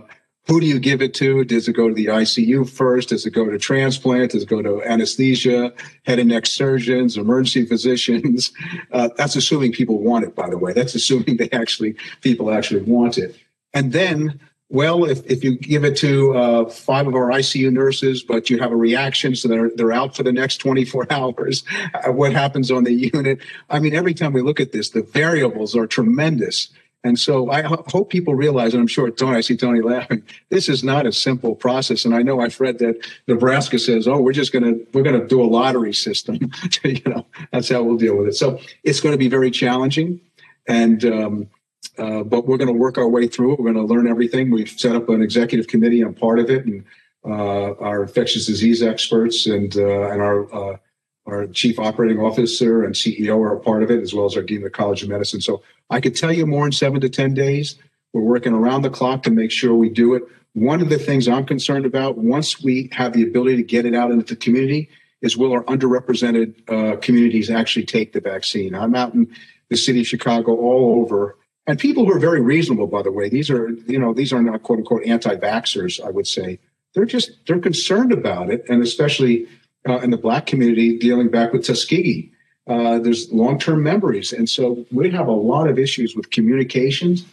who 0.48 0.60
do 0.60 0.66
you 0.66 0.78
give 0.78 1.02
it 1.02 1.14
to? 1.14 1.44
Does 1.44 1.68
it 1.68 1.74
go 1.74 1.88
to 1.88 1.94
the 1.94 2.06
ICU 2.06 2.68
first? 2.68 3.10
Does 3.10 3.26
it 3.26 3.30
go 3.30 3.48
to 3.48 3.58
transplant? 3.58 4.32
Does 4.32 4.44
it 4.44 4.48
go 4.48 4.62
to 4.62 4.82
anesthesia, 4.82 5.72
head 6.06 6.18
and 6.18 6.30
neck 6.30 6.46
surgeons, 6.46 7.16
emergency 7.16 7.66
physicians? 7.66 8.52
Uh, 8.90 9.08
that's 9.16 9.36
assuming 9.36 9.70
people 9.70 9.98
want 9.98 10.24
it, 10.24 10.34
by 10.34 10.48
the 10.48 10.56
way. 10.56 10.72
That's 10.72 10.94
assuming 10.94 11.36
they 11.36 11.50
actually 11.50 11.94
people 12.22 12.50
actually 12.50 12.82
want 12.82 13.18
it. 13.18 13.36
And 13.74 13.92
then 13.92 14.40
well, 14.70 15.04
if, 15.04 15.24
if 15.24 15.42
you 15.42 15.56
give 15.56 15.84
it 15.84 15.96
to 15.98 16.36
uh, 16.36 16.68
five 16.68 17.06
of 17.06 17.14
our 17.14 17.30
ICU 17.30 17.72
nurses, 17.72 18.22
but 18.22 18.50
you 18.50 18.58
have 18.58 18.70
a 18.70 18.76
reaction, 18.76 19.34
so 19.34 19.48
they're, 19.48 19.70
they're 19.74 19.92
out 19.92 20.14
for 20.14 20.22
the 20.22 20.32
next 20.32 20.58
24 20.58 21.06
hours, 21.10 21.64
uh, 21.94 22.12
what 22.12 22.32
happens 22.32 22.70
on 22.70 22.84
the 22.84 22.92
unit? 23.14 23.40
I 23.70 23.78
mean, 23.78 23.94
every 23.94 24.12
time 24.12 24.32
we 24.32 24.42
look 24.42 24.60
at 24.60 24.72
this, 24.72 24.90
the 24.90 25.02
variables 25.02 25.74
are 25.74 25.86
tremendous. 25.86 26.68
And 27.04 27.18
so 27.18 27.50
I 27.50 27.62
ho- 27.62 27.84
hope 27.86 28.10
people 28.10 28.34
realize, 28.34 28.74
and 28.74 28.80
I'm 28.80 28.88
sure 28.88 29.10
Tony, 29.10 29.36
I 29.36 29.40
see 29.40 29.56
Tony 29.56 29.80
laughing. 29.80 30.22
This 30.50 30.68
is 30.68 30.82
not 30.82 31.06
a 31.06 31.12
simple 31.12 31.54
process. 31.54 32.04
And 32.04 32.14
I 32.14 32.22
know 32.22 32.40
I've 32.40 32.60
read 32.60 32.78
that 32.80 33.06
Nebraska 33.28 33.78
says, 33.78 34.08
"Oh, 34.08 34.20
we're 34.20 34.32
just 34.32 34.52
going 34.52 34.64
to 34.64 34.86
we're 34.92 35.04
to 35.04 35.26
do 35.26 35.42
a 35.42 35.46
lottery 35.46 35.94
system." 35.94 36.50
you 36.84 37.00
know, 37.06 37.24
that's 37.52 37.68
how 37.68 37.82
we'll 37.82 37.96
deal 37.96 38.16
with 38.16 38.28
it. 38.28 38.34
So 38.34 38.60
it's 38.82 39.00
going 39.00 39.12
to 39.12 39.18
be 39.18 39.28
very 39.28 39.50
challenging. 39.50 40.20
And 40.66 41.04
um, 41.04 41.48
uh, 41.98 42.22
but 42.22 42.46
we're 42.46 42.56
going 42.56 42.72
to 42.72 42.78
work 42.78 42.98
our 42.98 43.08
way 43.08 43.26
through 43.26 43.52
it. 43.52 43.60
We're 43.60 43.72
going 43.72 43.86
to 43.86 43.94
learn 43.94 44.08
everything. 44.08 44.50
We've 44.50 44.68
set 44.68 44.94
up 44.94 45.08
an 45.08 45.22
executive 45.22 45.66
committee. 45.66 46.02
I'm 46.02 46.14
part 46.14 46.38
of 46.38 46.50
it, 46.50 46.64
and 46.64 46.84
uh, 47.24 47.74
our 47.74 48.02
infectious 48.02 48.46
disease 48.46 48.82
experts 48.82 49.46
and 49.46 49.76
uh, 49.76 50.10
and 50.10 50.20
our 50.20 50.54
uh, 50.54 50.76
our 51.28 51.46
chief 51.46 51.78
operating 51.78 52.18
officer 52.18 52.82
and 52.82 52.94
CEO 52.94 53.36
are 53.38 53.54
a 53.54 53.60
part 53.60 53.82
of 53.82 53.90
it, 53.90 54.00
as 54.02 54.14
well 54.14 54.26
as 54.26 54.36
our 54.36 54.42
dean 54.42 54.58
of 54.58 54.64
the 54.64 54.70
College 54.70 55.02
of 55.02 55.08
Medicine. 55.08 55.40
So 55.40 55.62
I 55.90 56.00
could 56.00 56.16
tell 56.16 56.32
you 56.32 56.46
more 56.46 56.66
in 56.66 56.72
seven 56.72 57.00
to 57.00 57.08
ten 57.08 57.34
days. 57.34 57.76
We're 58.12 58.22
working 58.22 58.54
around 58.54 58.82
the 58.82 58.90
clock 58.90 59.22
to 59.24 59.30
make 59.30 59.50
sure 59.50 59.74
we 59.74 59.90
do 59.90 60.14
it. 60.14 60.24
One 60.54 60.80
of 60.80 60.88
the 60.88 60.98
things 60.98 61.28
I'm 61.28 61.44
concerned 61.44 61.86
about, 61.86 62.18
once 62.18 62.62
we 62.62 62.88
have 62.92 63.12
the 63.12 63.22
ability 63.22 63.56
to 63.56 63.62
get 63.62 63.84
it 63.86 63.94
out 63.94 64.10
into 64.10 64.24
the 64.24 64.36
community, 64.36 64.88
is 65.20 65.36
will 65.36 65.52
our 65.52 65.64
underrepresented 65.64 66.54
uh, 66.68 66.96
communities 66.96 67.50
actually 67.50 67.84
take 67.84 68.12
the 68.12 68.20
vaccine? 68.20 68.74
I'm 68.74 68.94
out 68.94 69.14
in 69.14 69.32
the 69.68 69.76
city 69.76 70.00
of 70.00 70.06
Chicago 70.06 70.56
all 70.56 71.00
over 71.00 71.36
and 71.68 71.78
people 71.78 72.06
who 72.06 72.12
are 72.12 72.18
very 72.18 72.40
reasonable, 72.40 72.86
by 72.86 73.02
the 73.02 73.12
way, 73.12 73.28
these 73.28 73.50
are, 73.50 73.68
you 73.86 73.98
know, 73.98 74.14
these 74.14 74.32
are 74.32 74.42
not 74.42 74.62
quote 74.62 74.78
unquote 74.78 75.04
anti-vaxxers, 75.04 76.02
I 76.02 76.08
would 76.08 76.26
say. 76.26 76.58
They're 76.94 77.04
just, 77.04 77.32
they're 77.46 77.58
concerned 77.58 78.10
about 78.10 78.50
it. 78.50 78.64
And 78.70 78.82
especially 78.82 79.46
uh, 79.86 79.98
in 79.98 80.10
the 80.10 80.16
black 80.16 80.46
community 80.46 80.98
dealing 80.98 81.28
back 81.28 81.52
with 81.52 81.64
Tuskegee, 81.64 82.32
uh, 82.66 82.98
there's 82.98 83.30
long-term 83.32 83.82
memories. 83.82 84.32
And 84.32 84.48
so 84.48 84.86
we 84.90 85.10
have 85.10 85.28
a 85.28 85.32
lot 85.32 85.68
of 85.68 85.78
issues 85.78 86.14
with 86.16 86.30
communications, 86.30 87.26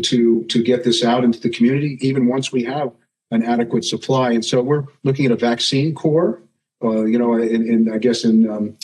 to 0.00 0.44
to 0.44 0.62
get 0.62 0.84
this 0.84 1.04
out 1.04 1.24
into 1.24 1.38
the 1.38 1.50
community, 1.50 1.98
even 2.00 2.26
once 2.26 2.50
we 2.50 2.64
have 2.64 2.92
an 3.30 3.42
adequate 3.42 3.84
supply. 3.84 4.32
And 4.32 4.44
so 4.44 4.62
we're 4.62 4.84
looking 5.04 5.26
at 5.26 5.32
a 5.32 5.36
vaccine 5.36 5.94
core. 5.94 6.40
Uh, 6.82 7.04
you 7.04 7.18
know, 7.18 7.34
in, 7.34 7.66
in, 7.66 7.92
I 7.92 7.98
guess 7.98 8.24
in 8.24 8.50
um, 8.50 8.76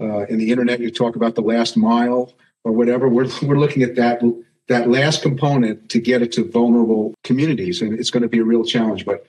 uh, 0.00 0.26
in 0.26 0.38
the 0.38 0.50
internet, 0.50 0.80
you 0.80 0.90
talk 0.90 1.16
about 1.16 1.34
the 1.34 1.42
last 1.42 1.76
mile 1.76 2.32
or 2.64 2.72
whatever. 2.72 3.08
We're 3.08 3.28
we're 3.42 3.58
looking 3.58 3.82
at 3.82 3.94
that 3.96 4.22
that 4.68 4.88
last 4.88 5.22
component 5.22 5.90
to 5.90 6.00
get 6.00 6.22
it 6.22 6.32
to 6.32 6.50
vulnerable 6.50 7.14
communities, 7.22 7.82
and 7.82 7.98
it's 7.98 8.10
going 8.10 8.22
to 8.22 8.28
be 8.28 8.38
a 8.38 8.44
real 8.44 8.64
challenge. 8.64 9.04
But 9.04 9.26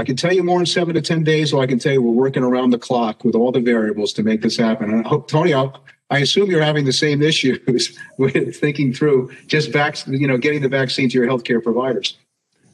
I 0.00 0.04
can 0.04 0.16
tell 0.16 0.32
you 0.32 0.42
more 0.42 0.60
in 0.60 0.66
seven 0.66 0.94
to 0.94 1.02
ten 1.02 1.22
days, 1.24 1.52
or 1.52 1.62
I 1.62 1.66
can 1.66 1.78
tell 1.78 1.92
you 1.92 2.00
we're 2.00 2.12
working 2.12 2.42
around 2.42 2.70
the 2.70 2.78
clock 2.78 3.22
with 3.22 3.34
all 3.34 3.52
the 3.52 3.60
variables 3.60 4.14
to 4.14 4.22
make 4.22 4.40
this 4.40 4.56
happen. 4.56 4.90
And 4.90 5.04
I 5.04 5.08
hope, 5.08 5.28
Tony, 5.28 5.52
I'll, 5.52 5.84
I 6.08 6.20
assume 6.20 6.50
you're 6.50 6.62
having 6.62 6.86
the 6.86 6.92
same 6.92 7.20
issues 7.22 7.98
with 8.18 8.56
thinking 8.56 8.94
through 8.94 9.30
just 9.46 9.70
vac- 9.70 10.06
you 10.06 10.26
know, 10.26 10.38
getting 10.38 10.62
the 10.62 10.68
vaccine 10.68 11.10
to 11.10 11.18
your 11.18 11.26
healthcare 11.26 11.62
providers. 11.62 12.16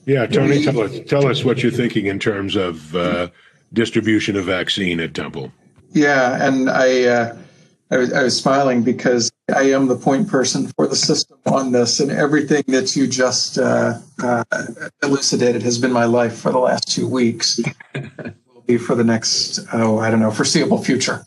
Yeah, 0.04 0.26
Tony, 0.26 0.62
tell 0.62 0.80
us 0.80 1.00
tell 1.06 1.26
us 1.26 1.44
what 1.44 1.64
you're 1.64 1.72
thinking 1.72 2.06
in 2.06 2.20
terms 2.20 2.54
of 2.54 2.94
uh, 2.94 3.28
distribution 3.72 4.36
of 4.36 4.44
vaccine 4.44 5.00
at 5.00 5.14
Temple. 5.14 5.52
Yeah, 5.90 6.46
and 6.46 6.70
I, 6.70 7.04
uh, 7.04 7.36
I, 7.90 7.98
was, 7.98 8.12
I 8.12 8.22
was 8.22 8.36
smiling 8.36 8.82
because 8.82 9.30
I 9.54 9.70
am 9.70 9.86
the 9.86 9.96
point 9.96 10.28
person 10.28 10.66
for 10.76 10.88
the 10.88 10.96
system 10.96 11.38
on 11.46 11.72
this, 11.72 12.00
and 12.00 12.10
everything 12.10 12.64
that 12.68 12.96
you 12.96 13.06
just 13.06 13.58
uh, 13.58 13.98
uh, 14.22 14.44
elucidated 15.02 15.62
has 15.62 15.78
been 15.78 15.92
my 15.92 16.04
life 16.04 16.36
for 16.36 16.50
the 16.50 16.58
last 16.58 16.88
two 16.88 17.08
weeks. 17.08 17.60
will 17.94 18.62
be 18.66 18.76
for 18.76 18.94
the 18.96 19.04
next 19.04 19.60
oh 19.72 19.98
I 19.98 20.10
don't 20.10 20.20
know 20.20 20.32
foreseeable 20.32 20.82
future, 20.82 21.24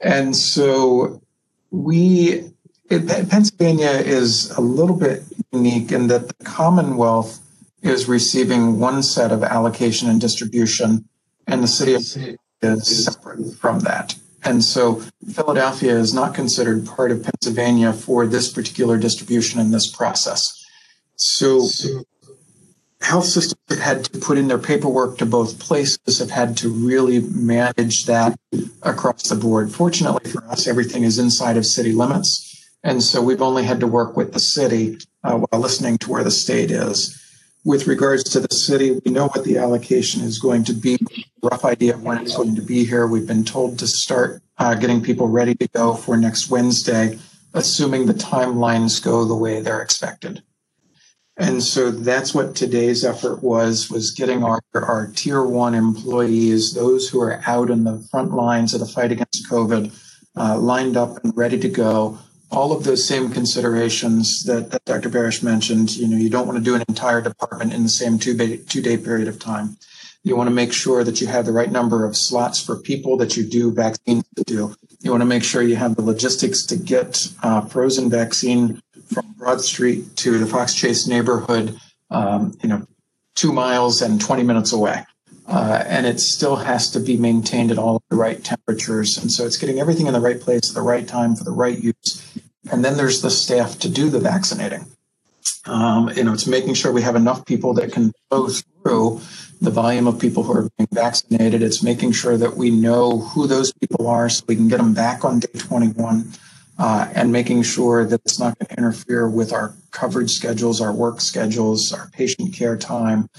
and 0.00 0.36
so 0.36 1.22
we 1.70 2.50
it, 2.90 3.08
Pennsylvania 3.30 3.90
is 3.90 4.50
a 4.50 4.60
little 4.60 4.96
bit 4.96 5.22
unique 5.52 5.92
in 5.92 6.08
that 6.08 6.28
the 6.28 6.44
Commonwealth 6.44 7.40
is 7.82 8.06
receiving 8.06 8.78
one 8.78 9.02
set 9.02 9.32
of 9.32 9.42
allocation 9.42 10.10
and 10.10 10.20
distribution, 10.20 11.08
and 11.46 11.62
the 11.62 11.68
city 11.68 11.94
is 12.62 13.04
separate 13.04 13.54
from 13.54 13.80
that. 13.80 14.14
And 14.46 14.64
so 14.64 15.02
Philadelphia 15.32 15.96
is 15.96 16.14
not 16.14 16.34
considered 16.34 16.86
part 16.86 17.10
of 17.10 17.24
Pennsylvania 17.24 17.92
for 17.92 18.28
this 18.28 18.50
particular 18.52 18.96
distribution 18.96 19.58
in 19.58 19.72
this 19.72 19.90
process. 19.90 20.64
So 21.16 21.68
health 23.00 23.24
systems 23.24 23.60
have 23.68 23.80
had 23.80 24.04
to 24.04 24.18
put 24.20 24.38
in 24.38 24.46
their 24.46 24.58
paperwork 24.58 25.18
to 25.18 25.26
both 25.26 25.58
places, 25.58 26.20
have 26.20 26.30
had 26.30 26.56
to 26.58 26.68
really 26.68 27.20
manage 27.20 28.04
that 28.06 28.38
across 28.82 29.28
the 29.28 29.34
board. 29.34 29.72
Fortunately 29.72 30.30
for 30.30 30.44
us, 30.44 30.68
everything 30.68 31.02
is 31.02 31.18
inside 31.18 31.56
of 31.56 31.66
city 31.66 31.90
limits. 31.90 32.42
And 32.84 33.02
so 33.02 33.20
we've 33.20 33.42
only 33.42 33.64
had 33.64 33.80
to 33.80 33.86
work 33.88 34.16
with 34.16 34.32
the 34.32 34.38
city 34.38 34.98
uh, 35.24 35.38
while 35.38 35.60
listening 35.60 35.98
to 35.98 36.10
where 36.10 36.22
the 36.22 36.30
state 36.30 36.70
is 36.70 37.20
with 37.66 37.88
regards 37.88 38.22
to 38.22 38.38
the 38.38 38.54
city, 38.54 39.00
we 39.04 39.10
know 39.10 39.26
what 39.26 39.44
the 39.44 39.58
allocation 39.58 40.22
is 40.22 40.38
going 40.38 40.62
to 40.62 40.72
be, 40.72 40.96
rough 41.42 41.64
idea 41.64 41.94
of 41.94 42.02
when 42.04 42.18
it's 42.18 42.36
going 42.36 42.54
to 42.54 42.62
be 42.62 42.84
here. 42.84 43.08
We've 43.08 43.26
been 43.26 43.44
told 43.44 43.80
to 43.80 43.88
start 43.88 44.40
uh, 44.58 44.76
getting 44.76 45.02
people 45.02 45.26
ready 45.26 45.56
to 45.56 45.66
go 45.74 45.94
for 45.94 46.16
next 46.16 46.48
Wednesday, 46.48 47.18
assuming 47.54 48.06
the 48.06 48.14
timelines 48.14 49.02
go 49.02 49.24
the 49.24 49.34
way 49.34 49.60
they're 49.60 49.82
expected. 49.82 50.44
And 51.38 51.60
so 51.60 51.90
that's 51.90 52.32
what 52.32 52.54
today's 52.54 53.04
effort 53.04 53.42
was, 53.42 53.90
was 53.90 54.12
getting 54.12 54.44
our, 54.44 54.60
our 54.72 55.10
tier 55.16 55.42
one 55.42 55.74
employees, 55.74 56.72
those 56.72 57.08
who 57.08 57.20
are 57.20 57.42
out 57.48 57.68
in 57.68 57.82
the 57.82 57.98
front 58.12 58.32
lines 58.32 58.74
of 58.74 58.80
the 58.80 58.86
fight 58.86 59.10
against 59.10 59.50
COVID, 59.50 59.92
uh, 60.36 60.56
lined 60.56 60.96
up 60.96 61.24
and 61.24 61.36
ready 61.36 61.58
to 61.58 61.68
go 61.68 62.16
all 62.50 62.72
of 62.72 62.84
those 62.84 63.06
same 63.06 63.30
considerations 63.30 64.44
that, 64.44 64.70
that 64.70 64.84
Dr. 64.84 65.10
Barish 65.10 65.42
mentioned. 65.42 65.96
You 65.96 66.08
know, 66.08 66.16
you 66.16 66.30
don't 66.30 66.46
want 66.46 66.58
to 66.58 66.64
do 66.64 66.74
an 66.74 66.84
entire 66.88 67.20
department 67.20 67.72
in 67.72 67.82
the 67.82 67.88
same 67.88 68.18
two 68.18 68.36
day, 68.36 68.58
two 68.58 68.82
day 68.82 68.96
period 68.96 69.28
of 69.28 69.38
time. 69.38 69.76
You 70.22 70.36
want 70.36 70.48
to 70.48 70.54
make 70.54 70.72
sure 70.72 71.04
that 71.04 71.20
you 71.20 71.28
have 71.28 71.46
the 71.46 71.52
right 71.52 71.70
number 71.70 72.04
of 72.04 72.16
slots 72.16 72.60
for 72.60 72.76
people 72.76 73.16
that 73.18 73.36
you 73.36 73.44
do 73.44 73.72
vaccines 73.72 74.24
to 74.36 74.42
do. 74.42 74.74
You 75.00 75.12
want 75.12 75.20
to 75.20 75.26
make 75.26 75.44
sure 75.44 75.62
you 75.62 75.76
have 75.76 75.94
the 75.94 76.02
logistics 76.02 76.66
to 76.66 76.76
get 76.76 77.28
uh, 77.42 77.60
frozen 77.62 78.10
vaccine 78.10 78.82
from 79.12 79.34
Broad 79.36 79.60
Street 79.60 80.16
to 80.16 80.38
the 80.38 80.46
Fox 80.46 80.74
Chase 80.74 81.06
neighborhood, 81.06 81.78
um, 82.10 82.56
you 82.60 82.68
know, 82.68 82.86
two 83.36 83.52
miles 83.52 84.02
and 84.02 84.20
20 84.20 84.42
minutes 84.42 84.72
away. 84.72 85.04
Uh, 85.48 85.84
and 85.86 86.06
it 86.06 86.18
still 86.18 86.56
has 86.56 86.90
to 86.90 86.98
be 86.98 87.16
maintained 87.16 87.70
at 87.70 87.78
all 87.78 88.02
the 88.10 88.16
right 88.16 88.42
temperatures. 88.42 89.16
And 89.16 89.30
so 89.30 89.46
it's 89.46 89.56
getting 89.56 89.78
everything 89.78 90.06
in 90.06 90.12
the 90.12 90.20
right 90.20 90.40
place 90.40 90.70
at 90.70 90.74
the 90.74 90.82
right 90.82 91.06
time 91.06 91.36
for 91.36 91.44
the 91.44 91.52
right 91.52 91.78
use. 91.78 92.38
And 92.70 92.84
then 92.84 92.96
there's 92.96 93.22
the 93.22 93.30
staff 93.30 93.78
to 93.80 93.88
do 93.88 94.10
the 94.10 94.18
vaccinating. 94.18 94.86
Um, 95.66 96.10
you 96.16 96.24
know, 96.24 96.32
it's 96.32 96.46
making 96.46 96.74
sure 96.74 96.90
we 96.90 97.02
have 97.02 97.16
enough 97.16 97.44
people 97.44 97.74
that 97.74 97.92
can 97.92 98.12
go 98.30 98.48
through 98.48 99.20
the 99.60 99.70
volume 99.70 100.06
of 100.06 100.18
people 100.18 100.42
who 100.42 100.52
are 100.52 100.68
being 100.76 100.88
vaccinated. 100.92 101.62
It's 101.62 101.82
making 101.82 102.12
sure 102.12 102.36
that 102.36 102.56
we 102.56 102.70
know 102.70 103.18
who 103.18 103.46
those 103.46 103.72
people 103.72 104.08
are 104.08 104.28
so 104.28 104.44
we 104.48 104.56
can 104.56 104.68
get 104.68 104.78
them 104.78 104.94
back 104.94 105.24
on 105.24 105.40
day 105.40 105.58
21. 105.58 106.32
Uh, 106.78 107.08
and 107.14 107.32
making 107.32 107.62
sure 107.62 108.04
that 108.04 108.20
it's 108.26 108.38
not 108.38 108.58
going 108.58 108.68
to 108.68 108.76
interfere 108.76 109.30
with 109.30 109.50
our 109.50 109.74
coverage 109.92 110.30
schedules, 110.30 110.78
our 110.78 110.92
work 110.92 111.22
schedules, 111.22 111.90
our 111.90 112.10
patient 112.10 112.52
care 112.52 112.76
time, 112.76 113.30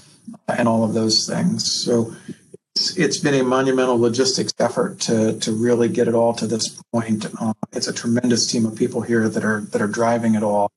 and 0.48 0.68
all 0.68 0.84
of 0.84 0.94
those 0.94 1.26
things. 1.26 1.70
So 1.70 2.14
it's, 2.74 2.96
it's 2.96 3.18
been 3.18 3.34
a 3.34 3.42
monumental 3.42 3.98
logistics 3.98 4.52
effort 4.58 5.00
to 5.00 5.38
to 5.40 5.52
really 5.52 5.88
get 5.88 6.08
it 6.08 6.14
all 6.14 6.32
to 6.34 6.46
this 6.46 6.80
point. 6.92 7.26
Uh, 7.40 7.52
it's 7.72 7.88
a 7.88 7.92
tremendous 7.92 8.46
team 8.46 8.66
of 8.66 8.76
people 8.76 9.00
here 9.00 9.28
that 9.28 9.44
are 9.44 9.62
that 9.72 9.82
are 9.82 9.88
driving 9.88 10.34
it 10.34 10.42
all. 10.42 10.72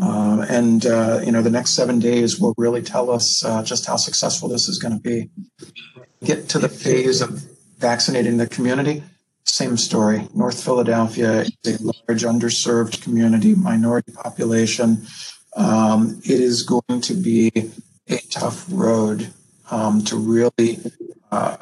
Uh, 0.00 0.46
and 0.48 0.86
uh, 0.86 1.20
you 1.24 1.32
know, 1.32 1.42
the 1.42 1.50
next 1.50 1.70
seven 1.70 1.98
days 1.98 2.38
will 2.38 2.54
really 2.56 2.82
tell 2.82 3.10
us 3.10 3.44
uh, 3.44 3.62
just 3.62 3.86
how 3.86 3.96
successful 3.96 4.48
this 4.48 4.68
is 4.68 4.78
going 4.78 4.94
to 4.94 5.00
be. 5.00 5.28
Get 6.24 6.48
to 6.50 6.58
the 6.58 6.68
phase 6.68 7.20
of 7.20 7.42
vaccinating 7.78 8.36
the 8.36 8.46
community. 8.46 9.02
Same 9.44 9.76
story. 9.76 10.28
North 10.34 10.62
Philadelphia 10.62 11.46
is 11.64 11.80
a 11.80 11.84
large, 11.84 12.22
underserved 12.22 13.02
community, 13.02 13.54
minority 13.54 14.12
population. 14.12 15.06
Um, 15.56 16.20
it 16.24 16.40
is 16.40 16.62
going 16.62 17.00
to 17.00 17.14
be 17.14 17.50
a 18.08 18.18
tough 18.30 18.66
road 18.70 19.32
um, 19.70 20.02
to 20.04 20.16
really 20.16 20.78
uh, 21.30 21.56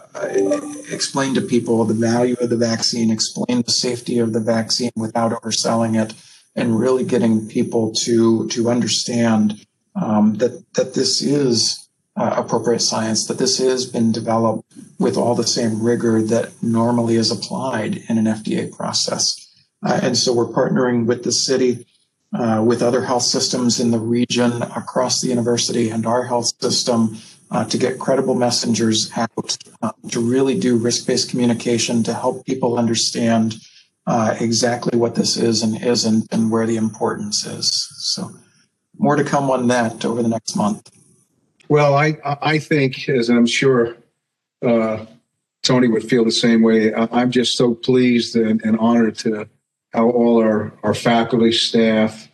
explain 0.91 1.35
to 1.35 1.41
people 1.41 1.85
the 1.85 1.95
value 1.95 2.37
of 2.41 2.51
the 2.51 2.57
vaccine, 2.57 3.11
explain 3.11 3.63
the 3.63 3.73
safety 3.73 4.19
of 4.19 4.33
the 4.33 4.41
vaccine 4.41 4.93
without 4.97 5.33
overselling 5.33 6.01
it, 6.01 6.15
and 6.55 6.79
really 6.79 7.05
getting 7.05 7.49
people 7.49 7.93
to 7.93 8.47
to 8.49 8.71
understand 8.71 9.67
um, 9.95 10.35
that 10.35 10.65
that 10.75 10.95
this 10.95 11.21
is 11.21 11.89
uh, 12.17 12.35
appropriate 12.37 12.81
science, 12.81 13.27
that 13.27 13.39
this 13.39 13.59
has 13.59 13.87
been 13.87 14.13
developed 14.13 14.73
with 14.99 15.17
all 15.17 15.35
the 15.35 15.47
same 15.47 15.83
rigor 15.83 16.23
that 16.23 16.51
normally 16.63 17.17
is 17.17 17.31
applied 17.31 17.97
in 18.09 18.17
an 18.19 18.25
FDA 18.25 18.75
process. 18.75 19.35
Uh, 19.85 20.01
and 20.03 20.17
so 20.17 20.33
we're 20.33 20.47
partnering 20.47 21.07
with 21.07 21.25
the 21.25 21.33
city 21.33 21.87
uh, 22.39 22.63
with 22.63 22.83
other 22.83 23.03
health 23.03 23.23
systems 23.23 23.81
in 23.81 23.91
the 23.91 23.99
region 23.99 24.63
across 24.63 25.21
the 25.21 25.29
university 25.29 25.89
and 25.89 26.07
our 26.07 26.25
health 26.25 26.51
system 26.61 27.17
uh, 27.51 27.65
to 27.65 27.79
get 27.79 27.99
credible 27.99 28.35
messengers 28.35 29.11
out 29.17 29.57
uh, 29.83 29.93
to 30.11 30.21
really 30.21 30.59
do 30.59 30.77
risk-based 30.77 31.31
communication 31.31 32.03
to 32.03 32.13
help 32.13 32.45
people 32.45 32.79
understand 32.79 33.57
uh, 34.07 34.37
exactly 34.41 34.99
what 34.99 35.15
this 35.15 35.37
is 35.37 35.63
and 35.63 35.83
isn't 35.83 36.27
and 36.31 36.51
where 36.51 36.67
the 36.67 36.77
importance 36.77 37.47
is. 37.47 37.89
So 38.13 38.31
more 38.99 39.17
to 39.17 39.25
come 39.25 39.51
on 39.51 39.69
that 39.69 40.05
over 40.05 40.23
the 40.23 40.29
next 40.29 40.57
month. 40.57 40.91
Well, 41.69 41.95
I 41.95 42.17
I 42.25 42.59
think, 42.59 43.09
as 43.09 43.29
I'm 43.29 43.47
sure 43.47 43.97
uh, 44.65 45.07
Tony 45.63 45.89
would 45.89 46.09
feel 46.09 46.25
the 46.25 46.31
same 46.31 46.63
way. 46.63 46.95
I'm 46.95 47.31
just 47.31 47.57
so 47.57 47.75
pleased 47.75 48.37
and, 48.37 48.63
and 48.63 48.79
honored 48.79 49.17
to 49.19 49.49
how 49.97 50.11
all 50.11 50.41
our, 50.43 50.73
our 50.83 50.95
faculty, 50.95 51.51
staff, 51.51 52.29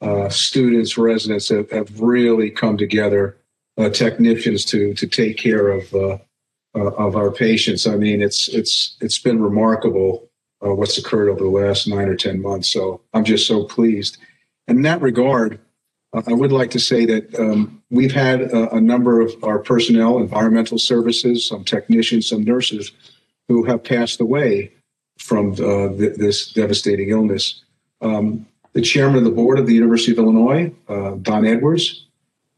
uh, 0.00 0.28
students, 0.28 0.96
residents 0.96 1.48
have, 1.48 1.68
have, 1.70 2.00
really 2.00 2.50
come 2.50 2.78
together, 2.78 3.36
uh, 3.76 3.90
technicians 3.90 4.64
to 4.64 4.94
to 4.94 5.06
take 5.06 5.36
care 5.36 5.68
of 5.68 5.92
uh, 5.92 6.18
uh 6.74 6.90
of 6.92 7.16
our 7.16 7.30
patients. 7.30 7.86
I 7.86 7.96
mean, 7.96 8.22
it's 8.22 8.48
it's 8.48 8.96
it's 9.00 9.20
been 9.20 9.42
remarkable 9.42 10.30
uh, 10.64 10.74
what's 10.74 10.96
occurred 10.96 11.28
over 11.28 11.40
the 11.40 11.50
last 11.50 11.86
nine 11.86 12.08
or 12.08 12.14
ten 12.14 12.40
months. 12.40 12.72
So 12.72 13.02
I'm 13.12 13.24
just 13.24 13.46
so 13.46 13.64
pleased. 13.64 14.16
In 14.68 14.82
that 14.82 15.02
regard, 15.02 15.58
uh, 16.14 16.22
I 16.26 16.32
would 16.32 16.52
like 16.52 16.70
to 16.70 16.80
say 16.80 17.04
that 17.06 17.38
um, 17.38 17.82
we've 17.90 18.12
had 18.12 18.40
a, 18.40 18.76
a 18.76 18.80
number 18.80 19.20
of 19.20 19.32
our 19.42 19.58
personnel, 19.58 20.18
environmental 20.18 20.78
services, 20.78 21.46
some 21.46 21.64
technicians, 21.64 22.28
some 22.28 22.44
nurses, 22.44 22.92
who 23.48 23.64
have 23.64 23.84
passed 23.84 24.20
away 24.20 24.72
from 25.20 25.52
uh, 25.52 25.88
th- 25.96 26.16
this 26.16 26.50
devastating 26.52 27.10
illness. 27.10 27.62
Um, 28.00 28.46
the 28.72 28.80
chairman 28.80 29.18
of 29.18 29.24
the 29.24 29.30
board 29.30 29.58
of 29.58 29.66
the 29.66 29.74
University 29.74 30.12
of 30.12 30.18
Illinois, 30.18 30.72
uh, 30.88 31.16
Don 31.22 31.44
Edwards, 31.44 32.06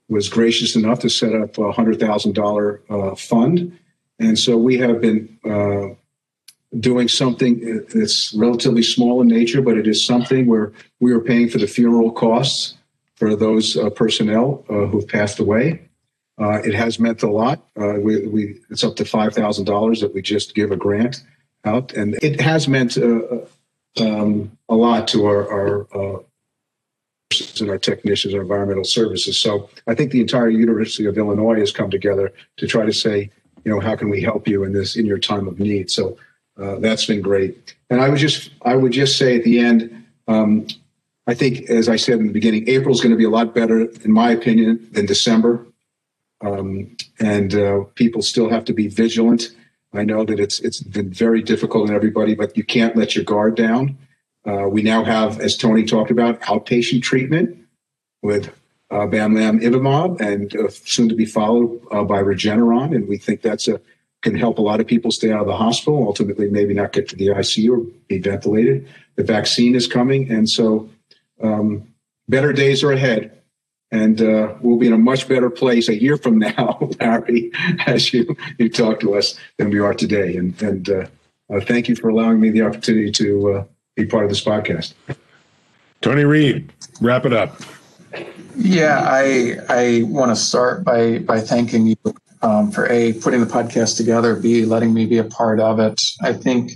was 0.09 0.29
gracious 0.29 0.77
enough 0.77 1.01
to 1.01 1.09
set 1.09 1.35
up 1.35 1.59
a 1.59 1.73
hundred 1.73 1.99
thousand 1.99 2.39
uh, 2.39 3.15
fund, 3.17 3.77
and 4.19 4.39
so 4.39 4.57
we 4.57 4.79
have 4.79 5.01
been 5.01 5.39
doing 6.79 7.09
something 7.09 7.85
that's 7.95 8.33
relatively 8.35 8.83
small 8.83 9.21
in 9.21 9.29
nature, 9.29 9.61
but 9.61 9.77
it 9.77 9.87
is 9.87 10.07
something 10.07 10.47
where 10.47 10.73
we 11.01 11.13
are 11.13 11.21
paying 11.21 11.49
for 11.49 11.59
the 11.59 11.67
funeral 11.67 12.11
costs 12.11 12.75
for 13.17 13.37
those 13.37 13.77
uh, 13.77 13.91
personnel 13.91 14.65
uh, 14.71 14.87
who've 14.87 15.07
passed 15.07 15.39
away. 15.39 15.89
Uh, 16.41 16.61
it 16.63 16.75
has 16.75 16.99
meant 16.99 17.23
a 17.23 17.31
lot. 17.31 17.67
We, 17.77 18.27
we, 18.27 18.61
it's 18.71 18.85
up 18.85 18.97
to 18.97 19.05
five 19.05 19.35
thousand 19.35 19.65
dollars 19.65 20.01
that 20.01 20.15
we 20.15 20.23
just 20.23 20.55
give 20.55 20.71
a 20.71 20.77
grant 20.77 21.23
out, 21.65 21.93
and 21.93 22.19
it 22.23 22.41
has 22.41 22.69
meant 22.69 22.97
um, 22.97 24.51
a 24.69 24.75
lot 24.75 25.09
to 25.09 25.27
our, 25.27 25.51
our 25.53 26.23
and 27.61 27.71
our 27.71 27.79
technicians, 27.79 28.35
our 28.35 28.43
environmental 28.43 28.85
services. 28.85 29.41
So 29.41 29.71
I 29.87 29.95
think 29.95 30.13
the 30.13 30.21
entire 30.21 30.51
University 30.51 31.07
of 31.07 31.17
Illinois 31.17 31.61
has 31.61 31.73
come 31.73 31.91
together 31.91 32.33
to 32.59 32.67
try 32.67 32.85
to 32.85 32.93
say, 32.93 33.31
you 33.65 33.73
know, 33.73 33.81
how 33.81 33.97
can 33.97 34.11
we 34.11 34.21
help 34.21 34.47
you 34.49 34.65
in 34.65 34.73
this 34.73 34.97
in 34.97 35.07
your 35.07 35.19
time 35.19 35.49
of 35.49 35.59
need? 35.59 35.91
So 35.91 36.19
uh, 36.61 36.77
that's 36.77 37.07
been 37.07 37.23
great. 37.23 37.75
And 37.91 38.01
I 38.01 38.09
would 38.09 38.19
just 38.19 38.51
I 38.63 38.75
would 38.75 38.93
just 38.93 39.19
say 39.19 39.37
at 39.37 39.45
the 39.45 39.61
end, 39.61 40.05
um, 40.29 40.67
I 41.27 41.35
think 41.35 41.71
as 41.71 41.89
I 41.89 41.97
said 41.97 42.19
in 42.19 42.27
the 42.27 42.33
beginning, 42.33 42.69
April 42.69 42.95
is 42.95 43.01
going 43.01 43.13
to 43.13 43.19
be 43.19 43.25
a 43.25 43.31
lot 43.31 43.55
better, 43.55 43.83
in 44.05 44.13
my 44.13 44.31
opinion, 44.31 44.87
than 44.93 45.07
December. 45.07 45.65
Um, 46.41 46.97
and 47.21 47.55
uh, 47.55 47.85
people 47.95 48.21
still 48.21 48.51
have 48.51 48.65
to 48.65 48.73
be 48.73 48.89
vigilant. 48.89 49.51
I 49.95 50.05
know 50.05 50.25
that 50.25 50.41
it's 50.41 50.61
it's 50.61 50.83
been 50.83 51.13
very 51.13 51.43
difficult 51.43 51.89
on 51.89 51.95
everybody, 51.95 52.35
but 52.35 52.57
you 52.57 52.65
can't 52.65 52.97
let 52.97 53.15
your 53.15 53.25
guard 53.25 53.57
down. 53.57 53.99
Uh, 54.47 54.69
we 54.69 54.83
now 54.83 55.05
have, 55.05 55.39
as 55.41 55.57
Tony 55.57 55.85
talked 55.85 56.11
about, 56.11 56.41
outpatient 56.41 57.03
treatment 57.03 57.57
with 58.23 58.49
uh, 58.91 59.07
bamlanivimab 59.07 60.21
and 60.21 60.57
uh, 60.57 60.69
soon 60.69 61.09
to 61.09 61.15
be 61.15 61.25
followed 61.25 61.81
uh, 61.91 62.03
by 62.03 62.23
Regeneron. 62.23 62.95
And 62.95 63.07
we 63.09 63.19
think 63.19 63.43
that's 63.43 63.69
a 63.69 63.81
can 64.23 64.35
help 64.37 64.59
a 64.59 64.63
lot 64.63 64.81
of 64.81 64.87
people 64.87 65.11
stay 65.11 65.33
out 65.33 65.41
of 65.41 65.47
the 65.47 65.57
hospital, 65.57 66.07
ultimately 66.07 66.49
maybe 66.49 66.73
not 66.73 66.93
get 66.93 67.09
to 67.09 67.17
the 67.17 67.27
ICU 67.27 67.71
or 67.71 67.87
be 68.07 68.19
ventilated. 68.19 68.89
The 69.17 69.25
vaccine 69.25 69.75
is 69.75 69.87
coming. 69.87 70.31
And 70.31 70.49
so 70.49 70.89
um, 71.43 71.89
better 72.29 72.53
days 72.53 72.85
are 72.85 72.93
ahead. 72.93 73.42
And 73.93 74.21
uh, 74.21 74.55
we'll 74.61 74.79
be 74.79 74.89
in 74.89 74.93
a 74.93 74.99
much 74.99 75.29
better 75.29 75.51
place 75.51 75.89
a 75.89 76.01
year 76.01 76.17
from 76.17 76.39
now, 76.39 76.91
Larry, 77.01 77.53
as 77.87 78.13
you, 78.13 78.37
you 78.59 78.69
talk 78.69 78.99
to 79.01 79.15
us 79.15 79.39
than 79.59 79.71
we 79.71 79.79
are 79.79 79.95
today. 79.95 80.37
And, 80.37 80.61
and 80.61 80.89
uh, 80.91 81.07
uh, 81.53 81.61
thank 81.61 81.89
you 81.89 81.95
for 81.95 82.09
allowing 82.09 82.41
me 82.41 82.51
the 82.51 82.63
opportunity 82.63 83.13
to 83.13 83.69
be 83.95 84.07
part 84.07 84.25
of 84.25 84.31
this 84.31 84.43
podcast. 84.43 84.95
Tony 86.01 86.25
Reed, 86.25 86.73
wrap 87.01 87.25
it 87.25 87.33
up. 87.33 87.61
Yeah, 88.57 89.01
I 89.03 89.57
I 89.69 90.03
want 90.05 90.31
to 90.31 90.37
start 90.37 90.85
by 90.85 91.21
by 91.21 91.41
thanking 91.41 91.87
you 91.87 91.97
um, 92.43 92.71
for 92.71 92.87
a 92.91 93.15
putting 93.15 93.41
the 93.41 93.47
podcast 93.47 93.97
together, 93.97 94.37
b 94.37 94.65
letting 94.65 94.93
me 94.93 95.07
be 95.07 95.19
a 95.19 95.25
part 95.25 95.61
of 95.61 95.79
it. 95.79 96.01
I 96.21 96.33
think 96.35 96.73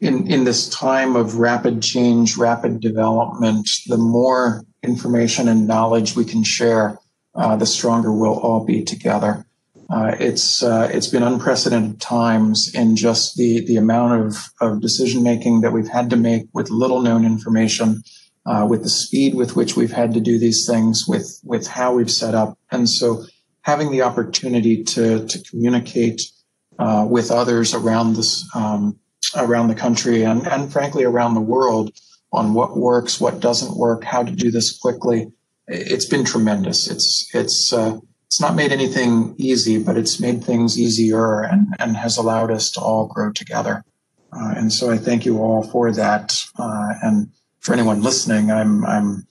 in 0.00 0.26
in 0.26 0.44
this 0.44 0.68
time 0.70 1.14
of 1.14 1.36
rapid 1.36 1.82
change, 1.82 2.36
rapid 2.36 2.80
development, 2.80 3.68
the 3.86 3.98
more 3.98 4.64
information 4.84 5.48
and 5.48 5.66
knowledge 5.66 6.14
we 6.14 6.24
can 6.24 6.44
share, 6.44 6.98
uh, 7.34 7.56
the 7.56 7.66
stronger 7.66 8.12
we'll 8.12 8.38
all 8.38 8.64
be 8.64 8.84
together. 8.84 9.46
Uh, 9.90 10.14
it's 10.18 10.62
uh, 10.62 10.88
it's 10.92 11.08
been 11.08 11.22
unprecedented 11.22 12.00
times 12.00 12.70
in 12.74 12.96
just 12.96 13.36
the 13.36 13.64
the 13.66 13.76
amount 13.76 14.24
of, 14.24 14.36
of 14.60 14.80
decision 14.80 15.22
making 15.22 15.60
that 15.60 15.72
we've 15.72 15.88
had 15.88 16.08
to 16.10 16.16
make 16.16 16.46
with 16.54 16.70
little 16.70 17.02
known 17.02 17.24
information, 17.24 18.02
uh, 18.46 18.66
with 18.68 18.82
the 18.82 18.88
speed 18.88 19.34
with 19.34 19.56
which 19.56 19.76
we've 19.76 19.92
had 19.92 20.14
to 20.14 20.20
do 20.20 20.38
these 20.38 20.66
things, 20.66 21.04
with 21.06 21.38
with 21.44 21.66
how 21.66 21.94
we've 21.94 22.10
set 22.10 22.34
up, 22.34 22.58
and 22.70 22.88
so 22.88 23.24
having 23.62 23.90
the 23.90 24.02
opportunity 24.02 24.82
to 24.82 25.26
to 25.26 25.38
communicate 25.50 26.22
uh, 26.78 27.06
with 27.08 27.30
others 27.30 27.74
around 27.74 28.14
this 28.14 28.48
um, 28.54 28.98
around 29.36 29.68
the 29.68 29.74
country 29.74 30.22
and 30.22 30.46
and 30.46 30.72
frankly 30.72 31.04
around 31.04 31.34
the 31.34 31.40
world 31.40 31.92
on 32.34 32.52
what 32.52 32.76
works, 32.76 33.20
what 33.20 33.40
doesn't 33.40 33.76
work, 33.76 34.04
how 34.04 34.22
to 34.22 34.32
do 34.32 34.50
this 34.50 34.76
quickly, 34.78 35.32
it's 35.66 36.06
been 36.06 36.24
tremendous. 36.24 36.90
It's 36.90 37.30
it's 37.32 37.72
uh, 37.72 37.98
it's 38.26 38.40
not 38.40 38.56
made 38.56 38.72
anything 38.72 39.34
easy, 39.38 39.82
but 39.82 39.96
it's 39.96 40.20
made 40.20 40.42
things 40.42 40.78
easier 40.78 41.42
and, 41.42 41.68
and 41.78 41.96
has 41.96 42.16
allowed 42.16 42.50
us 42.50 42.70
to 42.72 42.80
all 42.80 43.06
grow 43.06 43.30
together. 43.30 43.84
Uh, 44.32 44.54
and 44.56 44.72
so 44.72 44.90
I 44.90 44.98
thank 44.98 45.24
you 45.24 45.38
all 45.38 45.62
for 45.62 45.92
that. 45.92 46.36
Uh, 46.58 46.94
and 47.02 47.28
for 47.60 47.74
anyone 47.74 48.02
listening, 48.02 48.50
I'm, 48.50 48.84
I'm 48.84 49.24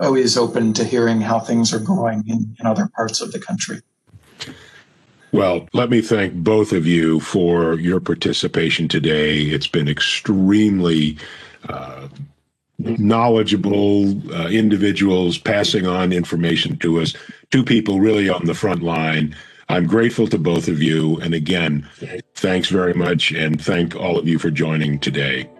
always 0.00 0.36
open 0.36 0.72
to 0.74 0.84
hearing 0.84 1.20
how 1.20 1.38
things 1.38 1.72
are 1.72 1.78
going 1.78 2.24
in, 2.26 2.56
in 2.58 2.66
other 2.66 2.88
parts 2.96 3.20
of 3.20 3.30
the 3.30 3.38
country. 3.38 3.80
Well, 5.30 5.68
let 5.72 5.88
me 5.88 6.00
thank 6.00 6.34
both 6.34 6.72
of 6.72 6.86
you 6.86 7.20
for 7.20 7.74
your 7.74 8.00
participation 8.00 8.88
today. 8.88 9.42
It's 9.42 9.68
been 9.68 9.88
extremely 9.88 11.16
uh, 11.68 12.08
knowledgeable 12.78 14.32
uh, 14.32 14.48
individuals 14.48 15.38
passing 15.38 15.86
on 15.86 16.12
information 16.12 16.76
to 16.78 17.00
us, 17.00 17.14
two 17.50 17.64
people 17.64 18.00
really 18.00 18.28
on 18.28 18.44
the 18.46 18.54
front 18.54 18.82
line. 18.82 19.34
I'm 19.68 19.86
grateful 19.86 20.26
to 20.28 20.38
both 20.38 20.68
of 20.68 20.80
you. 20.82 21.20
And 21.20 21.34
again, 21.34 21.88
thanks 22.34 22.68
very 22.68 22.94
much. 22.94 23.32
And 23.32 23.62
thank 23.62 23.94
all 23.94 24.18
of 24.18 24.26
you 24.26 24.38
for 24.38 24.50
joining 24.50 24.98
today. 24.98 25.50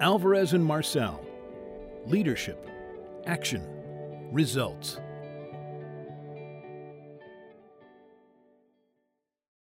Alvarez 0.00 0.52
and 0.52 0.64
Marsal 0.64 1.20
Leadership, 2.06 2.68
Action, 3.26 3.62
Results. 4.32 4.98